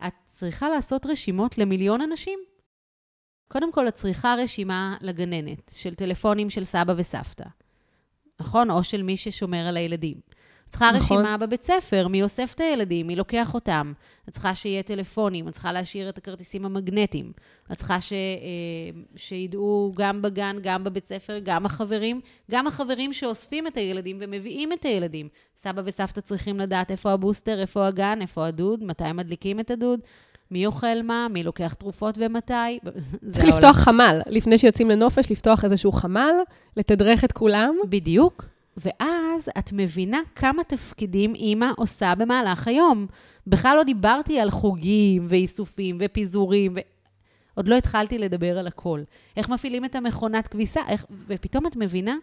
את 0.06 0.12
צריכה 0.28 0.68
לעשות 0.68 1.06
רשימות 1.06 1.58
למיליון 1.58 2.00
אנשים. 2.00 2.38
קודם 3.48 3.72
כל, 3.72 3.88
את 3.88 3.94
צריכה 3.94 4.34
רשימה 4.38 4.96
לגננת, 5.00 5.72
של 5.76 5.94
טלפונים 5.94 6.50
של 6.50 6.64
סבא 6.64 6.94
וסבתא, 6.96 7.44
נכון? 8.40 8.70
או 8.70 8.84
של 8.84 9.02
מי 9.02 9.16
ששומר 9.16 9.66
על 9.66 9.76
הילדים. 9.76 10.20
צריכה 10.74 10.90
נכון. 10.92 11.16
רשימה 11.16 11.36
בבית 11.36 11.62
ספר, 11.62 12.08
מי 12.08 12.22
אוסף 12.22 12.52
את 12.54 12.60
הילדים, 12.60 13.06
מי 13.06 13.16
לוקח 13.16 13.54
אותם. 13.54 13.92
את 14.28 14.32
צריכה 14.32 14.54
שיהיה 14.54 14.82
טלפונים, 14.82 15.48
את 15.48 15.52
צריכה 15.52 15.72
להשאיר 15.72 16.08
את 16.08 16.18
הכרטיסים 16.18 16.64
המגנטיים. 16.64 17.32
את 17.72 17.76
צריכה 17.76 18.00
ש, 18.00 18.12
אה, 18.12 18.18
שידעו 19.16 19.92
גם 19.96 20.22
בגן, 20.22 20.56
גם 20.62 20.84
בבית 20.84 21.06
ספר, 21.06 21.38
גם 21.38 21.66
החברים, 21.66 22.20
גם 22.50 22.66
החברים 22.66 23.12
שאוספים 23.12 23.66
את 23.66 23.76
הילדים 23.76 24.18
ומביאים 24.20 24.72
את 24.72 24.84
הילדים. 24.84 25.28
סבא 25.62 25.82
וסבתא 25.84 26.20
צריכים 26.20 26.60
לדעת 26.60 26.90
איפה 26.90 27.12
הבוסטר, 27.12 27.60
איפה 27.60 27.86
הגן, 27.86 28.18
איפה 28.20 28.46
הדוד, 28.46 28.84
מתי 28.84 29.12
מדליקים 29.12 29.60
את 29.60 29.70
הדוד. 29.70 30.00
מי 30.50 30.66
אוכל 30.66 31.02
מה, 31.04 31.26
מי 31.30 31.42
לוקח 31.42 31.74
תרופות 31.74 32.18
ומתי. 32.18 32.78
צריך 33.32 33.44
לפתוח 33.44 33.76
חמ"ל. 33.76 34.20
לפני 34.26 34.58
שיוצאים 34.58 34.90
לנופש, 34.90 35.30
לפתוח 35.30 35.64
איזשהו 35.64 35.92
חמ"ל, 35.92 36.34
לתדרך 36.76 37.24
את 37.24 37.32
כולם. 37.32 37.74
בדיוק. 37.88 38.53
ואז 38.76 39.48
את 39.58 39.72
מבינה 39.72 40.20
כמה 40.34 40.64
תפקידים 40.64 41.34
אימא 41.34 41.66
עושה 41.76 42.14
במהלך 42.14 42.68
היום. 42.68 43.06
בכלל 43.46 43.76
לא 43.76 43.82
דיברתי 43.82 44.40
על 44.40 44.50
חוגים 44.50 45.26
ואיסופים 45.28 45.98
ופיזורים, 46.00 46.72
ו... 46.76 46.80
עוד 47.54 47.68
לא 47.68 47.76
התחלתי 47.76 48.18
לדבר 48.18 48.58
על 48.58 48.66
הכל. 48.66 49.02
איך 49.36 49.48
מפעילים 49.48 49.84
את 49.84 49.94
המכונת 49.94 50.48
כביסה, 50.48 50.80
איך... 50.88 51.06
ופתאום 51.26 51.66
את 51.66 51.76
מבינה 51.76 52.16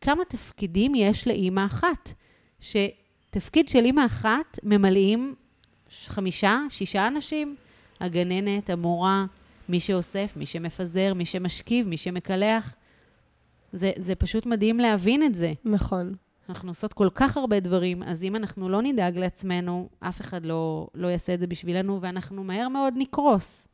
כמה 0.00 0.24
תפקידים 0.24 0.94
יש 0.94 1.26
לאימא 1.26 1.66
אחת. 1.66 2.12
שתפקיד 2.60 3.68
של 3.68 3.84
אימא 3.84 4.06
אחת 4.06 4.58
ממלאים 4.62 5.34
חמישה, 6.06 6.58
שישה 6.68 7.06
אנשים. 7.06 7.56
הגננת, 8.00 8.70
המורה, 8.70 9.24
מי 9.68 9.80
שאוסף, 9.80 10.32
מי 10.36 10.46
שמפזר, 10.46 11.14
מי 11.14 11.24
שמשכיב, 11.24 11.88
מי 11.88 11.96
שמקלח. 11.96 12.74
זה, 13.72 13.90
זה 13.96 14.14
פשוט 14.14 14.46
מדהים 14.46 14.78
להבין 14.78 15.22
את 15.22 15.34
זה. 15.34 15.52
נכון. 15.64 16.14
אנחנו 16.48 16.70
עושות 16.70 16.92
כל 16.92 17.08
כך 17.14 17.36
הרבה 17.36 17.60
דברים, 17.60 18.02
אז 18.02 18.22
אם 18.22 18.36
אנחנו 18.36 18.68
לא 18.68 18.82
נדאג 18.82 19.18
לעצמנו, 19.18 19.88
אף 20.00 20.20
אחד 20.20 20.46
לא, 20.46 20.88
לא 20.94 21.08
יעשה 21.08 21.34
את 21.34 21.40
זה 21.40 21.46
בשבילנו, 21.46 22.00
ואנחנו 22.00 22.44
מהר 22.44 22.68
מאוד 22.68 22.94
נקרוס. 22.96 23.68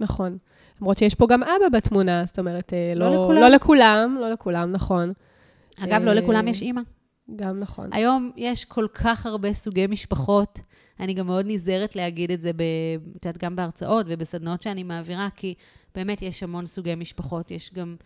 נכון. 0.00 0.38
למרות 0.80 0.98
שיש 0.98 1.14
פה 1.14 1.26
גם 1.26 1.42
אבא 1.42 1.68
בתמונה, 1.72 2.24
זאת 2.26 2.38
אומרת, 2.38 2.72
אה, 2.72 2.92
לא, 2.96 3.06
לא 3.06 3.24
לכולם. 3.24 3.40
לא 3.40 3.48
לכולם, 3.48 4.16
לא 4.20 4.30
לכולם, 4.30 4.72
נכון. 4.72 5.12
אגב, 5.80 6.02
לא 6.02 6.12
לכולם 6.12 6.48
יש 6.48 6.62
אימא. 6.62 6.80
גם 7.36 7.60
נכון. 7.60 7.88
היום 7.92 8.30
יש 8.36 8.64
כל 8.64 8.86
כך 8.94 9.26
הרבה 9.26 9.52
סוגי 9.52 9.86
משפחות. 9.86 10.60
אני 11.00 11.14
גם 11.14 11.26
מאוד 11.26 11.46
נזהרת 11.48 11.96
להגיד 11.96 12.30
את 12.30 12.40
זה, 12.40 12.50
את 13.16 13.24
יודעת, 13.24 13.42
גם 13.42 13.56
בהרצאות 13.56 14.06
ובסדנאות 14.08 14.62
שאני 14.62 14.82
מעבירה, 14.82 15.28
כי 15.36 15.54
באמת 15.94 16.22
יש 16.22 16.42
המון 16.42 16.66
סוגי 16.66 16.94
משפחות. 16.94 17.50
יש 17.50 17.72
גם 17.74 17.96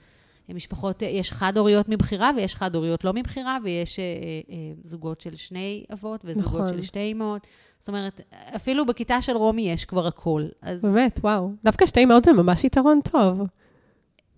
משפחות, 0.55 1.03
יש 1.03 1.33
חד-הוריות 1.33 1.89
מבחירה 1.89 2.31
ויש 2.37 2.55
חד-הוריות 2.55 3.05
לא 3.05 3.13
מבחירה, 3.13 3.59
ויש 3.65 3.99
אה, 3.99 4.05
אה, 4.51 4.57
זוגות 4.85 5.21
של 5.21 5.37
שני 5.37 5.85
אבות 5.93 6.21
וזוגות 6.25 6.63
נכון. 6.63 6.69
של 6.69 6.83
שתי 6.83 7.13
אמהות. 7.13 7.47
זאת 7.79 7.89
אומרת, 7.89 8.21
אפילו 8.57 8.87
בכיתה 8.87 9.23
של 9.23 9.37
רומי 9.37 9.63
יש 9.63 9.85
כבר 9.85 10.07
הכול. 10.07 10.49
אז... 10.63 10.83
באמת, 10.83 11.21
וואו. 11.23 11.51
דווקא 11.65 11.87
שתי 11.87 12.05
אמהות 12.05 12.25
זה 12.25 12.33
ממש 12.33 12.65
יתרון 12.65 13.01
טוב. 13.11 13.41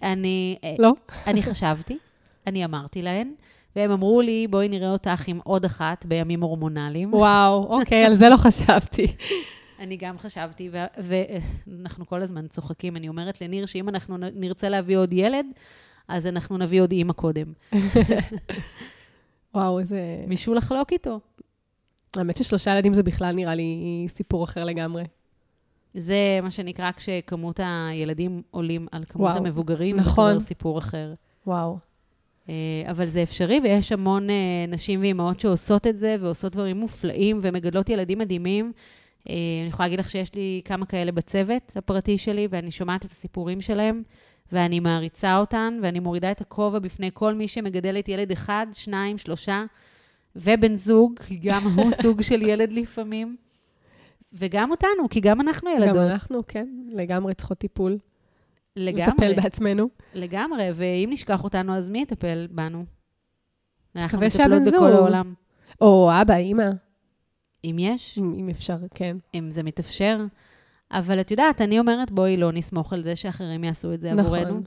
אני... 0.03 0.57
אה, 0.65 0.75
לא? 0.79 0.93
אני 1.27 1.43
חשבתי, 1.43 1.99
אני 2.47 2.65
אמרתי 2.65 3.03
להן. 3.03 3.33
והם 3.77 3.91
אמרו 3.91 4.21
לי, 4.21 4.47
בואי 4.51 4.69
נראה 4.69 4.91
אותך 4.91 5.29
עם 5.29 5.41
עוד 5.45 5.65
אחת 5.65 6.07
בימים 6.07 6.43
הורמונליים. 6.43 7.15
וואו, 7.15 7.81
אוקיי, 7.81 8.05
על 8.05 8.15
זה 8.15 8.29
לא 8.29 8.37
חשבתי. 8.37 9.07
אני 9.81 9.97
גם 9.97 10.19
חשבתי, 10.19 10.71
ואנחנו 10.99 12.07
כל 12.07 12.23
הזמן 12.23 12.49
צוחקים. 12.49 12.97
אני 12.97 13.09
אומרת 13.09 13.41
לניר 13.41 13.67
שאם 13.67 13.89
אנחנו 13.89 14.17
נרצה 14.17 14.69
להביא 14.69 14.99
עוד 14.99 15.13
ילד, 15.13 15.47
אז 16.09 16.27
אנחנו 16.27 16.59
נביא 16.59 16.83
עוד 16.83 16.93
אימא 16.93 17.13
קודם. 17.13 17.53
וואו, 19.55 19.79
איזה... 19.79 20.25
מישהו 20.27 20.55
לחלוק 20.55 20.93
איתו. 20.93 21.21
האמת 22.17 22.37
ששלושה 22.37 22.71
ילדים 22.71 22.95
זה 22.95 23.03
בכלל 23.03 23.35
נראה 23.35 23.55
לי 23.55 24.07
סיפור 24.09 24.45
אחר 24.45 24.65
לגמרי. 24.65 25.05
זה 25.95 26.41
מה 26.43 26.51
שנקרא 26.51 26.91
כשכמות 26.93 27.61
הילדים 27.63 28.43
עולים 28.51 28.87
על 28.93 29.05
כמות 29.09 29.29
וואו, 29.29 29.39
המבוגרים, 29.39 29.97
נכון. 29.97 30.39
זה 30.39 30.45
סיפור 30.45 30.79
אחר. 30.79 31.15
וואו. 31.47 31.79
אה, 32.49 32.55
אבל 32.91 33.07
זה 33.07 33.23
אפשרי, 33.23 33.61
ויש 33.65 33.93
המון 33.93 34.31
אה, 34.31 34.35
נשים 34.69 35.01
ואימהות 35.01 35.41
שעושות 35.41 35.87
את 35.87 35.99
זה, 35.99 36.17
ועושות 36.21 36.53
דברים 36.53 36.77
מופלאים, 36.77 37.39
ומגדלות 37.41 37.89
ילדים 37.89 38.19
מדהימים. 38.19 38.73
אה, 39.29 39.35
אני 39.61 39.69
יכולה 39.69 39.87
להגיד 39.87 40.01
לך 40.01 40.11
שיש 40.11 40.35
לי 40.35 40.61
כמה 40.65 40.87
כאלה 40.87 41.13
בצוות 41.13 41.73
הפרטי 41.77 42.19
שלי, 42.19 42.49
ואני 42.51 42.71
שומעת 42.71 43.05
את 43.05 43.11
הסיפורים 43.11 43.61
שלהם, 43.61 44.03
ואני 44.53 44.81
מעריצה 44.81 45.39
אותן, 45.39 45.81
ואני 45.83 46.01
מורידה 46.01 46.31
את 46.31 46.41
הכובע 46.41 46.79
בפני 46.79 47.11
כל 47.15 47.35
מי 47.35 47.49
שמגדלת 47.49 48.09
ילד 48.09 48.33
אחד, 48.33 48.67
שניים, 48.73 49.19
שלושה, 49.19 49.65
ובן 50.37 50.77
זוג, 50.77 51.19
כי 51.27 51.37
גם 51.43 51.63
הוא 51.77 51.91
סוג 52.03 52.23
של 52.23 52.43
ילד 52.43 52.73
לפעמים. 52.73 53.37
וגם 54.33 54.71
אותנו, 54.71 55.09
כי 55.11 55.21
גם 55.21 55.41
אנחנו 55.41 55.71
ילדות. 55.71 55.97
גם 55.97 56.03
אנחנו, 56.03 56.41
כן, 56.49 56.69
לגמרי 56.89 57.35
צריכות 57.35 57.59
טיפול. 57.59 57.99
לגמרי, 58.77 59.13
לטפל 59.13 59.43
בעצמנו. 59.43 59.89
לגמרי, 60.15 60.69
ואם 60.75 61.09
נשכח 61.13 61.45
אותנו, 61.45 61.75
אז 61.75 61.91
מי 61.91 62.03
יטפל 62.03 62.47
בנו? 62.51 62.85
אנחנו 63.97 64.21
מטפלות 64.21 64.63
בכל. 64.67 64.93
העולם. 64.93 65.35
או 65.81 66.11
אבא, 66.23 66.35
אימא, 66.35 66.71
אם 67.65 67.77
יש, 67.79 68.19
אם 68.19 68.35
אם 68.39 68.49
אפשר, 68.49 68.77
כן. 68.95 69.17
אם 69.35 69.51
זה 69.51 69.63
מתאפשר. 69.63 70.25
אבל 70.93 71.21
את 71.21 71.31
יודעת, 71.31 71.61
אני 71.61 71.79
אומרת, 71.79 72.11
בואי 72.11 72.37
לא 72.37 72.53
נסמוך 72.53 72.93
על 72.93 73.03
זה 73.03 73.17
שאחרים 73.17 73.65
יעשו 73.65 73.95
את 73.95 74.01
זה 74.01 74.13
נכון. 74.15 74.39
עבורנו. 74.39 74.63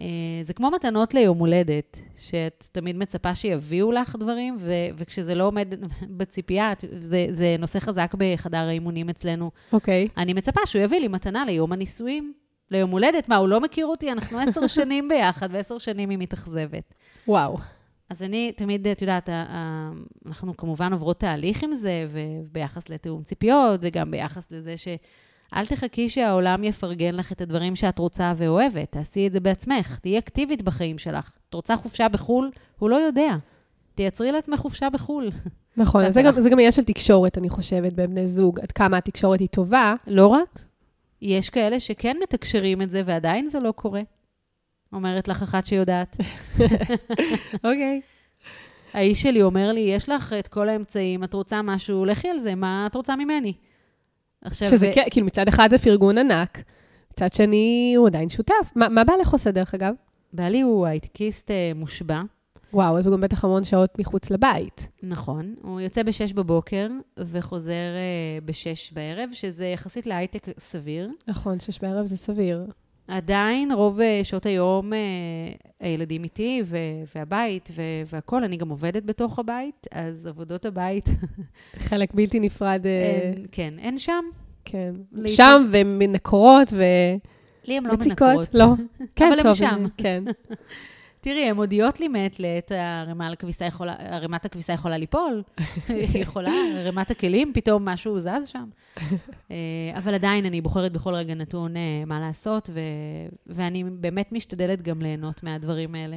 אה, 0.00 0.04
זה 0.42 0.54
כמו 0.54 0.70
מתנות 0.70 1.14
ליום 1.14 1.38
הולדת, 1.38 1.98
שאת 2.18 2.68
תמיד 2.72 2.96
מצפה 2.96 3.34
שיביאו 3.34 3.92
לך 3.92 4.16
דברים, 4.16 4.56
ו- 4.60 4.88
וכשזה 4.96 5.34
לא 5.34 5.46
עומד 5.46 5.74
בציפייה, 6.18 6.72
זה, 6.92 7.26
זה 7.30 7.56
נושא 7.58 7.80
חזק 7.80 8.14
בחדר 8.18 8.58
האימונים 8.58 9.08
אצלנו. 9.08 9.50
אוקיי. 9.72 10.08
אני 10.16 10.32
מצפה 10.32 10.60
שהוא 10.66 10.82
יביא 10.82 11.00
לי 11.00 11.08
מתנה 11.08 11.44
ליום 11.44 11.72
הנישואים. 11.72 12.32
ליום 12.70 12.90
הולדת, 12.90 13.28
מה, 13.28 13.36
הוא 13.36 13.48
לא 13.48 13.60
מכיר 13.60 13.86
אותי? 13.86 14.12
אנחנו 14.12 14.38
עשר 14.48 14.66
שנים 14.66 15.08
ביחד, 15.08 15.48
ועשר 15.52 15.78
שנים 15.78 16.10
היא 16.10 16.18
מתאכזבת. 16.18 16.94
וואו. 17.28 17.58
אז 18.10 18.22
אני 18.22 18.52
תמיד, 18.52 18.88
את 18.88 19.02
יודעת, 19.02 19.28
אנחנו 20.26 20.56
כמובן 20.56 20.92
עוברות 20.92 21.20
תהליך 21.20 21.62
עם 21.62 21.72
זה, 21.72 22.06
וביחס 22.10 22.88
לתיאום 22.88 23.22
ציפיות, 23.22 23.80
וגם 23.82 24.10
ביחס 24.10 24.50
לזה 24.50 24.76
ש... 24.76 24.88
אל 25.56 25.66
תחכי 25.66 26.08
שהעולם 26.08 26.64
יפרגן 26.64 27.14
לך 27.14 27.32
את 27.32 27.40
הדברים 27.40 27.76
שאת 27.76 27.98
רוצה 27.98 28.32
ואוהבת, 28.36 28.92
תעשי 28.92 29.26
את 29.26 29.32
זה 29.32 29.40
בעצמך, 29.40 29.98
תהיי 30.02 30.18
אקטיבית 30.18 30.62
בחיים 30.62 30.98
שלך. 30.98 31.36
את 31.48 31.54
רוצה 31.54 31.76
חופשה 31.76 32.08
בחו"ל? 32.08 32.50
הוא 32.78 32.90
לא 32.90 32.96
יודע. 32.96 33.36
תייצרי 33.94 34.32
לעצמך 34.32 34.60
חופשה 34.60 34.90
בחו"ל. 34.90 35.30
נכון, 35.76 36.10
זה. 36.10 36.22
גם, 36.22 36.32
זה 36.32 36.50
גם 36.50 36.58
עניין 36.58 36.72
של 36.72 36.84
תקשורת, 36.84 37.38
אני 37.38 37.48
חושבת, 37.48 37.92
בין 37.92 38.10
בני 38.10 38.28
זוג, 38.28 38.60
עד 38.60 38.72
כמה 38.72 38.96
התקשורת 38.96 39.40
היא 39.40 39.48
טובה. 39.48 39.94
לא 40.06 40.26
רק, 40.26 40.60
יש 41.22 41.50
כאלה 41.50 41.80
שכן 41.80 42.16
מתקשרים 42.22 42.82
את 42.82 42.90
זה 42.90 43.02
ועדיין 43.06 43.48
זה 43.48 43.58
לא 43.62 43.72
קורה. 43.72 44.02
אומרת 44.92 45.28
לך 45.28 45.42
אחת 45.42 45.66
שיודעת. 45.66 46.16
אוקיי. 47.64 48.00
האיש 48.92 49.22
שלי 49.22 49.42
אומר 49.42 49.72
לי, 49.72 49.80
יש 49.80 50.08
לך 50.08 50.32
את 50.32 50.48
כל 50.48 50.68
האמצעים, 50.68 51.24
את 51.24 51.34
רוצה 51.34 51.62
משהו, 51.62 52.04
לכי 52.04 52.28
על 52.28 52.38
זה, 52.38 52.54
מה 52.54 52.86
את 52.86 52.94
רוצה 52.94 53.16
ממני? 53.16 53.52
עכשיו, 54.42 54.68
שזה 54.68 54.88
ו- 54.90 54.94
כן, 54.94 55.04
כאילו 55.10 55.26
מצד 55.26 55.48
אחד 55.48 55.68
זה 55.70 55.78
פרגון 55.78 56.18
ענק, 56.18 56.62
מצד 57.12 57.32
שני 57.32 57.94
הוא 57.96 58.06
עדיין 58.06 58.28
שותף. 58.28 58.72
מה, 58.76 58.88
מה 58.88 59.04
בעלך 59.04 59.32
עושה 59.32 59.50
דרך 59.50 59.74
אגב? 59.74 59.94
בעלי 60.32 60.60
הוא 60.60 60.86
הייטקיסט 60.86 61.50
אה, 61.50 61.72
מושבע, 61.74 62.22
וואו, 62.72 62.98
אז 62.98 63.06
הוא 63.06 63.14
גם 63.14 63.20
בטח 63.20 63.44
המון 63.44 63.64
שעות 63.64 63.98
מחוץ 63.98 64.30
לבית. 64.30 64.88
נכון. 65.02 65.54
הוא 65.62 65.80
יוצא 65.80 66.02
ב-6 66.02 66.34
בבוקר 66.34 66.88
וחוזר 67.18 67.72
אה, 67.72 68.38
ב-6 68.44 68.94
בערב, 68.94 69.30
שזה 69.32 69.66
יחסית 69.66 70.06
להייטק 70.06 70.46
סביר. 70.58 71.10
נכון, 71.28 71.60
שש 71.60 71.78
בערב 71.78 72.06
זה 72.06 72.16
סביר. 72.16 72.66
עדיין, 73.08 73.72
רוב 73.72 74.00
אה, 74.00 74.20
שעות 74.22 74.46
היום 74.46 74.92
אה, 74.92 74.98
הילדים 75.80 76.24
איתי 76.24 76.62
ו- 76.64 76.76
והבית 77.16 77.68
ו- 77.72 77.82
והכול, 78.12 78.44
אני 78.44 78.56
גם 78.56 78.68
עובדת 78.68 79.04
בתוך 79.04 79.38
הבית, 79.38 79.86
אז 79.92 80.26
עבודות 80.26 80.64
הבית, 80.64 81.08
חלק 81.88 82.14
בלתי 82.14 82.40
נפרד, 82.40 82.86
אה, 82.86 82.90
אין, 83.32 83.46
כן, 83.52 83.74
אין 83.78 83.98
שם. 83.98 84.24
כן. 84.64 84.92
לעתים- 85.12 85.34
שם 85.36 85.64
ומנקרות 85.70 86.72
לי 87.68 87.76
הן 87.76 87.84
לא. 87.86 87.92
מנקרות. 88.08 88.54
לא. 88.54 88.64
כן, 89.16 89.24
אבל 89.26 89.38
הם 89.38 89.42
טוב, 89.42 89.54
שם. 89.56 89.84
כן. 89.96 90.24
תראי, 91.24 91.50
הן 91.50 91.56
מודיעות 91.56 92.00
לי 92.00 92.08
מעת 92.08 92.40
לעת, 92.40 92.72
ערימת 93.98 94.44
הכביסה 94.44 94.72
יכולה 94.72 94.98
ליפול, 94.98 95.42
היא 95.88 96.22
יכולה, 96.22 96.52
ערימת 96.76 97.10
הכלים, 97.10 97.52
פתאום 97.54 97.84
משהו 97.84 98.20
זז 98.20 98.46
שם. 98.46 98.64
אה, 99.50 99.56
אבל 99.96 100.14
עדיין 100.14 100.46
אני 100.46 100.60
בוחרת 100.60 100.92
בכל 100.92 101.14
רגע 101.14 101.34
נתון 101.34 101.76
אה, 101.76 101.82
מה 102.06 102.20
לעשות, 102.20 102.70
ו- 102.72 103.28
ואני 103.46 103.84
באמת 103.84 104.32
משתדלת 104.32 104.82
גם 104.82 105.02
ליהנות 105.02 105.42
מהדברים 105.42 105.94
האלה. 105.94 106.16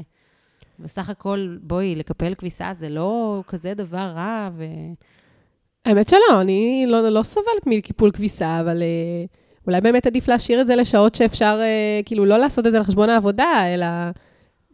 בסך 0.79 1.09
הכל, 1.09 1.57
בואי, 1.61 1.95
לקפל 1.95 2.35
כביסה 2.35 2.71
זה 2.73 2.89
לא 2.89 3.43
כזה 3.47 3.73
דבר 3.73 3.97
רע, 4.15 4.49
ו... 4.55 4.63
האמת 5.85 6.09
שלא, 6.09 6.41
אני 6.41 6.85
לא, 6.87 7.09
לא 7.09 7.23
סובלת 7.23 7.65
מקיפול 7.65 8.11
כביסה, 8.11 8.59
אבל 8.61 8.81
אה, 8.81 9.25
אולי 9.67 9.81
באמת 9.81 10.07
עדיף 10.07 10.27
להשאיר 10.27 10.61
את 10.61 10.67
זה 10.67 10.75
לשעות 10.75 11.15
שאפשר, 11.15 11.59
כאילו, 12.05 12.25
לא 12.25 12.37
לעשות 12.37 12.67
את 12.67 12.71
זה 12.71 12.77
על 12.77 12.83
חשבון 12.83 13.09
העבודה, 13.09 13.73
אלא 13.73 13.85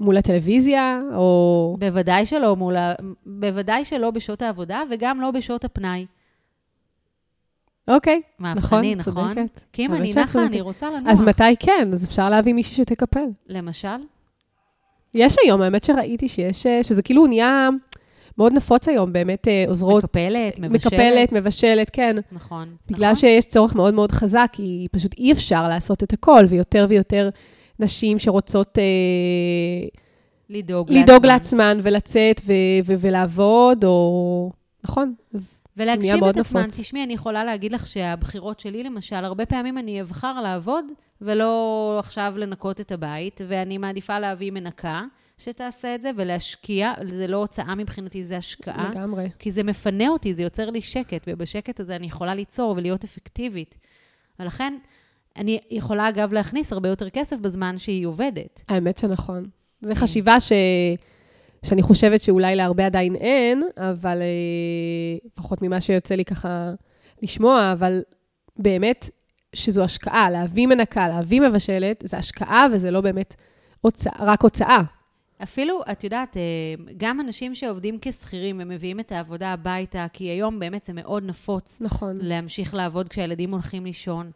מול 0.01 0.17
הטלוויזיה, 0.17 1.01
או... 1.15 1.75
בוודאי 1.79 2.25
שלא 2.25 2.55
מול 2.55 2.77
ה... 2.77 2.93
בוודאי 3.25 3.85
שלא 3.85 4.11
בשעות 4.11 4.41
העבודה, 4.41 4.81
וגם 4.89 5.21
לא 5.21 5.31
בשעות 5.31 5.65
הפנאי. 5.65 6.05
אוקיי, 7.87 8.21
מהפכני, 8.39 8.95
נכון, 8.95 9.13
נכון? 9.13 9.33
צודקת. 9.35 9.61
כי 9.73 9.85
אם 9.85 9.93
אני 9.93 10.09
נחה, 10.09 10.25
צודקת. 10.27 10.49
אני 10.49 10.61
רוצה 10.61 10.91
לנוח. 10.91 11.11
אז 11.11 11.21
מתי 11.21 11.55
כן? 11.59 11.89
אז 11.93 12.05
אפשר 12.05 12.29
להביא 12.29 12.53
מישהי 12.53 12.75
שתקפל. 12.75 13.25
למשל? 13.47 13.87
יש 15.13 15.35
היום, 15.43 15.61
האמת 15.61 15.83
שראיתי 15.83 16.27
שיש, 16.27 16.65
אה, 16.65 16.83
שזה 16.83 17.01
כאילו 17.01 17.27
נהיה 17.27 17.69
מאוד 18.37 18.53
נפוץ 18.53 18.87
היום, 18.87 19.13
באמת 19.13 19.47
אה, 19.47 19.65
עוזרות, 19.67 20.03
מקפלת, 20.03 20.59
מבשלת. 20.59 20.93
מקפלת, 20.93 21.31
מבשלת, 21.31 21.89
כן. 21.93 22.15
נכון. 22.31 22.75
בגלל 22.87 23.11
נכון. 23.11 23.15
שיש 23.15 23.45
צורך 23.45 23.75
מאוד 23.75 23.93
מאוד 23.93 24.11
חזק, 24.11 24.49
כי 24.51 24.87
פשוט 24.91 25.13
אי 25.17 25.31
אפשר 25.31 25.67
לעשות 25.67 26.03
את 26.03 26.13
הכל, 26.13 26.45
ויותר 26.49 26.85
ויותר 26.89 27.29
נשים 27.81 28.19
שרוצות 28.19 28.77
אה, 28.77 28.83
לדאוג 30.49 30.91
לדאוג 30.91 31.25
לעצמן. 31.25 31.79
ולצאת 31.83 32.41
ו- 32.45 32.53
ו- 32.85 32.95
ולעבוד, 32.99 33.83
או... 33.83 34.51
נכון, 34.83 35.13
אז 35.33 35.63
נהיה 35.77 35.93
ולהגשים 35.93 36.19
מאוד 36.19 36.37
את 36.37 36.45
עצמן. 36.45 36.61
נפוץ. 36.61 36.79
תשמעי, 36.79 37.03
אני 37.03 37.13
יכולה 37.13 37.43
להגיד 37.43 37.71
לך 37.71 37.87
שהבחירות 37.87 38.59
שלי, 38.59 38.83
למשל, 38.83 39.15
הרבה 39.15 39.45
פעמים 39.45 39.77
אני 39.77 40.01
אבחר 40.01 40.41
לעבוד, 40.41 40.85
ולא 41.21 41.95
עכשיו 41.99 42.33
לנקות 42.37 42.81
את 42.81 42.91
הבית, 42.91 43.41
ואני 43.47 43.77
מעדיפה 43.77 44.19
להביא 44.19 44.51
מנקה 44.51 45.03
שתעשה 45.37 45.95
את 45.95 46.01
זה, 46.01 46.11
ולהשקיע. 46.15 46.93
זה 47.07 47.27
לא 47.27 47.37
הוצאה 47.37 47.75
מבחינתי, 47.75 48.23
זה 48.23 48.37
השקעה. 48.37 48.89
לגמרי. 48.89 49.29
כי 49.39 49.51
זה 49.51 49.63
מפנה 49.63 50.07
אותי, 50.09 50.33
זה 50.33 50.43
יוצר 50.43 50.69
לי 50.69 50.81
שקט, 50.81 51.23
ובשקט 51.27 51.79
הזה 51.79 51.95
אני 51.95 52.07
יכולה 52.07 52.35
ליצור 52.35 52.73
ולהיות 52.77 53.03
אפקטיבית. 53.03 53.75
ולכן, 54.39 54.77
אני 55.37 55.59
יכולה, 55.71 56.09
אגב, 56.09 56.33
להכניס 56.33 56.73
הרבה 56.73 56.89
יותר 56.89 57.09
כסף 57.09 57.37
בזמן 57.37 57.77
שהיא 57.77 58.05
עובדת. 58.05 58.61
האמת 58.69 58.97
שנכון. 58.97 59.45
זו 59.81 59.93
כן. 59.93 59.95
חשיבה 59.95 60.39
ש... 60.39 60.51
שאני 61.65 61.81
חושבת 61.81 62.21
שאולי 62.21 62.55
להרבה 62.55 62.85
עדיין 62.85 63.15
אין, 63.15 63.63
אבל 63.77 64.21
אה, 64.21 65.17
לפחות 65.25 65.61
ממה 65.61 65.81
שיוצא 65.81 66.15
לי 66.15 66.25
ככה 66.25 66.71
לשמוע, 67.21 67.71
אבל 67.73 68.01
באמת 68.57 69.09
שזו 69.55 69.83
השקעה, 69.83 70.29
להביא 70.29 70.67
מנקה, 70.67 71.07
להביא 71.07 71.41
מבשלת, 71.41 72.03
זה 72.05 72.17
השקעה 72.17 72.67
וזה 72.71 72.91
לא 72.91 73.01
באמת 73.01 73.35
הוצאה, 73.81 74.13
רק 74.19 74.41
הוצאה. 74.41 74.81
אפילו, 75.43 75.81
את 75.91 76.03
יודעת, 76.03 76.37
אה, 76.37 76.41
גם 76.97 77.19
אנשים 77.19 77.55
שעובדים 77.55 77.97
כשכירים, 78.01 78.59
הם 78.61 78.69
מביאים 78.69 78.99
את 78.99 79.11
העבודה 79.11 79.53
הביתה, 79.53 80.05
כי 80.13 80.23
היום 80.23 80.59
באמת 80.59 80.85
זה 80.85 80.93
מאוד 80.93 81.23
נפוץ 81.23 81.77
נכון. 81.81 82.17
להמשיך 82.21 82.73
לעבוד 82.73 83.09
כשהילדים 83.09 83.51
הולכים 83.51 83.85
לישון. 83.85 84.31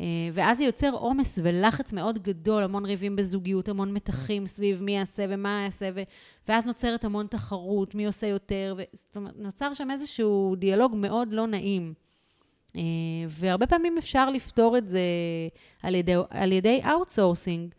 אה, 0.00 0.06
ואז 0.32 0.58
זה 0.58 0.64
יוצר 0.64 0.90
עומס 0.90 1.38
ולחץ 1.42 1.92
מאוד 1.92 2.18
גדול, 2.18 2.62
המון 2.62 2.86
ריבים 2.86 3.16
בזוגיות, 3.16 3.68
המון 3.68 3.92
מתחים 3.92 4.46
סביב 4.46 4.82
מי 4.82 4.92
יעשה 4.92 5.24
ומה 5.28 5.62
יעשה, 5.64 5.90
ו... 5.94 6.02
ואז 6.48 6.66
נוצרת 6.66 7.04
המון 7.04 7.26
תחרות, 7.26 7.94
מי 7.94 8.06
עושה 8.06 8.26
יותר, 8.26 8.74
ו... 8.78 8.82
זאת 8.92 9.16
אומרת, 9.16 9.34
נוצר 9.36 9.74
שם 9.74 9.90
איזשהו 9.90 10.54
דיאלוג 10.56 10.92
מאוד 10.96 11.32
לא 11.32 11.46
נעים. 11.46 11.94
אה, 12.76 12.82
והרבה 13.28 13.66
פעמים 13.66 13.98
אפשר 13.98 14.30
לפתור 14.30 14.78
את 14.78 14.88
זה 14.88 15.00
על 15.82 15.94
ידי, 15.94 16.14
על 16.30 16.52
ידי 16.52 16.80
outsourcing. 16.90 17.74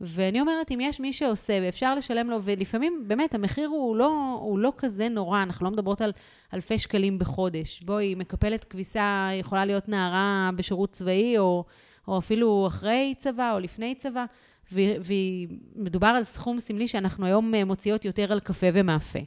ואני 0.00 0.40
אומרת, 0.40 0.70
אם 0.70 0.80
יש 0.80 1.00
מי 1.00 1.12
שעושה 1.12 1.58
ואפשר 1.62 1.94
לשלם 1.94 2.30
לו, 2.30 2.42
ולפעמים 2.42 3.04
באמת 3.06 3.34
המחיר 3.34 3.68
הוא 3.68 3.96
לא, 3.96 4.38
הוא 4.40 4.58
לא 4.58 4.72
כזה 4.76 5.08
נורא, 5.08 5.42
אנחנו 5.42 5.64
לא 5.64 5.70
מדברות 5.70 6.00
על 6.00 6.12
אלפי 6.54 6.78
שקלים 6.78 7.18
בחודש. 7.18 7.80
בואי, 7.84 8.14
מקפלת 8.14 8.64
כביסה 8.64 9.28
יכולה 9.32 9.64
להיות 9.64 9.88
נערה 9.88 10.50
בשירות 10.56 10.90
צבאי, 10.90 11.38
או, 11.38 11.64
או 12.08 12.18
אפילו 12.18 12.64
אחרי 12.66 13.14
צבא 13.18 13.52
או 13.54 13.58
לפני 13.58 13.94
צבא, 13.94 14.24
ומדובר 14.72 16.06
על 16.06 16.24
סכום 16.24 16.58
סמלי 16.58 16.88
שאנחנו 16.88 17.26
היום 17.26 17.54
אה, 17.54 17.64
מוציאות 17.64 18.04
יותר 18.04 18.32
על 18.32 18.40
קפה 18.40 18.66
ומאפה. 18.74 19.18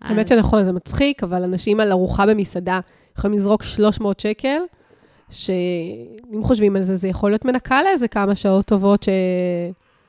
האמת 0.00 0.28
שנכון, 0.28 0.64
זה 0.64 0.72
מצחיק, 0.72 1.22
אבל 1.22 1.42
אנשים 1.42 1.80
על 1.80 1.92
ארוחה 1.92 2.26
במסעדה 2.26 2.80
יכולים 3.18 3.38
לזרוק 3.38 3.62
300 3.62 4.20
שקל, 4.20 4.58
שאם 5.30 6.42
חושבים 6.42 6.76
על 6.76 6.82
זה, 6.82 6.96
זה 6.96 7.08
יכול 7.08 7.30
להיות 7.30 7.44
מנקה 7.44 7.82
לאיזה 7.82 8.08
כמה 8.08 8.34
שעות 8.34 8.66
טובות 8.66 9.02
ש... 9.02 9.08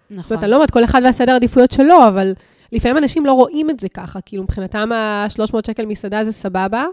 נכון. 0.10 0.24
זאת 0.24 0.32
אומרת, 0.32 0.44
אני 0.44 0.52
לא 0.52 0.56
אומרת 0.56 0.72
כל 0.72 0.84
אחד 0.84 1.02
והסדר 1.04 1.32
העדיפויות 1.32 1.72
שלו, 1.72 2.08
אבל 2.08 2.34
לפעמים 2.72 2.98
אנשים 2.98 3.26
לא 3.26 3.34
רואים 3.34 3.70
את 3.70 3.80
זה 3.80 3.90
ככה. 3.90 4.22
כאילו, 4.22 4.44
מבחינתם 4.44 4.92
ה-300 4.92 5.58
שקל 5.68 5.86
מסעדה 5.86 6.24
זה 6.24 6.32
סבבה, 6.32 6.86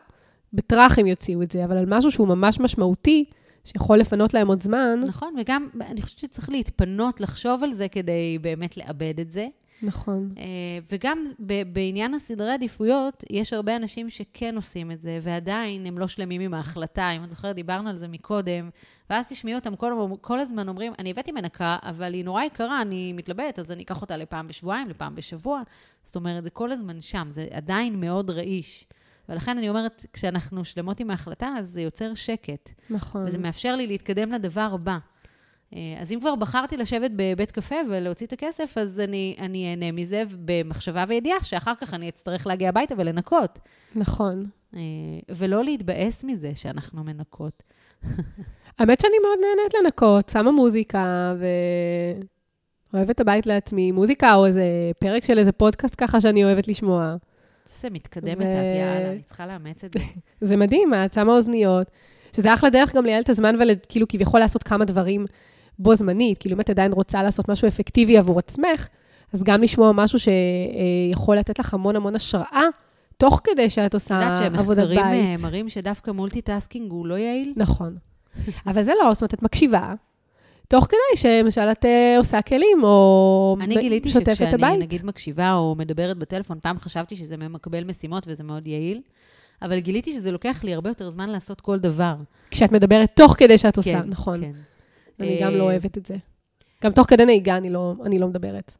בטראח 0.52 0.98
הם 0.98 1.06
יוציאו 1.06 1.42
את 1.42 1.50
זה, 1.50 1.64
אבל 1.64 1.76
על 1.76 1.86
משהו 1.88 2.10
שהוא 2.10 2.28
ממש 2.28 2.60
משמעותי, 2.60 3.24
שיכול 3.64 3.98
לפנות 3.98 4.34
להם 4.34 4.48
עוד 4.48 4.62
זמן, 4.62 5.00
נכון, 5.06 5.34
וגם 5.40 5.68
אני 5.80 6.02
חושבת 6.02 6.18
שצריך 6.18 6.50
להתפנות, 6.50 7.20
לחשוב 7.20 7.64
על 7.64 7.74
זה 7.74 7.88
כדי 7.88 8.38
באמת 8.40 8.76
לאבד 8.76 9.20
את 9.20 9.30
זה. 9.30 9.46
נכון. 9.82 10.34
אה, 10.38 10.44
וגם 10.92 11.24
בעניין 11.72 12.14
הסדרי 12.14 12.52
עדיפויות, 12.52 13.24
יש 13.30 13.52
הרבה 13.52 13.76
אנשים 13.76 14.10
שכן 14.10 14.56
עושים 14.56 14.90
את 14.90 15.00
זה, 15.00 15.18
ועדיין 15.22 15.86
הם 15.86 15.98
לא 15.98 16.08
שלמים 16.08 16.40
עם 16.40 16.54
ההחלטה. 16.54 17.10
אם 17.10 17.24
את 17.24 17.30
זוכרת, 17.30 17.56
דיברנו 17.56 17.88
על 17.88 17.98
זה 17.98 18.08
מקודם, 18.08 18.70
ואז 19.12 19.26
תשמעי 19.26 19.54
אותם 19.54 19.76
כל, 19.76 19.92
כל 20.20 20.40
הזמן 20.40 20.68
אומרים, 20.68 20.92
אני 20.98 21.10
הבאתי 21.10 21.32
מנקה, 21.32 21.76
אבל 21.82 22.14
היא 22.14 22.24
נורא 22.24 22.42
יקרה, 22.42 22.82
אני 22.82 23.12
מתלבט, 23.12 23.58
אז 23.58 23.72
אני 23.72 23.82
אקח 23.82 24.02
אותה 24.02 24.16
לפעם 24.16 24.48
בשבועיים, 24.48 24.88
לפעם 24.88 25.14
בשבוע. 25.14 25.62
זאת 26.04 26.16
אומרת, 26.16 26.44
זה 26.44 26.50
כל 26.50 26.72
הזמן 26.72 27.00
שם, 27.00 27.26
זה 27.30 27.46
עדיין 27.50 28.00
מאוד 28.00 28.30
רעיש. 28.30 28.86
ולכן 29.28 29.58
אני 29.58 29.68
אומרת, 29.68 30.06
כשאנחנו 30.12 30.64
שלמות 30.64 31.00
עם 31.00 31.10
ההחלטה, 31.10 31.48
אז 31.58 31.68
זה 31.68 31.80
יוצר 31.80 32.14
שקט. 32.14 32.70
נכון. 32.90 33.24
וזה 33.26 33.38
מאפשר 33.38 33.76
לי 33.76 33.86
להתקדם 33.86 34.32
לדבר 34.32 34.70
הבא. 34.74 34.98
אה, 35.74 35.96
אז 36.00 36.12
אם 36.12 36.20
כבר 36.20 36.34
בחרתי 36.34 36.76
לשבת 36.76 37.10
בבית 37.16 37.50
קפה 37.50 37.76
ולהוציא 37.90 38.26
את 38.26 38.32
הכסף, 38.32 38.78
אז 38.78 39.00
אני, 39.00 39.36
אני 39.38 39.70
אהנה 39.70 39.92
מזה 39.92 40.22
במחשבה 40.44 41.04
וידיעה 41.08 41.44
שאחר 41.44 41.74
כך 41.80 41.94
אני 41.94 42.08
אצטרך 42.08 42.46
להגיע 42.46 42.68
הביתה 42.68 42.94
ולנקות. 42.98 43.58
נכון. 43.94 44.44
אה, 44.74 44.80
ולא 45.28 45.64
להתבאס 45.64 46.24
מזה 46.24 46.52
שאנחנו 46.54 47.04
מנקות. 47.04 47.62
האמת 48.78 49.00
שאני 49.00 49.16
מאוד 49.22 49.38
נהנית 49.40 49.74
לנקות, 49.74 50.28
שמה 50.28 50.52
מוזיקה 50.52 51.34
ו... 51.38 51.46
אוהבת 52.94 53.10
את 53.10 53.20
הבית 53.20 53.46
לעצמי, 53.46 53.92
מוזיקה 53.92 54.34
או 54.34 54.46
איזה 54.46 54.64
פרק 55.00 55.24
של 55.24 55.38
איזה 55.38 55.52
פודקאסט 55.52 55.94
ככה 55.98 56.20
שאני 56.20 56.44
אוהבת 56.44 56.68
לשמוע. 56.68 57.16
זה 57.80 57.90
מתקדמת 57.90 58.36
ו- 58.38 58.42
את, 58.42 58.74
יאללה, 58.74 59.10
אני 59.10 59.22
צריכה 59.22 59.46
לאמץ 59.46 59.84
את 59.84 59.94
זה. 59.98 60.04
זה 60.48 60.56
מדהים, 60.56 60.94
את 60.94 61.12
שמה 61.12 61.32
אוזניות, 61.32 61.86
שזה 62.36 62.54
אחלה 62.54 62.70
דרך 62.70 62.94
גם 62.94 63.04
לייעל 63.04 63.22
את 63.22 63.28
הזמן 63.28 63.56
וכאילו 63.60 64.08
כביכול 64.08 64.40
לעשות 64.40 64.62
כמה 64.62 64.84
דברים 64.84 65.24
בו 65.78 65.94
זמנית. 65.94 66.38
כאילו 66.38 66.54
אם 66.54 66.60
את 66.60 66.70
עדיין 66.70 66.92
רוצה 66.92 67.22
לעשות 67.22 67.48
משהו 67.48 67.68
אפקטיבי 67.68 68.18
עבור 68.18 68.38
עצמך, 68.38 68.88
אז 69.32 69.42
גם 69.42 69.62
לשמוע 69.62 69.92
משהו 69.92 70.18
שיכול 70.18 71.36
לתת 71.36 71.58
לך 71.58 71.74
המון 71.74 71.96
המון 71.96 72.14
השראה, 72.14 72.62
תוך 73.16 73.40
כדי 73.44 73.70
שאת 73.70 73.86
את 73.86 73.94
עושה 73.94 74.14
יודעת 74.14 74.54
עבודת 74.58 74.88
שמחקרים 74.88 75.14
אה, 75.14 75.34
בית. 75.36 75.44
מראים 75.44 75.68
שדווקא 75.68 76.10
multitasking 76.10 76.90
הוא 76.90 77.06
לא 77.06 77.14
יעיל? 77.14 77.52
נכון. 77.56 77.96
אבל 78.66 78.82
זה 78.82 78.92
לא, 79.02 79.12
זאת 79.12 79.22
אומרת, 79.22 79.34
את 79.34 79.42
מקשיבה, 79.42 79.94
תוך 80.68 80.84
כדי 80.84 81.16
שלמשל 81.16 81.60
את 81.72 81.84
אה, 81.84 82.14
עושה 82.18 82.42
כלים, 82.42 82.84
או 82.84 83.56
אני 83.60 83.76
ב- 83.76 83.80
גיליתי 83.80 84.08
שוטפת 84.08 84.28
את 84.28 84.36
שכשאני 84.36 84.54
הבית. 84.54 84.80
נגיד 84.80 85.04
מקשיבה 85.04 85.52
או 85.54 85.74
מדברת 85.78 86.18
בטלפון, 86.18 86.58
פעם 86.62 86.78
חשבתי 86.78 87.16
שזה 87.16 87.36
ממקבל 87.36 87.84
משימות 87.84 88.24
וזה 88.26 88.44
מאוד 88.44 88.66
יעיל, 88.66 89.00
אבל 89.62 89.78
גיליתי 89.78 90.12
שזה 90.12 90.30
לוקח 90.30 90.64
לי 90.64 90.74
הרבה 90.74 90.90
יותר 90.90 91.10
זמן 91.10 91.30
לעשות 91.30 91.60
כל 91.60 91.78
דבר. 91.78 92.14
כשאת 92.50 92.72
מדברת 92.72 93.10
תוך 93.16 93.34
כדי 93.38 93.58
שאת 93.58 93.76
עושה, 93.76 94.02
כן, 94.02 94.08
נכון. 94.08 94.40
כן. 94.40 94.52
אני 95.20 95.38
גם 95.42 95.52
אה, 95.52 95.58
לא 95.58 95.64
אוהבת 95.64 95.98
את 95.98 96.06
זה. 96.06 96.16
גם 96.84 96.92
תוך 96.92 97.06
כדי 97.10 97.24
נהיגה 97.24 97.56
אני 97.56 97.70
לא, 97.70 97.94
אני 98.04 98.18
לא 98.18 98.28
מדברת. 98.28 98.72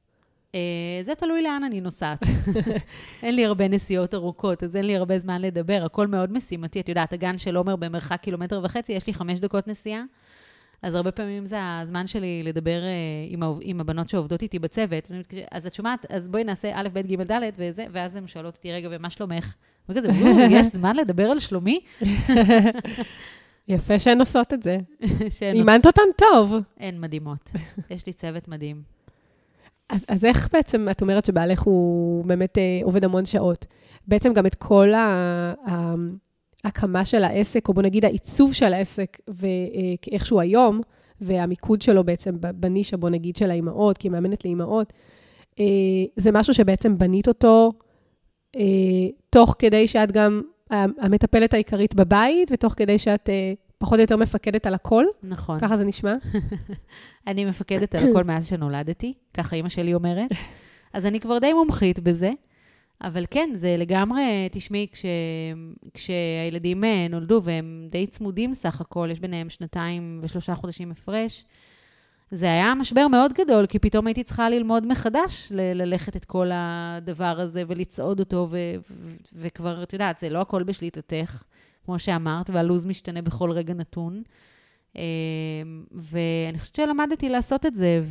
אה, 0.55 0.61
זה 1.03 1.15
תלוי 1.15 1.43
לאן 1.43 1.65
אני 1.65 1.81
נוסעת. 1.81 2.23
אין 3.23 3.35
לי 3.35 3.45
הרבה 3.45 3.69
נסיעות 3.69 4.15
ארוכות, 4.15 4.63
אז 4.63 4.77
אין 4.77 4.85
לי 4.85 4.97
הרבה 4.97 5.19
זמן 5.19 5.43
לדבר. 5.43 5.83
הכל 5.85 6.07
מאוד 6.07 6.33
משימתי. 6.33 6.81
את 6.81 6.89
יודעת, 6.89 7.13
הגן 7.13 7.39
של 7.39 7.57
עומר 7.57 7.77
במרחק 7.77 8.21
קילומטר 8.21 8.61
וחצי, 8.65 8.93
יש 8.93 9.07
לי 9.07 9.15
חמש 9.15 9.39
דקות 9.39 9.69
נסיעה. 9.69 10.03
אז 10.83 10.95
הרבה 10.95 11.13
פעמים 11.13 11.47
זה 11.47 11.57
הזמן 11.81 12.07
שלי 12.07 12.43
לדבר 12.43 12.83
אה, 12.83 12.89
עם, 13.29 13.41
עם 13.61 13.81
הבנות 13.81 14.09
שעובדות 14.09 14.43
איתי 14.43 14.59
בצוות. 14.59 15.11
אז 15.51 15.67
את 15.67 15.75
שומעת, 15.75 16.07
אז 16.11 16.29
בואי 16.29 16.45
נעשה 16.45 16.71
א', 16.75 16.89
ב', 16.93 16.99
ג', 16.99 17.23
ד', 17.23 17.51
וזה, 17.59 17.87
ואז 17.93 18.17
הן 18.17 18.27
שואלות 18.27 18.57
אותי, 18.57 18.73
רגע, 18.73 18.89
ומה 18.93 19.11
שלומך? 19.11 19.55
וכזה, 19.89 20.09
"או, 20.09 20.15
יש 20.59 20.67
זמן 20.67 20.97
לדבר 20.97 21.31
על 21.31 21.39
שלומי? 21.39 21.81
יפה 23.69 23.99
שהן 23.99 24.21
עושות 24.21 24.53
את 24.55 24.63
זה. 24.63 24.79
אימנת 25.43 25.87
אותן 25.87 26.03
טוב. 26.17 26.55
הן 26.81 27.01
מדהימות. 27.01 27.51
יש 27.91 28.07
לי 28.07 28.13
צוות 28.13 28.49
מדהים. 28.49 29.02
אז, 29.93 30.05
אז 30.09 30.25
איך 30.25 30.49
בעצם 30.53 30.89
את 30.91 31.03
אומרת 31.03 31.27
שבעלך 31.27 31.63
הוא 31.63 32.25
באמת 32.25 32.59
אה, 32.59 32.81
עובד 32.83 33.05
המון 33.05 33.25
שעות? 33.25 33.67
בעצם 34.09 34.33
גם 34.33 34.47
את 34.47 34.55
כל 34.55 34.93
ההקמה 36.65 37.05
של 37.05 37.25
העסק, 37.25 37.69
או 37.69 37.75
בוא 37.75 37.83
נגיד 37.83 38.05
העיצוב 38.05 38.53
של 38.55 38.73
העסק, 38.73 39.19
ואיך 39.29 40.27
שהוא 40.27 40.41
היום, 40.41 40.81
והמיקוד 41.21 41.83
שלו 41.83 42.05
בעצם 42.05 42.35
בנישה, 42.55 42.97
בוא 42.97 43.11
נגיד, 43.11 43.37
של 43.37 43.51
האימהות, 43.51 43.99
כי 43.99 44.09
היא 44.09 44.13
מאמנת 44.13 44.45
לאימהות, 44.45 44.93
אה, 45.61 45.65
זה 46.17 46.33
משהו 46.33 46.55
שבעצם 46.55 46.99
בנית 46.99 47.29
אותו 47.29 47.73
אה, 48.57 48.63
תוך 49.31 49.57
כדי 49.59 49.89
שאת 49.89 50.13
גם 50.13 50.43
המטפלת 50.71 51.55
העיקרית 51.55 51.95
בבית, 51.95 52.49
ותוך 52.53 52.75
כדי 52.77 52.99
שאת 52.99 53.29
אה, 53.29 53.53
פחות 53.83 53.99
או 53.99 54.01
יותר 54.01 54.17
מפקדת 54.17 54.67
על 54.67 54.75
הכל? 54.75 55.05
נכון. 55.23 55.61
ככה 55.61 55.77
זה 55.77 55.85
נשמע? 55.85 56.15
אני 57.27 57.45
מפקדת 57.45 57.95
על 57.95 58.11
הכל 58.11 58.25
מאז 58.25 58.47
שנולדתי, 58.47 59.15
ככה 59.35 59.57
אימא 59.57 59.69
שלי 59.69 59.95
אומרת. 59.95 60.31
אז 60.93 61.07
אני 61.07 61.21
כבר 61.21 61.39
די 61.39 61.53
מומחית 61.53 62.01
בזה. 62.01 62.31
אבל 63.01 63.25
כן, 63.31 63.51
זה 63.55 63.77
לגמרי, 63.79 64.49
תשמעי, 64.53 64.87
כש, 64.93 65.05
כשהילדים 65.95 66.85
אה, 66.85 67.07
נולדו, 67.11 67.41
והם 67.45 67.89
די 67.91 68.07
צמודים 68.07 68.55
סך 68.55 68.81
הכל, 68.81 69.09
יש 69.13 69.21
ביניהם 69.21 69.51
שנתיים 69.51 70.21
ושלושה 70.23 70.55
חודשים 70.55 70.91
הפרש, 70.91 71.45
זה 72.31 72.47
היה 72.47 72.75
משבר 72.75 73.09
מאוד 73.09 73.33
גדול, 73.33 73.67
כי 73.67 73.79
פתאום 73.79 74.07
הייתי 74.07 74.25
צריכה 74.25 74.51
ללמוד 74.51 74.87
מחדש 74.87 75.49
ל- 75.51 75.83
ללכת 75.83 76.17
את 76.17 76.25
כל 76.25 76.51
הדבר 76.55 77.41
הזה 77.41 77.63
ולצעוד 77.69 78.21
אותו, 78.21 78.47
ו- 78.51 78.57
ו- 78.91 79.15
וכבר, 79.35 79.83
את 79.83 79.93
יודעת, 79.93 80.19
זה 80.19 80.31
לא 80.31 80.41
הכל 80.41 80.63
בשליטתך, 80.63 81.43
כמו 81.85 81.99
שאמרת, 81.99 82.51
והלו"ז 82.51 82.85
משתנה 82.85 83.23
בכל 83.23 83.51
רגע 83.51 83.75
נתון. 83.75 84.23
אה, 84.97 85.03
ואני 85.93 86.59
חושבת 86.59 86.77
שלמדתי 86.77 87.29
לעשות 87.29 87.67
את 87.67 87.75
זה, 87.75 88.03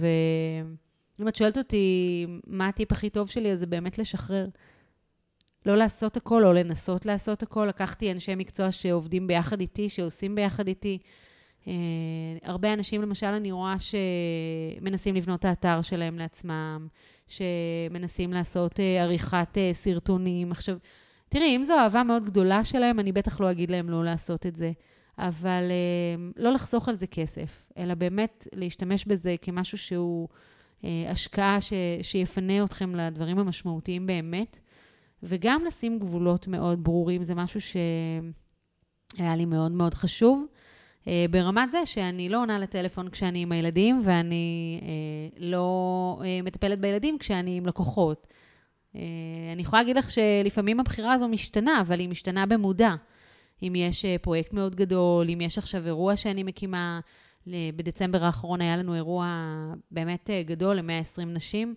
ואם 1.20 1.28
את 1.28 1.36
שואלת 1.36 1.58
אותי 1.58 2.26
מה 2.48 2.68
הטיפ 2.68 2.92
הכי 2.92 3.10
טוב 3.10 3.30
שלי, 3.30 3.52
אז 3.52 3.60
זה 3.60 3.68
באמת 3.68 3.98
לשחרר. 3.98 4.48
לא 5.66 5.76
לעשות 5.76 6.18
הכל, 6.18 6.46
או 6.46 6.54
לנסות 6.54 7.06
לעשות 7.06 7.44
הכל. 7.44 7.66
לקחתי 7.66 8.12
אנשי 8.12 8.36
מקצוע 8.36 8.72
שעובדים 8.72 9.28
ביחד 9.28 9.62
איתי, 9.62 9.90
שעושים 9.90 10.36
ביחד 10.36 10.68
איתי. 10.68 10.98
אה, 11.68 11.74
הרבה 12.44 12.74
אנשים, 12.74 13.02
למשל, 13.02 13.28
אני 13.28 13.52
רואה 13.52 13.76
שמנסים 13.80 15.16
לבנות 15.16 15.40
את 15.40 15.46
האתר 15.46 15.82
שלהם 15.82 16.18
לעצמם, 16.18 16.88
שמנסים 17.28 18.34
לעשות 18.34 18.80
אה, 18.80 19.04
עריכת 19.04 19.58
אה, 19.58 19.70
סרטונים. 19.74 20.52
עכשיו, 20.52 20.78
תראי, 21.34 21.56
אם 21.56 21.64
זו 21.64 21.74
אהבה 21.80 22.04
מאוד 22.04 22.26
גדולה 22.26 22.64
שלהם, 22.64 23.00
אני 23.00 23.12
בטח 23.12 23.40
לא 23.40 23.52
אגיד 23.52 23.72
להם 23.72 23.90
לא 23.90 24.04
לעשות 24.04 24.46
את 24.46 24.56
זה. 24.56 24.72
אבל 25.18 25.64
אה, 25.72 26.26
לא 26.36 26.52
לחסוך 26.52 26.90
על 26.90 26.96
זה 26.96 27.08
כסף, 27.08 27.64
אלא 27.78 27.94
באמת 27.94 28.48
להשתמש 28.56 29.06
בזה 29.06 29.36
כמשהו 29.42 29.78
שהוא 29.78 30.28
אה, 30.84 31.06
השקעה 31.10 31.62
ש, 31.62 31.74
שיפנה 32.02 32.64
אתכם 32.64 32.96
לדברים 32.96 33.40
המשמעותיים 33.40 34.08
באמת, 34.08 34.60
וגם 35.24 35.62
לשים 35.68 36.00
גבולות 36.00 36.48
מאוד 36.48 36.84
ברורים, 36.84 37.24
זה 37.24 37.36
משהו 37.36 37.62
שהיה 37.62 39.36
לי 39.36 39.46
מאוד 39.46 39.72
מאוד 39.72 39.94
חשוב. 39.94 40.46
אה, 41.08 41.26
ברמת 41.30 41.72
זה 41.72 41.86
שאני 41.86 42.30
לא 42.30 42.42
עונה 42.42 42.60
לטלפון 42.60 43.10
כשאני 43.10 43.42
עם 43.42 43.52
הילדים, 43.52 44.00
ואני 44.04 44.80
אה, 44.82 44.88
לא 45.38 46.22
אה, 46.26 46.40
מטפלת 46.44 46.80
בילדים 46.80 47.18
כשאני 47.18 47.58
עם 47.58 47.66
לקוחות. 47.66 48.28
אה, 48.96 49.02
אני 49.54 49.62
יכולה 49.62 49.82
להגיד 49.82 49.98
לך 49.98 50.12
שלפעמים 50.12 50.80
הבחירה 50.80 51.14
הזו 51.14 51.28
משתנה, 51.28 51.82
אבל 51.82 52.00
היא 52.00 52.10
משתנה 52.10 52.46
במודע. 52.46 52.96
אם 53.64 53.74
יש 53.76 54.06
אה, 54.06 54.16
פרויקט 54.22 54.54
מאוד 54.54 54.76
גדול, 54.76 55.30
אם 55.30 55.42
יש 55.42 55.58
עכשיו 55.58 55.88
אירוע 55.88 56.16
שאני 56.16 56.44
מקימה, 56.44 57.00
בדצמבר 57.48 58.24
האחרון 58.24 58.62
היה 58.62 58.78
לנו 58.78 58.96
אירוע 58.96 59.26
באמת 59.92 60.30
אה, 60.30 60.44
גדול 60.44 60.76
ל-120 60.76 61.26
נשים, 61.26 61.76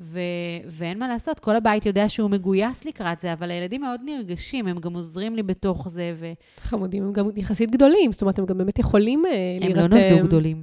ו- 0.00 0.20
ואין 0.66 0.98
מה 0.98 1.08
לעשות, 1.08 1.40
כל 1.40 1.56
הבית 1.56 1.86
יודע 1.86 2.08
שהוא 2.08 2.30
מגויס 2.30 2.84
לקראת 2.84 3.20
זה, 3.20 3.32
אבל 3.32 3.50
הילדים 3.50 3.80
מאוד 3.80 4.00
נרגשים, 4.04 4.66
הם 4.66 4.78
גם 4.78 4.94
עוזרים 4.94 5.36
לי 5.36 5.42
בתוך 5.42 5.88
זה, 5.88 6.14
והם 6.16 6.34
חמודים, 6.60 7.02
הם 7.02 7.12
גם 7.12 7.28
יחסית 7.36 7.70
גדולים, 7.70 8.12
זאת 8.12 8.22
אומרת, 8.22 8.38
הם 8.38 8.46
גם 8.46 8.58
באמת 8.58 8.78
יכולים 8.78 9.22
אה, 9.26 9.32
להירתם. 9.60 9.96
לא 9.96 10.02
נולדו 10.10 10.26
גדולים. 10.26 10.62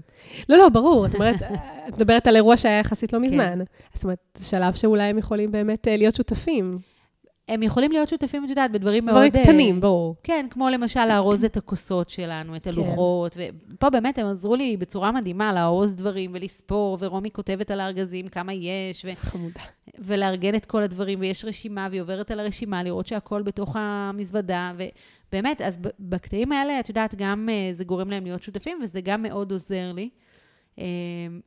לא, 0.50 0.58
לא, 0.58 0.70
ברור. 0.70 1.06
את 1.06 1.16
אומרת, 1.16 1.42
את 1.88 1.94
מדברת 1.96 2.28
על 2.28 2.36
אירוע 2.36 2.58
שהיה 2.58 2.80
יחסית 2.80 3.12
כן. 3.12 3.18
לא 3.18 3.24
מזמן. 3.24 3.60
זאת 3.94 4.04
אומרת, 4.04 4.20
זה 4.38 4.46
שלב 4.46 4.74
שאולי 4.74 5.04
הם 5.04 5.18
יכולים 5.18 5.52
באמת 5.52 5.88
אה, 5.88 5.98
להיות 5.98 6.16
שותפים. 6.16 6.78
הם 7.48 7.64
יכולים 7.64 7.92
להיות 7.92 8.10
שותפים, 8.10 8.46
את 8.46 8.50
יודעת, 8.50 8.72
בדברים 8.72 9.06
מאוד... 9.06 9.16
דברים 9.16 9.32
אה, 9.36 9.44
קטנים, 9.44 9.82
ברור. 9.82 10.16
כן, 10.24 10.46
כמו 10.50 10.70
למשל 10.70 11.06
לארוז 11.06 11.44
את 11.44 11.58
הכוסות 11.58 12.10
שלנו, 12.10 12.56
את 12.56 12.68
הלוחות, 12.68 13.38
ופה 13.38 13.90
באמת 13.90 14.18
הם 14.18 14.28
עזרו 14.28 14.56
לי 14.56 14.78
בצורה 14.78 15.12
מדהימה 15.12 15.54
לארוז 15.54 15.96
דברים 15.96 16.32
ולספור, 16.34 16.98
ורומי 17.02 17.32
כותבת 17.32 17.72
על 17.72 17.80
הארגזים 17.80 18.28
כמה 18.28 18.54
יש, 18.54 19.06
ו- 19.06 19.16
חמודה. 19.16 19.62
ולארגן 20.00 20.56
את 20.56 20.66
כל 20.66 20.84
הדברים, 20.84 21.20
ויש 21.20 21.46
רשימה, 21.46 21.88
והיא 21.90 22.02
עוברת 22.02 22.32
על 22.32 22.40
הרשימה, 22.40 22.84
לראות 22.84 23.08
שהכל 23.08 23.42
בתוך 23.42 23.76
המזוודה, 23.80 24.72
ובאמת, 24.76 25.62
אז 25.62 25.80
בקטעים 26.00 26.52
האלה, 26.52 26.80
את 26.80 26.90
יודעת, 26.90 27.16
גם 27.16 27.50
אה, 27.52 27.70
זה 27.74 27.84
גורם 27.84 28.10
להם 28.10 28.24
להיות 28.24 28.44
שותפים, 28.44 28.80
וזה 28.84 29.02
גם 29.02 29.22
מאוד 29.22 29.52
עוזר 29.52 29.92
לי. 29.92 30.10
אה, 30.80 30.86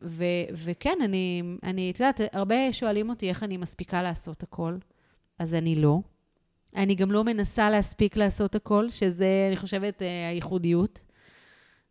ו- 0.02 0.24
וכן, 0.52 0.98
אני, 1.04 1.42
אני, 1.62 1.90
את 1.90 2.00
יודעת, 2.00 2.20
הרבה 2.32 2.72
שואלים 2.72 3.08
אותי 3.08 3.28
איך 3.28 3.42
אני 3.42 3.56
מספיקה 3.56 4.02
לעשות 4.02 4.42
הכל, 4.42 4.74
אז 5.40 5.54
אני 5.54 5.74
לא. 5.74 6.00
אני 6.76 6.94
גם 6.94 7.12
לא 7.12 7.24
מנסה 7.24 7.70
להספיק 7.70 8.16
לעשות 8.16 8.54
הכל, 8.54 8.90
שזה, 8.90 9.46
אני 9.48 9.56
חושבת, 9.56 10.02
אה, 10.02 10.28
הייחודיות. 10.28 11.02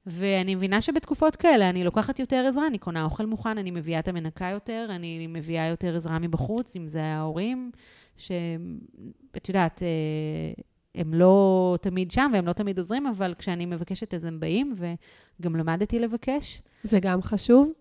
ואני 0.06 0.56
מבינה 0.56 0.82
שבתקופות 0.82 1.36
כאלה 1.36 1.70
אני 1.70 1.84
לוקחת 1.84 2.20
יותר 2.20 2.46
עזרה, 2.48 2.68
אני 2.68 2.78
קונה 2.78 3.04
אוכל 3.04 3.26
מוכן, 3.26 3.58
אני 3.58 3.72
מביאה 3.72 4.00
את 4.00 4.08
המנקה 4.08 4.46
יותר, 4.46 4.88
אני 4.90 5.28
מביאה 5.28 5.68
יותר 5.68 5.96
עזרה 5.96 6.20
מבחוץ, 6.20 6.76
אם 6.76 6.88
זה 6.88 7.04
ההורים, 7.04 7.72
שאת 8.18 9.48
יודעת, 9.48 9.84
אה, 9.84 10.62
הם 10.96 11.14
לא 11.14 11.78
תמיד 11.82 12.12
שם 12.12 12.32
והם 12.34 12.46
לא 12.46 12.54
תמיד 12.54 12.78
עוזרים, 12.78 13.08
אבל 13.08 13.34
כשאני 13.38 13.66
מבקשת 13.66 14.14
אז 14.14 14.26
הם 14.26 14.40
באים, 14.40 14.76
וגם 14.76 15.56
למדתי 15.56 16.00
לבקש. 16.00 16.62
זה 16.84 17.00
גם 17.00 17.22
חשוב. 17.22 17.72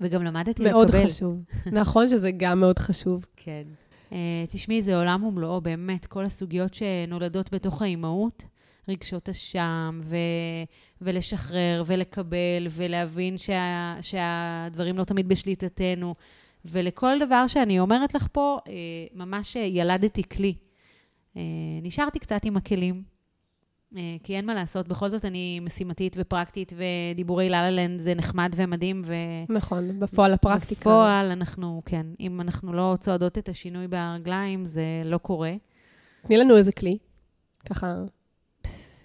וגם 0.00 0.22
למדתי 0.22 0.62
מאוד 0.62 0.88
לקבל. 0.88 0.98
מאוד 0.98 1.10
חשוב. 1.10 1.36
נכון 1.72 2.08
שזה 2.08 2.30
גם 2.30 2.60
מאוד 2.60 2.78
חשוב. 2.78 3.26
כן. 3.36 3.64
Uh, 4.12 4.14
תשמעי, 4.48 4.82
זה 4.82 4.96
עולם 4.96 5.24
ומלואו, 5.24 5.60
באמת, 5.60 6.06
כל 6.06 6.24
הסוגיות 6.24 6.74
שנולדות 6.74 7.54
בתוך 7.54 7.82
האימהות, 7.82 8.44
רגשות 8.88 9.28
אשם, 9.28 10.00
ו... 10.04 10.16
ולשחרר, 11.00 11.82
ולקבל, 11.86 12.66
ולהבין 12.70 13.38
שה... 13.38 13.96
שהדברים 14.00 14.98
לא 14.98 15.04
תמיד 15.04 15.28
בשליטתנו. 15.28 16.14
ולכל 16.64 17.18
דבר 17.20 17.46
שאני 17.46 17.80
אומרת 17.80 18.14
לך 18.14 18.26
פה, 18.32 18.58
uh, 18.64 18.70
ממש 19.14 19.56
ילדתי 19.56 20.22
כלי. 20.22 20.54
Uh, 21.34 21.38
נשארתי 21.82 22.18
קצת 22.18 22.44
עם 22.44 22.56
הכלים, 22.56 22.94
אה, 22.94 23.11
כי 24.22 24.36
אין 24.36 24.46
מה 24.46 24.54
לעשות, 24.54 24.88
בכל 24.88 25.08
זאת 25.08 25.24
אני 25.24 25.60
משימתית 25.60 26.16
ופרקטית, 26.18 26.72
ודיבורי 26.76 27.48
לה 27.48 27.70
לנד 27.70 28.00
זה 28.00 28.14
נחמד 28.14 28.52
ומדהים, 28.56 29.02
ו... 29.04 29.14
נכון, 29.48 30.00
בפועל 30.00 30.32
הפרקטיקה. 30.32 30.80
בפועל 30.80 31.30
אנחנו, 31.30 31.82
כן, 31.86 32.06
אם 32.20 32.40
אנחנו 32.40 32.72
לא 32.72 32.96
צועדות 33.00 33.38
את 33.38 33.48
השינוי 33.48 33.88
ברגליים, 33.88 34.64
זה 34.64 34.84
לא 35.04 35.18
קורה. 35.18 35.52
תני 36.26 36.36
לנו 36.36 36.56
איזה 36.56 36.72
כלי, 36.72 36.98
ככה. 37.68 37.94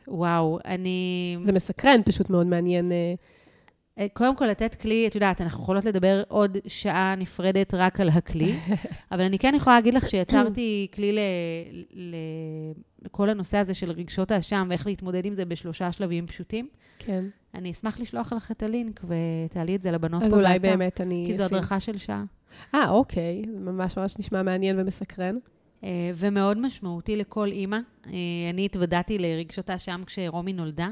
וואו, 0.07 0.59
אני... 0.65 1.37
זה 1.41 1.53
מסקרן, 1.53 2.01
פשוט 2.05 2.29
מאוד 2.29 2.47
מעניין. 2.47 2.91
אה, 3.99 4.07
קודם 4.13 4.35
כל, 4.35 4.45
לתת 4.45 4.75
כלי, 4.75 5.07
את 5.07 5.15
יודעת, 5.15 5.41
אנחנו 5.41 5.63
יכולות 5.63 5.85
לדבר 5.85 6.23
עוד 6.27 6.57
שעה 6.67 7.15
נפרדת 7.17 7.73
רק 7.73 7.99
על 7.99 8.09
הכלי, 8.09 8.53
אבל 9.11 9.21
אני 9.21 9.39
כן 9.39 9.53
יכולה 9.55 9.75
להגיד 9.75 9.93
לך 9.93 10.07
שיצרתי 10.07 10.87
כלי 10.93 11.11
ל... 11.11 11.19
ל... 11.93 12.15
לכל 13.01 13.29
הנושא 13.29 13.57
הזה 13.57 13.73
של 13.73 13.91
רגשות 13.91 14.31
האשם 14.31 14.67
ואיך 14.69 14.87
להתמודד 14.87 15.25
עם 15.25 15.33
זה 15.33 15.45
בשלושה 15.45 15.91
שלבים 15.91 16.27
פשוטים. 16.27 16.67
כן. 16.99 17.25
אני 17.53 17.71
אשמח 17.71 17.99
לשלוח 17.99 18.33
לך 18.33 18.51
את 18.51 18.63
הלינק 18.63 19.01
ותעלי 19.03 19.75
את 19.75 19.81
זה 19.81 19.91
לבנות 19.91 20.21
פה 20.21 20.27
אז 20.27 20.33
אולי 20.33 20.59
באמת 20.59 21.01
אני... 21.01 21.25
כי 21.27 21.37
זו 21.37 21.43
הדרכה 21.43 21.79
של 21.79 21.97
שעה. 21.97 22.23
אה, 22.75 22.89
אוקיי. 22.89 23.41
זה 23.53 23.59
ממש 23.59 23.97
ממש 23.97 24.19
נשמע 24.19 24.43
מעניין 24.43 24.79
ומסקרן. 24.79 25.37
אה, 25.83 26.11
ומאוד 26.15 26.57
משמעותי 26.57 27.15
לכל 27.15 27.47
אימא. 27.51 27.77
אה, 28.05 28.11
אני 28.53 28.65
התוודעתי 28.65 29.17
לרגשות 29.17 29.69
האשם 29.69 30.03
כשרומי 30.05 30.53
נולדה. 30.53 30.89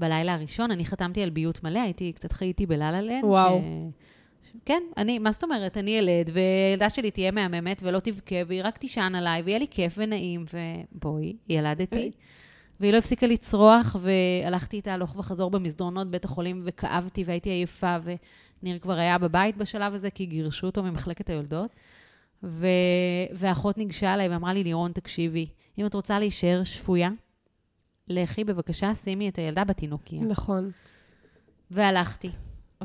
בלילה 0.00 0.34
הראשון, 0.34 0.70
אני 0.70 0.84
חתמתי 0.84 1.22
על 1.22 1.30
ביות 1.30 1.64
מלא, 1.64 1.78
הייתי, 1.78 2.12
קצת 2.12 2.32
חייתי 2.32 2.66
בלה 2.66 2.92
לנד. 2.92 3.24
וואו. 3.24 3.60
ש... 3.60 4.56
כן, 4.64 4.82
אני, 4.96 5.18
מה 5.18 5.32
זאת 5.32 5.44
אומרת? 5.44 5.76
אני 5.76 5.90
ילד, 5.90 6.30
וילדה 6.32 6.90
שלי 6.90 7.10
תהיה 7.10 7.30
מהממת 7.30 7.82
ולא 7.84 7.98
תבכה, 7.98 8.36
והיא 8.46 8.60
רק 8.64 8.78
תישן 8.78 9.12
עליי, 9.14 9.42
ויהיה 9.42 9.58
לי 9.58 9.66
כיף 9.70 9.94
ונעים, 9.96 10.44
ובואי, 10.54 11.36
ילדתי. 11.48 12.10
והיא 12.80 12.92
לא 12.92 12.98
הפסיקה 12.98 13.26
לצרוח, 13.26 13.96
והלכתי 14.00 14.76
איתה 14.76 14.94
הלוך 14.94 15.16
וחזור 15.16 15.50
במסדרונות 15.50 16.10
בית 16.10 16.24
החולים, 16.24 16.62
וכאבתי, 16.64 17.24
והייתי 17.24 17.50
עייפה, 17.50 17.96
וניר 18.62 18.78
כבר 18.78 18.98
היה 18.98 19.18
בבית 19.18 19.56
בשלב 19.56 19.94
הזה, 19.94 20.10
כי 20.10 20.26
גירשו 20.26 20.66
אותו 20.66 20.82
ממחלקת 20.82 21.30
היולדות. 21.30 21.70
ו... 22.42 22.66
ואחות 23.32 23.78
ניגשה 23.78 24.14
אליי 24.14 24.28
ואמרה 24.28 24.54
לי, 24.54 24.64
לירון, 24.64 24.92
תקשיבי, 24.92 25.46
אם 25.78 25.86
את 25.86 25.94
רוצה 25.94 26.18
להישאר 26.18 26.64
שפויה, 26.64 27.10
לכי 28.10 28.44
בבקשה, 28.44 28.94
שימי 28.94 29.28
את 29.28 29.36
הילדה 29.38 29.64
בתינוקיה. 29.64 30.20
נכון. 30.20 30.70
והלכתי, 31.70 32.30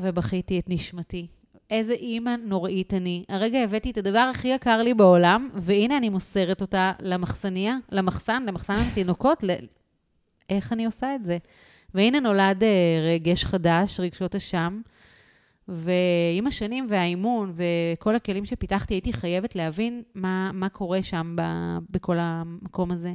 ובכיתי 0.00 0.58
את 0.58 0.64
נשמתי. 0.68 1.26
איזה 1.70 1.92
אימא 1.92 2.34
נוראית 2.44 2.94
אני. 2.94 3.24
הרגע 3.28 3.58
הבאתי 3.58 3.90
את 3.90 3.98
הדבר 3.98 4.18
הכי 4.34 4.48
יקר 4.48 4.82
לי 4.82 4.94
בעולם, 4.94 5.48
והנה 5.54 5.96
אני 5.96 6.08
מוסרת 6.08 6.60
אותה 6.60 6.92
למחסניה, 7.00 7.76
למחסן, 7.92 8.42
למחסן 8.46 8.78
התינוקות. 8.92 9.42
ל... 9.42 9.50
איך 10.50 10.72
אני 10.72 10.84
עושה 10.84 11.14
את 11.14 11.24
זה? 11.24 11.38
והנה 11.94 12.20
נולד 12.20 12.62
uh, 12.62 12.66
רגש 13.14 13.44
חדש, 13.44 14.00
רגשות 14.00 14.34
אשם. 14.34 14.80
ועם 15.68 16.46
השנים 16.46 16.86
והאימון 16.90 17.52
וכל 17.54 18.14
הכלים 18.14 18.44
שפיתחתי, 18.44 18.94
הייתי 18.94 19.12
חייבת 19.12 19.56
להבין 19.56 20.02
מה, 20.14 20.50
מה 20.54 20.68
קורה 20.68 21.02
שם 21.02 21.36
ב, 21.38 21.42
בכל 21.90 22.16
המקום 22.18 22.90
הזה. 22.90 23.14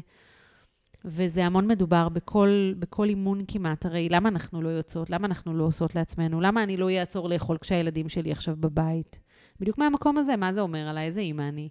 וזה 1.06 1.46
המון 1.46 1.68
מדובר 1.68 2.10
בכל, 2.10 2.74
בכל 2.80 3.10
אימון 3.10 3.42
כמעט. 3.48 3.86
הרי 3.86 4.10
למה 4.10 4.30
אנחנו 4.30 4.62
לא 4.62 4.70
יוצאות? 4.70 5.10
למה 5.10 5.28
אנחנו 5.28 5.54
לא 5.54 5.64
עושות 5.64 5.96
לעצמנו? 5.96 6.42
למה 6.42 6.64
אני 6.64 6.78
לא 6.78 6.90
אעצור 6.92 7.30
לאכול 7.30 7.58
כשהילדים 7.58 8.10
שלי 8.10 8.32
עכשיו 8.32 8.56
בבית? 8.60 9.20
בדיוק 9.60 9.78
מהמקום 9.78 10.18
הזה, 10.18 10.36
מה 10.36 10.54
זה 10.54 10.62
אומר 10.62 10.88
עליי? 10.88 11.06
איזה 11.06 11.22
אימא 11.22 11.42
אני? 11.42 11.70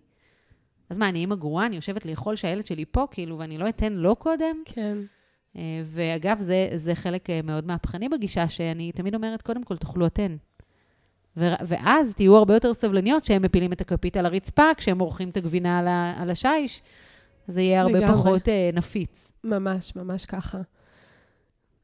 אז 0.90 0.98
מה, 0.98 1.08
אני 1.08 1.18
אימא 1.18 1.34
גרועה? 1.34 1.66
אני 1.66 1.76
יושבת 1.76 2.06
לאכול 2.06 2.36
כשהילד 2.36 2.66
שלי 2.66 2.84
פה, 2.84 3.06
כאילו, 3.10 3.38
ואני 3.38 3.58
לא 3.58 3.68
אתן 3.68 3.92
לו 3.92 4.16
קודם? 4.16 4.56
כן. 4.64 4.98
אה, 5.56 5.82
ואגב, 5.84 6.40
זה, 6.40 6.68
זה 6.74 6.94
חלק 6.94 7.30
אה, 7.30 7.40
מאוד 7.44 7.66
מהפכני 7.66 8.08
בגישה, 8.08 8.48
שאני 8.48 8.92
תמיד 8.92 9.14
אומרת, 9.14 9.42
קודם 9.42 9.64
כל, 9.64 9.76
תאכלו 9.76 10.06
אתן. 10.06 10.36
ו- 11.36 11.54
ואז 11.66 12.14
תהיו 12.14 12.36
הרבה 12.36 12.54
יותר 12.54 12.74
סבלניות 12.74 13.24
שהם 13.24 13.42
מפילים 13.42 13.72
את 13.72 13.80
הכפית 13.80 14.16
על 14.16 14.26
הרצפה, 14.26 14.64
כשהם 14.76 14.98
עורכים 14.98 15.28
את 15.28 15.36
הגבינה 15.36 15.78
על, 15.78 15.88
ה- 15.88 16.14
על 16.22 16.30
השיש. 16.30 16.82
זה 17.50 17.62
יהיה 17.62 17.80
הרבה 17.80 17.98
לגמרי. 17.98 18.14
פחות 18.14 18.48
אה, 18.48 18.70
נפיץ. 18.74 19.28
ממש, 19.44 19.96
ממש 19.96 20.26
ככה. 20.26 20.58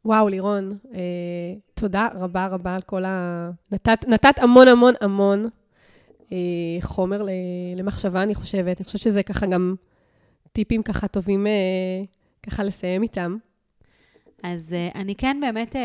וואו, 0.05 0.29
לירון, 0.29 0.79
אה, 0.95 1.01
תודה 1.75 2.09
רבה 2.15 2.47
רבה 2.47 2.75
על 2.75 2.81
כל 2.83 3.05
ה... 3.05 3.51
נתת, 3.73 4.05
נתת 4.09 4.39
המון 4.39 4.69
המון 4.69 4.95
המון 5.01 5.45
אה, 6.33 6.39
חומר 6.81 7.23
ל, 7.23 7.29
למחשבה, 7.77 8.23
אני 8.23 8.35
חושבת. 8.35 8.81
אני 8.81 8.85
חושבת 8.85 9.03
שזה 9.03 9.23
ככה 9.23 9.47
גם 9.47 9.75
טיפים 10.53 10.83
ככה 10.83 11.09
טובים 11.09 11.47
אה, 11.47 11.53
ככה 12.43 12.65
לסיים 12.65 13.03
איתם. 13.03 13.37
אז 14.43 14.75
uh, 14.75 14.99
אני 14.99 15.15
כן 15.15 15.37
באמת, 15.41 15.77
uh, 15.77 15.79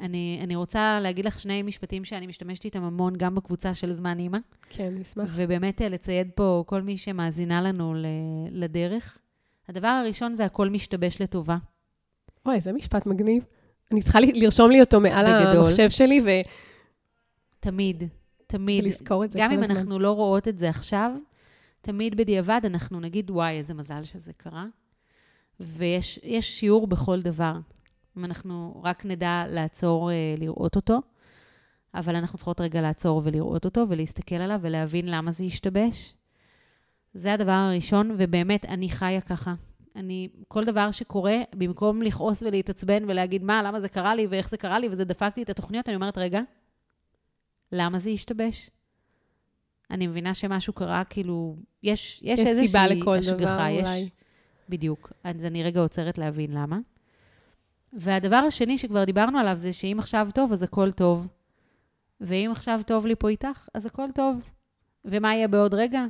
אני, 0.00 0.40
אני 0.42 0.56
רוצה 0.56 0.98
להגיד 1.00 1.24
לך 1.24 1.40
שני 1.40 1.62
משפטים 1.62 2.04
שאני 2.04 2.26
משתמשת 2.26 2.64
איתם 2.64 2.82
המון, 2.82 3.16
גם 3.16 3.34
בקבוצה 3.34 3.74
של 3.74 3.92
זמן 3.92 4.18
אימא. 4.18 4.38
כן, 4.68 4.94
נשמח. 4.98 5.32
ובאמת 5.36 5.80
uh, 5.80 5.84
לצייד 5.84 6.30
פה 6.34 6.64
כל 6.66 6.82
מי 6.82 6.96
שמאזינה 6.96 7.62
לנו 7.62 7.94
לדרך. 8.50 9.18
הדבר 9.68 9.88
הראשון 9.88 10.34
זה 10.34 10.44
הכל 10.44 10.68
משתבש 10.68 11.22
לטובה. 11.22 11.56
אוי, 12.46 12.60
זה 12.60 12.72
משפט 12.72 13.06
מגניב. 13.06 13.44
אני 13.92 14.02
צריכה 14.02 14.18
לרשום 14.20 14.70
לי 14.70 14.80
אותו 14.80 15.00
מעל 15.00 15.26
בגדול. 15.26 15.62
המחשב 15.62 15.90
שלי 15.90 16.20
ו... 16.20 16.28
תמיד, 17.60 18.04
תמיד. 18.46 18.84
ולזכור 18.84 19.24
את 19.24 19.30
זה 19.30 19.38
גם 19.38 19.48
כל 19.50 19.54
אם 19.56 19.62
הזמן. 19.62 19.76
אנחנו 19.76 19.98
לא 19.98 20.10
רואות 20.10 20.48
את 20.48 20.58
זה 20.58 20.68
עכשיו, 20.68 21.10
תמיד 21.80 22.16
בדיעבד 22.16 22.60
אנחנו 22.64 23.00
נגיד, 23.00 23.30
וואי, 23.30 23.58
איזה 23.58 23.74
מזל 23.74 24.04
שזה 24.04 24.32
קרה. 24.32 24.66
ויש 25.62 26.20
יש 26.22 26.58
שיעור 26.58 26.86
בכל 26.86 27.20
דבר. 27.20 27.52
אם 28.18 28.24
אנחנו 28.24 28.82
רק 28.84 29.04
נדע 29.04 29.44
לעצור 29.48 30.10
אה, 30.10 30.34
לראות 30.38 30.76
אותו, 30.76 30.98
אבל 31.94 32.16
אנחנו 32.16 32.38
צריכות 32.38 32.60
רגע 32.60 32.80
לעצור 32.80 33.20
ולראות 33.24 33.64
אותו 33.64 33.86
ולהסתכל 33.88 34.34
עליו 34.34 34.58
ולהבין 34.62 35.06
למה 35.06 35.30
זה 35.30 35.44
השתבש. 35.44 36.14
זה 37.14 37.32
הדבר 37.32 37.52
הראשון, 37.52 38.14
ובאמת, 38.18 38.64
אני 38.64 38.88
חיה 38.88 39.20
ככה. 39.20 39.54
אני, 39.96 40.28
כל 40.48 40.64
דבר 40.64 40.90
שקורה, 40.90 41.36
במקום 41.54 42.02
לכעוס 42.02 42.42
ולהתעצבן 42.42 43.04
ולהגיד, 43.08 43.42
מה, 43.42 43.62
למה 43.62 43.80
זה 43.80 43.88
קרה 43.88 44.14
לי 44.14 44.26
ואיך 44.26 44.50
זה 44.50 44.56
קרה 44.56 44.78
לי 44.78 44.88
וזה 44.88 45.04
דפק 45.04 45.32
לי 45.36 45.42
את 45.42 45.50
התוכניות, 45.50 45.88
אני 45.88 45.96
אומרת, 45.96 46.18
רגע, 46.18 46.40
למה 47.72 47.98
זה 47.98 48.10
השתבש? 48.10 48.70
אני 49.90 50.06
מבינה 50.06 50.34
שמשהו 50.34 50.72
קרה, 50.72 51.04
כאילו, 51.04 51.56
יש, 51.82 52.20
יש, 52.22 52.40
יש 52.40 52.46
איזושהי 52.46 52.80
השגחה, 53.18 53.36
דבר, 53.36 53.66
יש, 53.68 53.86
אולי. 53.86 54.08
בדיוק. 54.72 55.12
אז 55.24 55.44
אני 55.44 55.62
רגע 55.62 55.80
עוצרת 55.80 56.18
להבין 56.18 56.52
למה. 56.52 56.78
והדבר 57.92 58.36
השני 58.36 58.78
שכבר 58.78 59.04
דיברנו 59.04 59.38
עליו 59.38 59.56
זה 59.56 59.72
שאם 59.72 59.96
עכשיו 59.98 60.28
טוב, 60.34 60.52
אז 60.52 60.62
הכל 60.62 60.92
טוב. 60.92 61.28
ואם 62.20 62.48
עכשיו 62.52 62.80
טוב 62.86 63.06
לי 63.06 63.14
פה 63.14 63.28
איתך, 63.28 63.68
אז 63.74 63.86
הכל 63.86 64.08
טוב. 64.14 64.40
ומה 65.04 65.34
יהיה 65.34 65.48
בעוד 65.48 65.74
רגע? 65.74 66.04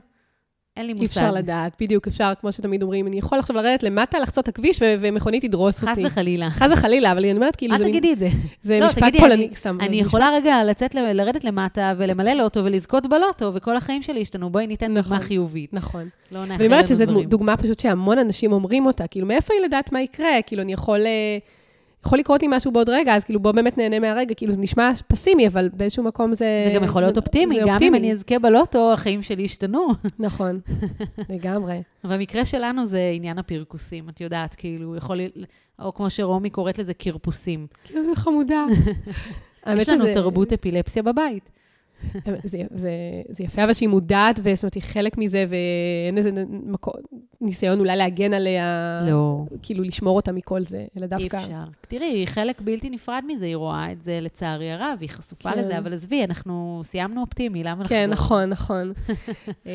אין 0.77 0.87
לי 0.87 0.93
אי 0.93 0.99
מושג. 0.99 1.21
אפשר 1.21 1.31
לדעת, 1.31 1.73
בדיוק, 1.81 2.07
אפשר, 2.07 2.33
כמו 2.41 2.53
שתמיד 2.53 2.83
אומרים, 2.83 3.07
אני 3.07 3.19
יכול 3.19 3.39
עכשיו 3.39 3.57
לרדת 3.57 3.83
למטה, 3.83 4.19
לחצות 4.19 4.45
את 4.45 4.49
הכביש 4.49 4.83
ו- 4.83 4.95
ומכונית 5.01 5.45
תדרוס 5.45 5.79
חס 5.79 5.89
אותי. 5.89 6.07
וחלילה. 6.07 6.51
חס 6.51 6.71
וחלילה, 6.73 7.13
אבל 7.13 7.19
אני 7.25 7.33
אומרת, 7.33 7.57
כאילו, 7.57 7.73
אל 7.75 7.79
זה 7.79 7.85
מין- 7.85 7.93
תגידי 7.93 8.13
את 8.13 8.19
זה. 8.19 8.29
זה 8.63 8.81
לא, 8.81 8.87
משפט 8.87 9.17
פולני, 9.19 9.35
אני- 9.47 9.55
סתם. 9.57 9.79
אני 9.81 9.97
יכולה 9.97 10.31
רגע 10.35 10.65
לצאת, 10.65 10.95
לרדת 10.95 11.45
למטה 11.45 11.95
ולמלא 11.99 12.33
לוטו 12.33 12.65
ולזכות 12.65 13.07
בלוטו, 13.07 13.51
וכל 13.55 13.77
החיים 13.77 14.03
שלי 14.03 14.23
השתנו. 14.23 14.51
בואי 14.51 14.67
ניתן 14.67 14.87
דוגמה 14.95 15.01
נכון. 15.17 15.19
חיובית. 15.19 15.75
נכון. 15.75 16.09
לא 16.33 16.45
נאחל 16.45 16.63
ואני 16.63 16.73
אומרת 16.75 16.87
שזו. 16.87 17.05
דוגמה 17.05 17.57
פשוט 17.57 17.81
שהמון 17.81 18.19
אנשים 18.19 18.53
אומרים 18.53 18.87
אותה, 18.87 19.07
כאילו, 19.07 19.27
מאיפה 19.27 19.55
היא 19.55 19.63
לדעת 19.65 19.93
מה 19.93 20.01
יקרה? 20.03 20.29
כאילו, 20.47 20.63
אני 20.63 20.73
יכול... 20.73 21.01
יכול 22.07 22.19
לקרות 22.19 22.43
לי 22.43 22.49
משהו 22.51 22.73
בעוד 22.73 22.89
רגע, 22.89 23.15
אז 23.15 23.25
כאילו 23.25 23.41
בוא 23.41 23.53
באמת 23.53 23.79
נהנה 23.79 23.99
מהרגע, 23.99 24.35
כאילו 24.35 24.53
זה 24.53 24.61
נשמע 24.61 24.91
פסימי, 25.09 25.47
אבל 25.47 25.69
באיזשהו 25.73 26.05
מקום 26.05 26.35
זה... 26.35 26.65
זה 26.67 26.75
גם 26.75 26.85
יכול 26.85 27.03
להיות 27.03 27.17
אופטימי, 27.17 27.61
גם 27.61 27.69
אופטימי. 27.69 27.89
אם 27.89 27.95
אני 27.95 28.13
אזכה 28.13 28.39
בלוטו, 28.39 28.93
החיים 28.93 29.23
שלי 29.23 29.43
ישתנו. 29.43 29.89
נכון, 30.19 30.61
לגמרי. 31.35 31.83
במקרה 32.05 32.45
שלנו 32.45 32.87
זה 32.87 33.11
עניין 33.15 33.39
הפרכוסים, 33.39 34.09
את 34.09 34.21
יודעת, 34.21 34.55
כאילו, 34.55 34.97
יכול 34.97 35.21
או 35.79 35.95
כמו 35.95 36.11
שרומי 36.11 36.51
קוראת 36.51 36.79
לזה, 36.79 36.95
קרפוסים. 36.95 37.67
כאילו, 37.85 38.05
זה 38.05 38.15
חמודה. 38.15 38.65
יש 39.77 39.89
לנו 39.89 40.05
תרבות 40.15 40.53
אפילפסיה 40.53 41.03
בבית. 41.03 41.51
זה, 42.45 42.63
זה, 42.75 42.91
זה 43.29 43.45
יפה, 43.45 43.65
אבל 43.65 43.73
שהיא 43.73 43.89
מודעת, 43.89 44.41
וזאת 44.43 44.63
אומרת, 44.63 44.75
היא 44.75 44.83
חלק 44.83 45.19
מזה, 45.19 45.45
ואין 45.49 46.19
איזה 46.19 46.31
מקו, 46.49 46.93
ניסיון 47.41 47.81
אולי 47.81 47.97
להגן 47.97 48.35
עליה, 48.35 49.01
לא. 49.07 49.45
כאילו 49.63 49.85
לשמור 49.85 50.17
אותה 50.17 50.33
מכל 50.33 50.65
זה, 50.65 50.85
אלא 50.97 51.05
אי 51.05 51.09
דווקא... 51.09 51.37
אפשר. 51.37 51.65
תראי, 51.81 52.07
היא 52.07 52.27
חלק 52.27 52.61
בלתי 52.61 52.91
נפרד 52.91 53.25
מזה, 53.27 53.45
היא 53.45 53.57
רואה 53.57 53.93
את 53.93 54.03
זה 54.03 54.19
לצערי 54.21 54.73
הרב, 54.73 54.99
היא 55.01 55.09
חשופה 55.09 55.53
כן. 55.53 55.59
לזה, 55.59 55.79
אבל 55.79 55.95
עזבי, 55.95 56.25
אנחנו 56.25 56.83
סיימנו 56.85 57.21
אופטימי, 57.21 57.65
למה 57.65 57.83
לחזור? 57.83 57.89
כן, 57.89 58.11
נכון, 58.11 58.49
נכון. 58.49 58.93
אה, 59.67 59.73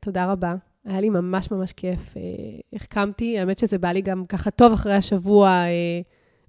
תודה 0.00 0.32
רבה. 0.32 0.54
היה 0.84 1.00
לי 1.00 1.10
ממש 1.10 1.50
ממש 1.50 1.72
כיף. 1.72 2.16
אה, 2.16 2.22
החכמתי, 2.72 3.38
האמת 3.38 3.58
שזה 3.58 3.78
בא 3.78 3.88
לי 3.88 4.02
גם 4.02 4.26
ככה 4.26 4.50
טוב 4.50 4.72
אחרי 4.72 4.94
השבוע, 4.94 5.48
אה, 5.48 6.00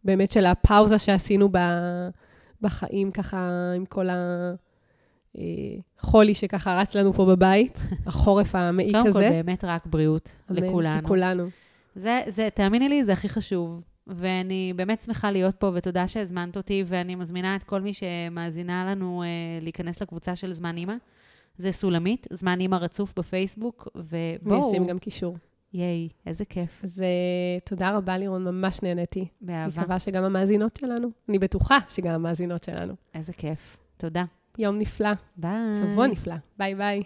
באמת 0.04 0.32
של 0.32 0.46
הפאוזה 0.46 1.00
שעשינו 1.00 1.50
ב- 1.52 2.10
בחיים, 2.62 3.12
ככה 3.12 3.72
עם 3.76 3.86
כל 3.86 4.08
החולי 6.00 6.34
שככה 6.36 6.80
רץ 6.82 6.96
לנו 6.96 7.14
פה 7.14 7.26
בבית, 7.26 7.80
החורף 8.08 8.56
המעיק 8.56 8.92
קודם 8.92 9.04
כל, 9.04 9.10
הזה. 9.10 9.30
באמת 9.30 9.64
רק 9.64 9.86
בריאות 9.86 10.36
לכולנו. 10.50 11.02
לכולנו. 11.02 11.48
זה, 11.96 12.22
זה, 12.28 12.50
תאמיני 12.54 12.90
לי, 12.90 13.06
זה 13.06 13.14
הכי 13.14 13.30
חשוב. 13.30 13.82
ואני 14.08 14.74
באמת 14.76 15.02
שמחה 15.02 15.32
להיות 15.32 15.56
פה, 15.56 15.72
ותודה 15.74 16.08
שהזמנת 16.08 16.58
אותי, 16.58 16.84
ואני 16.88 17.16
מזמינה 17.16 17.56
את 17.56 17.64
כל 17.64 17.82
מי 17.82 17.92
שמאזינה 17.94 18.92
לנו 18.92 19.24
אה, 19.24 19.28
להיכנס 19.62 20.02
לקבוצה 20.02 20.36
של 20.36 20.54
זמן 20.54 20.78
אימא. 20.78 20.94
זה 21.58 21.72
סולמית, 21.72 22.28
זמן 22.32 22.60
אימא 22.60 22.76
רצוף 22.76 23.14
בפייסבוק, 23.18 23.88
ובואו, 23.96 24.66
ואשים 24.66 24.84
גם 24.84 25.00
קישור. 25.00 25.38
ייי, 25.74 26.10
איזה 26.26 26.46
כיף, 26.46 26.82
אז 26.84 27.02
אה, 27.02 27.60
תודה 27.66 27.98
רבה, 27.98 28.18
לירון, 28.18 28.44
ממש 28.44 28.84
נהניתי. 28.84 29.28
באהבה, 29.42 29.82
מקווה 29.82 30.00
שגם 30.00 30.24
המאזינות 30.24 30.78
שלנו, 30.78 31.08
אני 31.30 31.40
בטוחה 31.40 31.78
שגם 31.90 32.14
המאזינות 32.14 32.64
שלנו. 32.64 32.94
איזה 33.14 33.34
כיף. 33.34 33.78
תודה. 33.98 34.24
יום 34.58 34.80
נפלא. 34.80 35.10
ביי. 35.38 35.76
שבוע 35.76 36.08
נפלא. 36.08 36.36
ביי 36.58 36.76
ביי. 36.76 37.04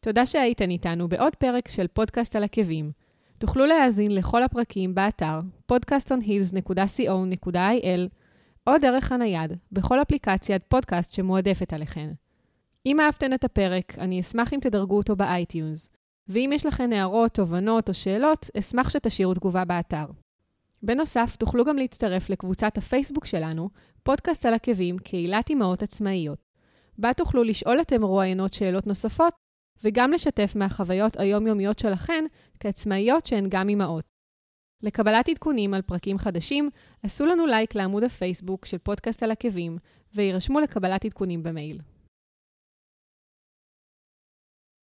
תודה 0.00 0.26
שהייתן 0.26 0.70
איתנו 0.70 1.08
בעוד 1.08 1.36
פרק 1.36 1.68
של 1.68 1.86
פודקאסט 1.86 2.36
על 2.36 2.44
עקבים. 2.44 2.90
תוכלו 3.38 3.66
להאזין 3.66 4.14
לכל 4.14 4.42
הפרקים 4.42 4.94
באתר 4.94 5.40
podcastonheels.co.il 5.72 8.08
או 8.66 8.78
דרך 8.78 9.12
הנייד, 9.12 9.52
בכל 9.72 10.02
אפליקציית 10.02 10.62
פודקאסט 10.68 11.14
שמועדפת 11.14 11.72
עליכן. 11.72 12.10
אם 12.86 13.00
אהבתן 13.00 13.34
את 13.34 13.44
הפרק, 13.44 13.98
אני 13.98 14.20
אשמח 14.20 14.52
אם 14.52 14.58
תדרגו 14.62 14.96
אותו 14.96 15.16
ב 15.16 15.25
iTunes. 15.25 15.90
ואם 16.28 16.50
יש 16.54 16.66
לכן 16.66 16.92
הערות, 16.92 17.34
תובנות 17.34 17.88
או 17.88 17.94
שאלות, 17.94 18.50
אשמח 18.58 18.88
שתשאירו 18.88 19.34
תגובה 19.34 19.64
באתר. 19.64 20.06
בנוסף, 20.82 21.36
תוכלו 21.36 21.64
גם 21.64 21.76
להצטרף 21.76 22.30
לקבוצת 22.30 22.78
הפייסבוק 22.78 23.26
שלנו, 23.26 23.68
פודקאסט 24.02 24.46
על 24.46 24.54
עקבים, 24.54 24.98
קהילת 24.98 25.50
אמהות 25.50 25.82
עצמאיות. 25.82 26.43
בה 26.98 27.12
תוכלו 27.12 27.44
לשאול 27.44 27.80
את 27.80 27.92
המרואיינות 27.92 28.52
שאלות 28.52 28.86
נוספות, 28.86 29.34
וגם 29.84 30.12
לשתף 30.12 30.52
מהחוויות 30.56 31.16
היומיומיות 31.16 31.78
שלכן 31.78 32.24
כעצמאיות 32.60 33.26
שהן 33.26 33.46
גם 33.48 33.68
אמהות. 33.68 34.04
לקבלת 34.82 35.28
עדכונים 35.28 35.74
על 35.74 35.82
פרקים 35.82 36.18
חדשים, 36.18 36.70
עשו 37.02 37.26
לנו 37.26 37.46
לייק 37.46 37.74
לעמוד 37.74 38.02
הפייסבוק 38.02 38.66
של 38.66 38.78
פודקאסט 38.78 39.22
על 39.22 39.30
עקבים, 39.30 39.78
ויירשמו 40.14 40.60
לקבלת 40.60 41.04
עדכונים 41.04 41.42
במייל. 41.42 41.80